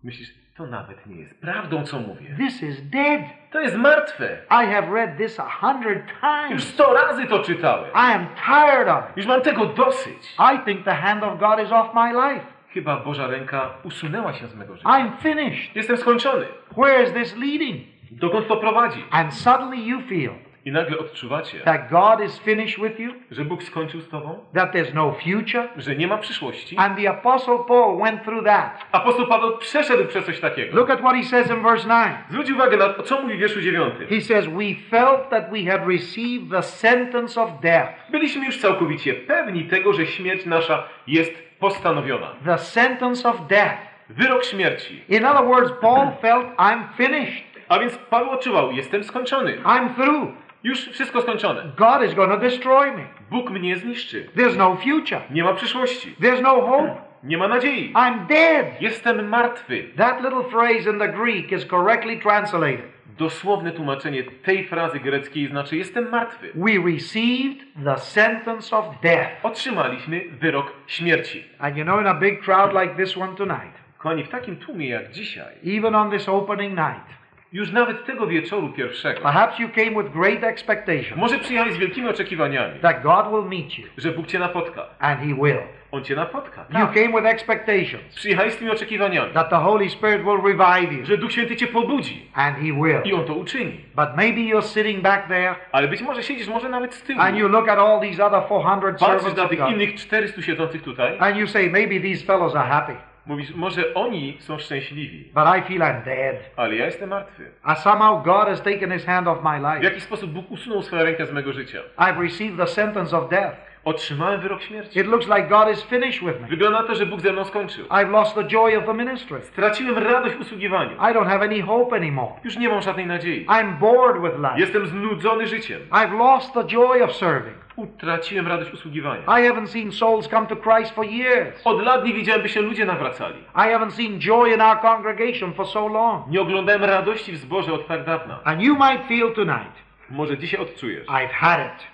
[0.04, 2.36] myślisz, to nawet nie jest prawdą, co mówię.
[2.36, 3.20] This is dead.
[3.50, 4.28] To jest martwe.
[4.50, 6.64] I have read this a hundred Już times.
[6.68, 7.90] sto razy to czytałem.
[7.94, 9.16] I am tired of it.
[9.16, 10.34] Już mam tego dosyć.
[10.54, 12.46] I think the hand of God is off my life.
[12.68, 14.88] Chyba Boża ręka usunęła się z mego życia.
[14.88, 15.76] I'm finished.
[15.76, 16.46] Jestem skończony.
[16.76, 17.86] Where is this leading?
[18.10, 19.04] Dokąd to prowadzi?
[19.10, 20.32] And suddenly you feel
[20.64, 24.72] I nagle odczuwacie, that God is finished with you, że Bóg skończył z tobą, that
[24.74, 25.68] there's no future.
[25.76, 26.76] że nie ma przyszłości.
[26.78, 28.86] And the Apostle Paul went through that.
[28.92, 30.76] Apostoł Paweł przeszedł przez coś takiego.
[30.76, 32.16] Look at what he says in verse 9.
[32.30, 33.94] Zwróć uwagę na to, co mówi w wierszu 9.
[34.10, 38.10] He says, We felt that we had received the sentence of death.
[38.10, 42.26] Byliśmy już całkowicie pewni tego, że śmierć nasza jest postanowiona.
[42.44, 43.76] The sentence of death.
[44.08, 45.02] Wyrok śmierci.
[45.08, 47.44] In other words, Paul felt, I'm finished.
[47.68, 49.58] A więc Paweł odczuwał, jestem skończony.
[49.64, 50.28] I'm through.
[50.64, 51.62] Już wszystko skończone.
[51.76, 53.04] God is going to destroy me.
[53.30, 54.28] Bóg mnie zniszczy.
[54.36, 55.20] There's no future.
[55.30, 56.14] Nie ma przyszłości.
[56.20, 56.96] There's no hope.
[57.22, 57.92] Nie ma nadziei.
[57.92, 58.66] I'm dead.
[58.80, 59.84] Jestem martwy.
[59.96, 62.92] That little phrase in the Greek is correctly translated.
[63.18, 66.50] Dosłowne tłumaczenie tej frazy greckiej znaczy jestem martwy.
[66.54, 69.30] We received the sentence of death.
[69.42, 71.44] Otrzymaliśmy wyrok śmierci.
[71.58, 74.88] And you know, in a big crowd like this one tonight, Kochani, w takim tłumie
[74.88, 77.21] jak dzisiaj, even on this opening night,
[77.52, 82.08] już nawet tego wieczoru pierwszego, perhaps you came with great expectation może przyjechali z wielkimi
[82.08, 84.84] oczekiwaniami, that God will meet you, że Bóg cię napotka.
[84.98, 85.58] and He will.
[85.92, 86.64] On cię napotka.
[86.70, 86.92] You Tak.
[86.94, 91.18] came with expectations Przyjechali z tymi oczekiwaniami, that the Holy Spirit will revive you, że
[91.18, 93.00] Duch Święty cię pobudzi and He will.
[93.04, 93.80] i On to uczyni.
[93.96, 97.20] But maybe you're sitting back there Ale być może siedzisz może nawet z tyłu.
[97.20, 101.16] and you look at all these other 400 Patrzysz na tych innych 400 siedzących tutaj.
[101.18, 102.92] and you say, maybe these fellows are happy,
[103.26, 106.36] Mówisz, może oni są szczęśliwi, but I feel I'm dead.
[106.56, 107.50] ale ja jestem martwy.
[107.62, 109.84] And somehow God has taken His hand off my W life.
[109.84, 111.78] jaki sposób Bóg usunął swoją rękę z mego życia?
[111.98, 113.56] I've received the sentence of death.
[113.84, 114.98] Otrzymałem wyrok śmierci.
[115.00, 116.48] It looks like God is finished with me.
[116.48, 117.86] Wygląda na to, że Bóg ze mną skończył.
[117.86, 119.40] I've lost the joy of the ministry.
[119.42, 120.90] Straciłem radość w usługiwaniu.
[120.92, 122.32] I don't have any hope anymore.
[122.44, 123.46] Już nie mam żadnej nadziei.
[123.46, 124.54] I'm bored with life.
[124.60, 125.80] Jestem znudzony życiem.
[125.90, 127.56] I've lost the joy of serving.
[127.76, 129.22] Utraciłem radość usługiwania.
[129.22, 131.60] I haven't seen souls come to Christ for years.
[131.66, 133.38] Od lat nie widziałem, by się ludzie nawracali.
[133.54, 136.26] I haven't seen joy in our congregation for so long.
[136.28, 138.40] Nie oglądałem radości w zborze od tak dawna.
[138.44, 139.72] And you might feel tonight,
[140.10, 141.06] Może dzisiaj odczujesz.
[141.06, 141.86] I've had it.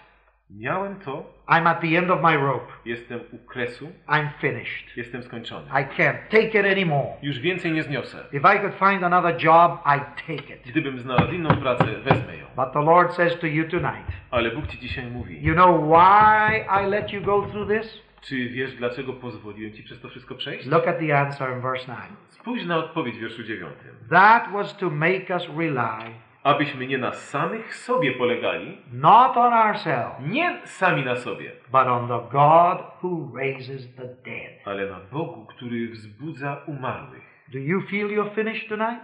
[0.51, 2.67] Miałem to, I'm at the end of my rope.
[2.85, 4.97] jestem u kresu, I'm finished.
[4.97, 5.67] jestem skończony.
[5.71, 7.09] I can't take it anymore.
[7.23, 8.25] Już więcej nie zniosę.
[8.33, 10.63] If I could find another job, I'd take it.
[10.67, 12.47] Gdybym znalazł inną pracę, wezmę ją.
[12.57, 15.43] But the Lord says to you tonight, Ale Bóg ci dzisiaj mówi.
[15.43, 18.03] you know why I let you go through this?
[18.21, 20.67] Czy wiesz, dlaczego pozwoliłem ci przez to wszystko przejść?
[20.67, 21.99] Look at the answer in verse 9.
[22.29, 23.73] Spójrz na odpowiedź w wierszu 9.
[24.11, 26.11] That was to make us rely
[26.49, 32.09] Abyśmy nie na samych sobie polegali, not on ourselves, nie sami na sobie, but on
[32.09, 34.53] the God who raises the dead.
[34.65, 37.23] ale na Bogu, który wzbudza umarłych.
[37.53, 39.01] Do you feel you're finished tonight?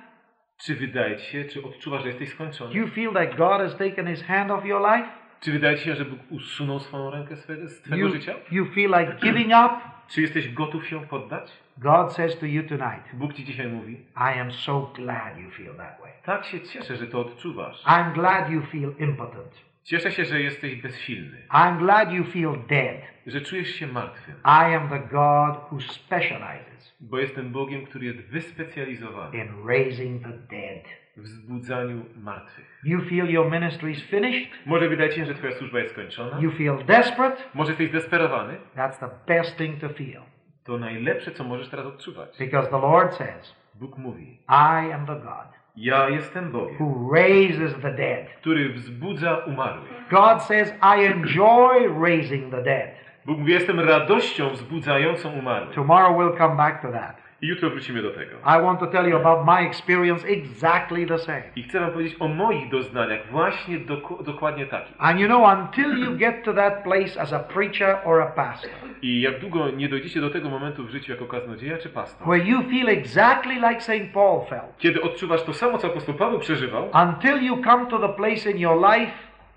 [0.64, 2.74] Czy wydaje ci się, czy odczuwasz, że jesteś Do skończony?
[2.74, 5.08] you feel that God has taken his hand off your life?
[5.40, 8.34] Czy wydaje ci się, że Bóg usunął swoją rękę swego, z twojego You, życia?
[8.50, 9.74] you feel like giving up?
[10.12, 11.52] Czy jesteś gotów się poddać?
[11.78, 15.74] God says to you tonight, Bóg ci dzisiaj mówi, I am so glad you feel
[15.76, 16.03] that way.
[16.24, 17.84] Tak się cieszę, że to odczuwasz.
[17.84, 19.64] I'm glad you feel impotent.
[19.82, 23.00] Cieszę się, że jesteś bezsilny, I'm glad you feel dead.
[23.26, 28.18] że czujesz się martwym, I am the God who specializes bo jestem Bogiem, który jest
[28.18, 30.84] wyspecjalizowany in raising the dead.
[31.16, 32.80] w wzbudzaniu martwych.
[32.84, 34.50] You feel your ministry is finished?
[34.66, 36.40] Może wydaje się, że twoja służba jest skończona?
[36.40, 37.42] You feel desperate?
[37.54, 38.56] Może jesteś zdesperowany?
[38.76, 40.22] That's the best thing to feel.
[40.64, 42.38] To najlepsze, co możesz teraz odczuwać.
[42.38, 47.74] Because the Lord says, Bóg mówi, I am the God ja jestem Bogiem, who raises
[47.82, 48.26] the dead.
[48.40, 50.08] który wzbudza umarłych.
[50.10, 52.90] God says, I enjoy raising the dead.
[53.26, 55.74] Bóg mówi, jestem radością wzbudzającą umarłych.
[55.74, 57.23] Tomorrow we'll come back to that.
[57.44, 58.36] I jutro wrócimy do tego.
[58.36, 61.42] I want to tell you about my experience exactly the same.
[61.56, 64.94] I chcę wam powiedzieć o moich doznaniach właśnie doku- dokładnie takich.
[64.98, 68.70] And you know, until you get to that place as a preacher or a pastor,
[69.02, 72.44] I jak długo nie dojdziecie do tego momentu w życiu jako kaznodzieja czy pastor, where
[72.44, 74.12] you feel exactly like St.
[74.14, 78.08] Paul felt, kiedy odczuwasz to samo, co apostoł Paweł przeżywał, until you come to the
[78.08, 79.12] place in your life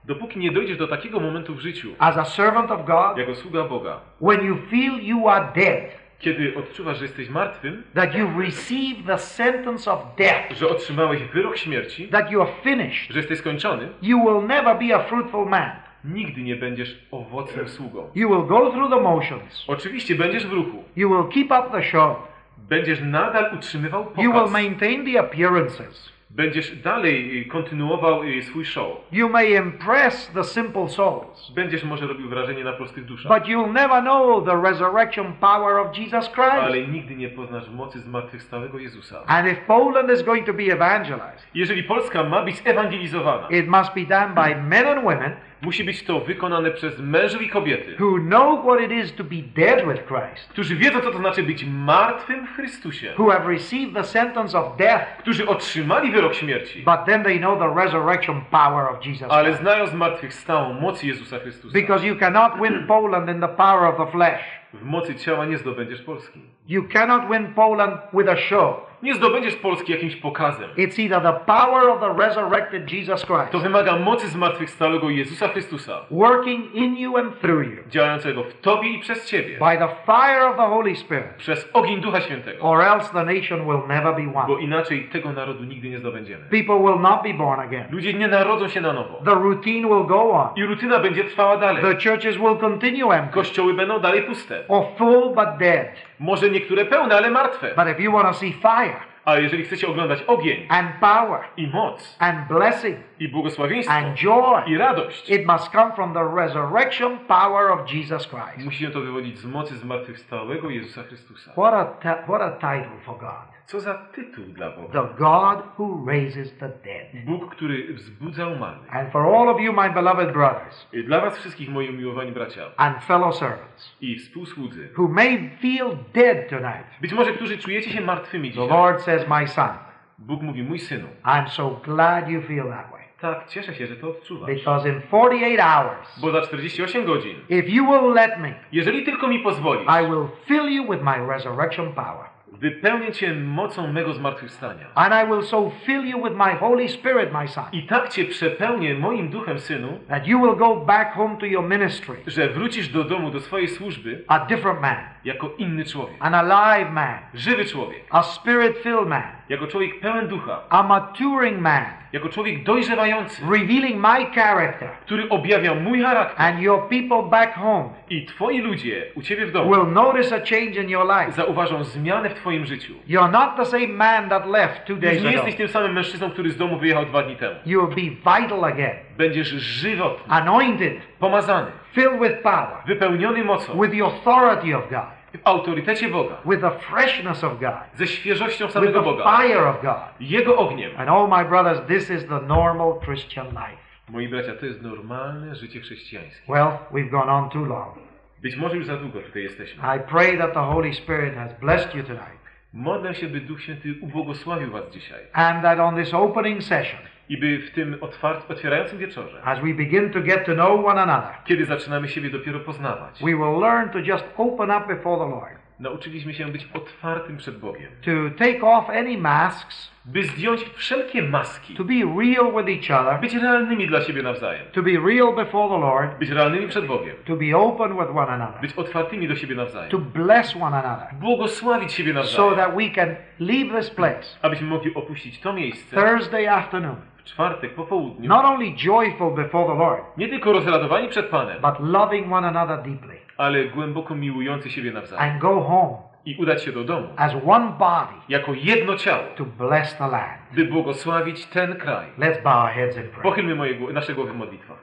[0.05, 3.63] Dopóki nie dojdziesz do takiego momentu w życiu, as a servant of God, jako sługa
[3.63, 9.05] Boga, when you feel you are dead, kiedy odczuwasz, że jesteś martwym, that you've received
[9.07, 13.89] the sentence of death, że otrzymałeś wyrok śmierci, that you are finished, że jesteś skończony,
[14.01, 15.71] you will never be a fruitful man.
[16.05, 18.09] nigdy nie będziesz owocnym sługą.
[18.15, 19.65] You will go through the motions.
[19.67, 22.17] Oczywiście będziesz w ruchu, You will keep up the show.
[22.57, 26.16] będziesz nadal utrzymywał You will pokaz, maintain the appearances.
[26.37, 31.51] Będziesz dalej kontynuował y, swój show, You may impress the simple souls.
[31.55, 35.97] będziesz może robił wrażenie na prostych duszach, But you'll never know the resurrection power of
[35.97, 36.51] Jesus Christ.
[36.61, 39.23] ale nigdy nie poznasz mocy zmartwychwstałego Jezusa.
[39.27, 43.93] And if Poland is going to be evangelized, Jeżeli Polska ma być ewangelizowana, it must
[43.95, 45.31] be done by men and women
[45.61, 49.35] musi być to wykonane przez mężów i kobiety, who know what it is to be
[49.55, 53.93] dead with Christ, którzy wiedzą, co to znaczy być martwym w Chrystusie, who have received
[53.93, 58.89] the sentence of death, którzy otrzymali wyrok śmierci, but then they know the resurrection power
[58.89, 61.73] of Jesus ale znają zmartwychwstałą moc Jezusa Chrystusa.
[61.73, 64.41] Because you cannot win Poland in the power of the flesh.
[64.73, 66.41] W mocy ciała nie zdobędziesz Polski.
[66.67, 68.86] You cannot win Poland with a show.
[69.03, 70.69] Nie zdobędziesz Polski jakimś pokazem.
[70.77, 76.01] It's either the power of the resurrected Jesus Christ To wymaga mocy zmartwychwstałego Jezusa Chrystusa,
[76.11, 80.47] working in you and through you działającego w Tobie i przez Ciebie, by the fire
[80.49, 84.21] of the Holy Spirit, przez ogień Ducha Świętego, or else the nation will never be
[84.21, 84.59] bo won.
[84.61, 86.43] inaczej tego narodu nigdy nie zdobędziemy.
[86.49, 87.85] People will not be born again.
[87.91, 89.21] Ludzie nie narodzą się na nowo.
[89.25, 90.47] The routine will go on.
[90.55, 91.83] I rutyna będzie trwała dalej.
[91.83, 94.63] The churches will continue empty Kościoły będą dalej puste.
[94.67, 95.87] or full but dead.
[96.19, 97.73] Może niektóre pełne, ale martwe.
[97.75, 101.67] But if you want to see fire Ale jeżeli chcecie oglądać ogień and power i
[101.67, 107.19] moc and blessing i błogosławieństwo and joy, i radość, it must come from the resurrection
[107.19, 108.65] power of Jesus Christ.
[108.65, 111.51] musi to wywodzić z mocy zmartwychwstałego Jezusa Chrystusa.
[111.51, 113.57] What a, what a title for God.
[113.67, 115.01] Co za tytuł dla Boga.
[115.01, 117.25] The God who raises the dead.
[117.25, 118.95] Bóg, który wzbudza umarłych.
[118.95, 122.61] And for all of you, my beloved brothers I Dla was wszystkich, moi umiłowani bracia
[122.77, 128.01] and fellow servants, i współsłudzy, who may feel dead tonight, być może którzy czujecie się
[128.01, 129.69] martwymi the dzisiaj, Lord says, My son,
[130.17, 132.96] Bóg mówi, mój synu, I'm so glad you feel that way.
[133.21, 134.49] Tak, cieszę się, że to odczuwasz.
[134.55, 139.27] Because in 48 hours, Bo za 48 godzin, if you will let me, jeżeli tylko
[139.27, 142.25] mi pozwolisz, I will fill you with my resurrection power.
[142.53, 144.85] wypełnię cię mocą mego zmartwychwstania.
[144.95, 148.25] And I will so fill you with my Holy Spirit, my son, I tak cię
[148.25, 152.87] przepełnię moim duchem, synu, that you will go back home to your ministry że wrócisz
[152.89, 154.95] do domu, do swojej służby a different man,
[155.25, 156.15] jako inny człowiek.
[156.19, 158.03] an alive man, Żywy człowiek.
[158.09, 160.59] a spirit filled man, Jako człowiek pełen ducha.
[160.69, 161.83] a maturing man,
[162.13, 164.89] Jako człowiek dojrzewający, revealing my character.
[165.05, 166.45] który objawia mój charakter.
[166.45, 170.39] And your people back home I twoi ludzie u ciebie w domu will notice a
[170.39, 171.31] change in your life.
[171.31, 172.93] zauważą zmianę w twoim życiu.
[173.09, 175.37] You're not the same man that left two days nie ago.
[175.37, 177.55] jesteś tym samym mężczyzną, który z domu wyjechał dwa dni temu.
[177.65, 183.91] You will be vital again, Będziesz żywotny, anointed, pomazany, filled with power, wypełniony mocą, with
[183.97, 188.99] the authority of God, autorytecie Boga, with the freshness of God, ze świeżością with samego
[188.99, 189.97] the Boga, fire of God.
[190.19, 190.91] Jego ogniem.
[190.97, 193.77] And oh, my brothers, this is the normal Christian life.
[194.09, 196.51] Moi bracia, to jest normalne życie chrześcijańskie.
[196.53, 197.97] Well, we've gone on too long.
[198.41, 199.83] Być może już za długo tutaj jesteśmy.
[199.97, 202.37] I pray that the Holy Spirit has blessed you tonight,
[202.73, 205.19] Modlę się, by Duch Święty ubłogosławił was dzisiaj.
[205.33, 206.99] and that on this opening session,
[207.29, 211.01] I by w tym otwart, otwierającym wieczorze, as we begin to get to know one
[211.01, 215.29] another, kiedy zaczynamy siebie dopiero poznawać, we will learn to just open up before the
[215.31, 217.91] Lord, nauczyliśmy się być otwartym przed Bogiem.
[218.05, 218.11] to
[218.45, 221.75] take off any masks, By zdjąć wszelkie maski.
[221.75, 224.65] to be real with each other, Być realnymi dla siebie nawzajem.
[224.71, 227.15] to be real before the Lord, Być realnymi przed Bogiem.
[227.25, 230.01] to be open with one another, Być otwartymi do siebie to nawzajem.
[230.13, 232.55] bless one another, Błogosławić siebie so nawzajem.
[232.55, 236.95] that we can leave this place Abyśmy mogli opuścić to miejsce Thursday afternoon,
[237.27, 238.29] czwartek po południu.
[238.29, 242.77] not only joyful before the Lord, Nie tylko rozradowani przed Panem, but loving one another
[242.81, 245.31] deeply, ale głęboko miłujący siebie nawzajem.
[245.31, 249.45] and go home I udać się do domu as one body jako jedno ciało, to
[249.45, 250.41] bless the land.
[250.55, 252.05] by błogosławić ten kraj.
[252.19, 253.23] Let's bow our heads in prayer.
[253.23, 254.77] Pochylmy moje, nasze głowy w modlitwach.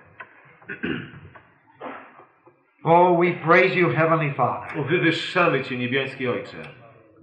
[2.84, 4.80] Oh, we praise you, Heavenly Father.
[4.80, 6.56] O, wywyższamy Cię, niebiański Ojcze.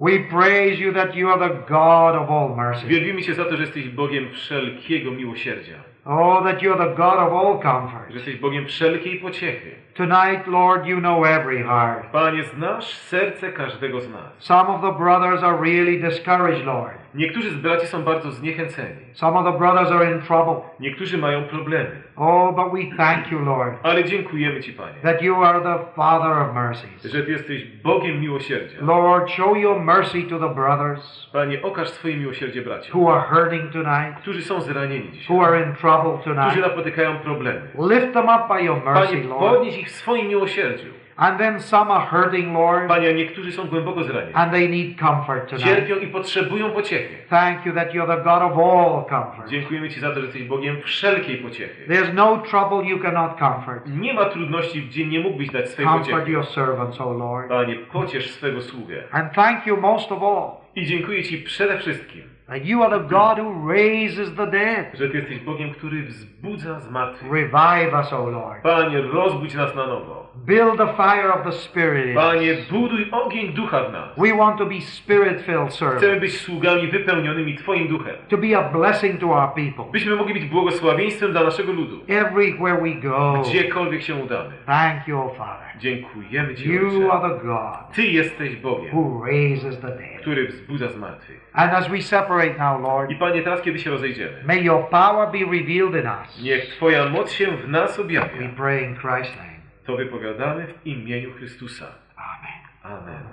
[0.02, 2.88] We praise you that you are the God of all mercy.
[2.88, 5.90] Wielbimy Cię za to, że jesteś Bogiem wszelkiego miłosierdzia.
[6.06, 8.14] Oh, that you are the God of all comfort.
[8.14, 9.72] Jesteś Bogiem wszelkiej pociechy.
[9.94, 12.11] Tonight, Lord, you know every heart.
[12.11, 14.32] Panie, znasz serce każdego z nas.
[14.40, 17.02] Some of the brothers are really discouraged, Lord.
[17.15, 18.95] Niektórzy z braci są bardzo zniechęceni.
[19.14, 20.56] Some of the brothers are in trouble.
[20.80, 22.02] Niektórzy mają problemy.
[22.15, 26.32] Oh, but we thank you, Lord, Ale dziękujemy Ci, Panie, that you are the Father
[26.32, 27.06] of mercies.
[27.06, 28.78] że Ty jesteś Bogiem miłosierdzia.
[28.82, 33.72] Lord, show your mercy to the brothers Panie, okaż swoje miłosierdzie braciom, who are hurting
[33.72, 36.61] tonight, którzy są zranieni dzisiaj, who are in trouble którzy tonight.
[36.61, 37.61] napotykają problemy.
[37.89, 39.55] Lift them up by your mercy, Panie, Lord.
[39.55, 40.88] podnieś ich w swoim miłosierdziu.
[41.18, 44.34] And then some are hurting, Lord, Panie, niektórzy są głęboko zranieni.
[44.34, 45.65] and they need comfort tonight.
[45.68, 47.15] Cierpią i potrzebują pociechy.
[47.30, 49.49] Thank you that you're the God of all comfort.
[49.49, 51.88] Dziękujemy Ci za to, że jesteś Bogiem wszelkiej pociechy.
[51.88, 53.88] There's no trouble you cannot comfort.
[53.88, 56.31] Nie ma trudności, gdzie nie mógłbyś dać swej Comfort pociechy.
[56.31, 57.49] your servants, O Lord.
[57.49, 59.03] Panie, pociesz swego sługę.
[59.11, 62.22] And thank you most of all I dziękuję Ci przede wszystkim,
[62.57, 64.86] you are the God who raises the dead.
[64.94, 67.32] że Ty jesteś Bogiem, który wzbudza zmartwych.
[67.32, 68.61] Revive us, O Lord.
[68.64, 70.22] Panie, rozbudź nas na nowo.
[70.45, 74.10] Build the fire of the Spirit Panie, buduj ogień ducha w nas.
[74.18, 78.15] We want to be spirit-filled Chcemy servants, być sługami wypełnionymi Twoim duchem.
[78.30, 79.91] to be a blessing to our people.
[79.91, 81.99] Byśmy mogli być błogosławieństwem dla naszego ludu.
[82.07, 83.41] Everywhere we go.
[83.45, 84.49] Gdziekolwiek się udamy.
[84.65, 85.70] Thank you, O Father.
[85.81, 87.11] Dziękujemy Ci, You Ojcze.
[87.11, 90.21] are the God Ty jesteś Bogiem, who raises the dead.
[90.21, 91.49] który wzbudza zmartwych.
[91.53, 95.31] And as we separate now, Lord, I Panie, teraz kiedy się rozejdziemy, may your power
[95.31, 96.41] be revealed in us.
[96.43, 98.49] niech Twoja moc się w nas We objawia.
[98.57, 99.51] pray in Christ's name.
[99.85, 101.85] To wypowiadamy w imieniu Chrystusa.
[102.15, 102.97] Amen.
[103.01, 103.23] Amen.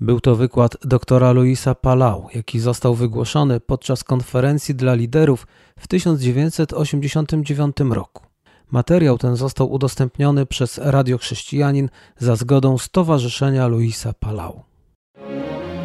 [0.00, 5.46] Był to wykład doktora Luisa Palau, jaki został wygłoszony podczas konferencji dla liderów
[5.78, 8.27] w 1989 roku.
[8.70, 11.88] Materiał ten został udostępniony przez Radio Chrześcijanin
[12.18, 14.68] za zgodą Stowarzyszenia Luisa Palau.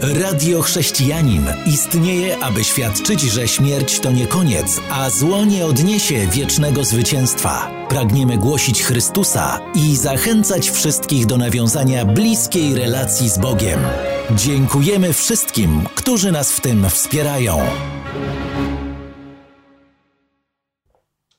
[0.02, 6.84] Radio Chrześcijanin istnieje, aby świadczyć, że śmierć to nie koniec, a zło nie odniesie wiecznego
[6.84, 7.72] zwycięstwa.
[7.90, 13.80] Pragniemy głosić Chrystusa i zachęcać wszystkich do nawiązania bliskiej relacji z Bogiem.
[14.32, 17.60] Dziękujemy wszystkim, którzy nas w tym wspierają.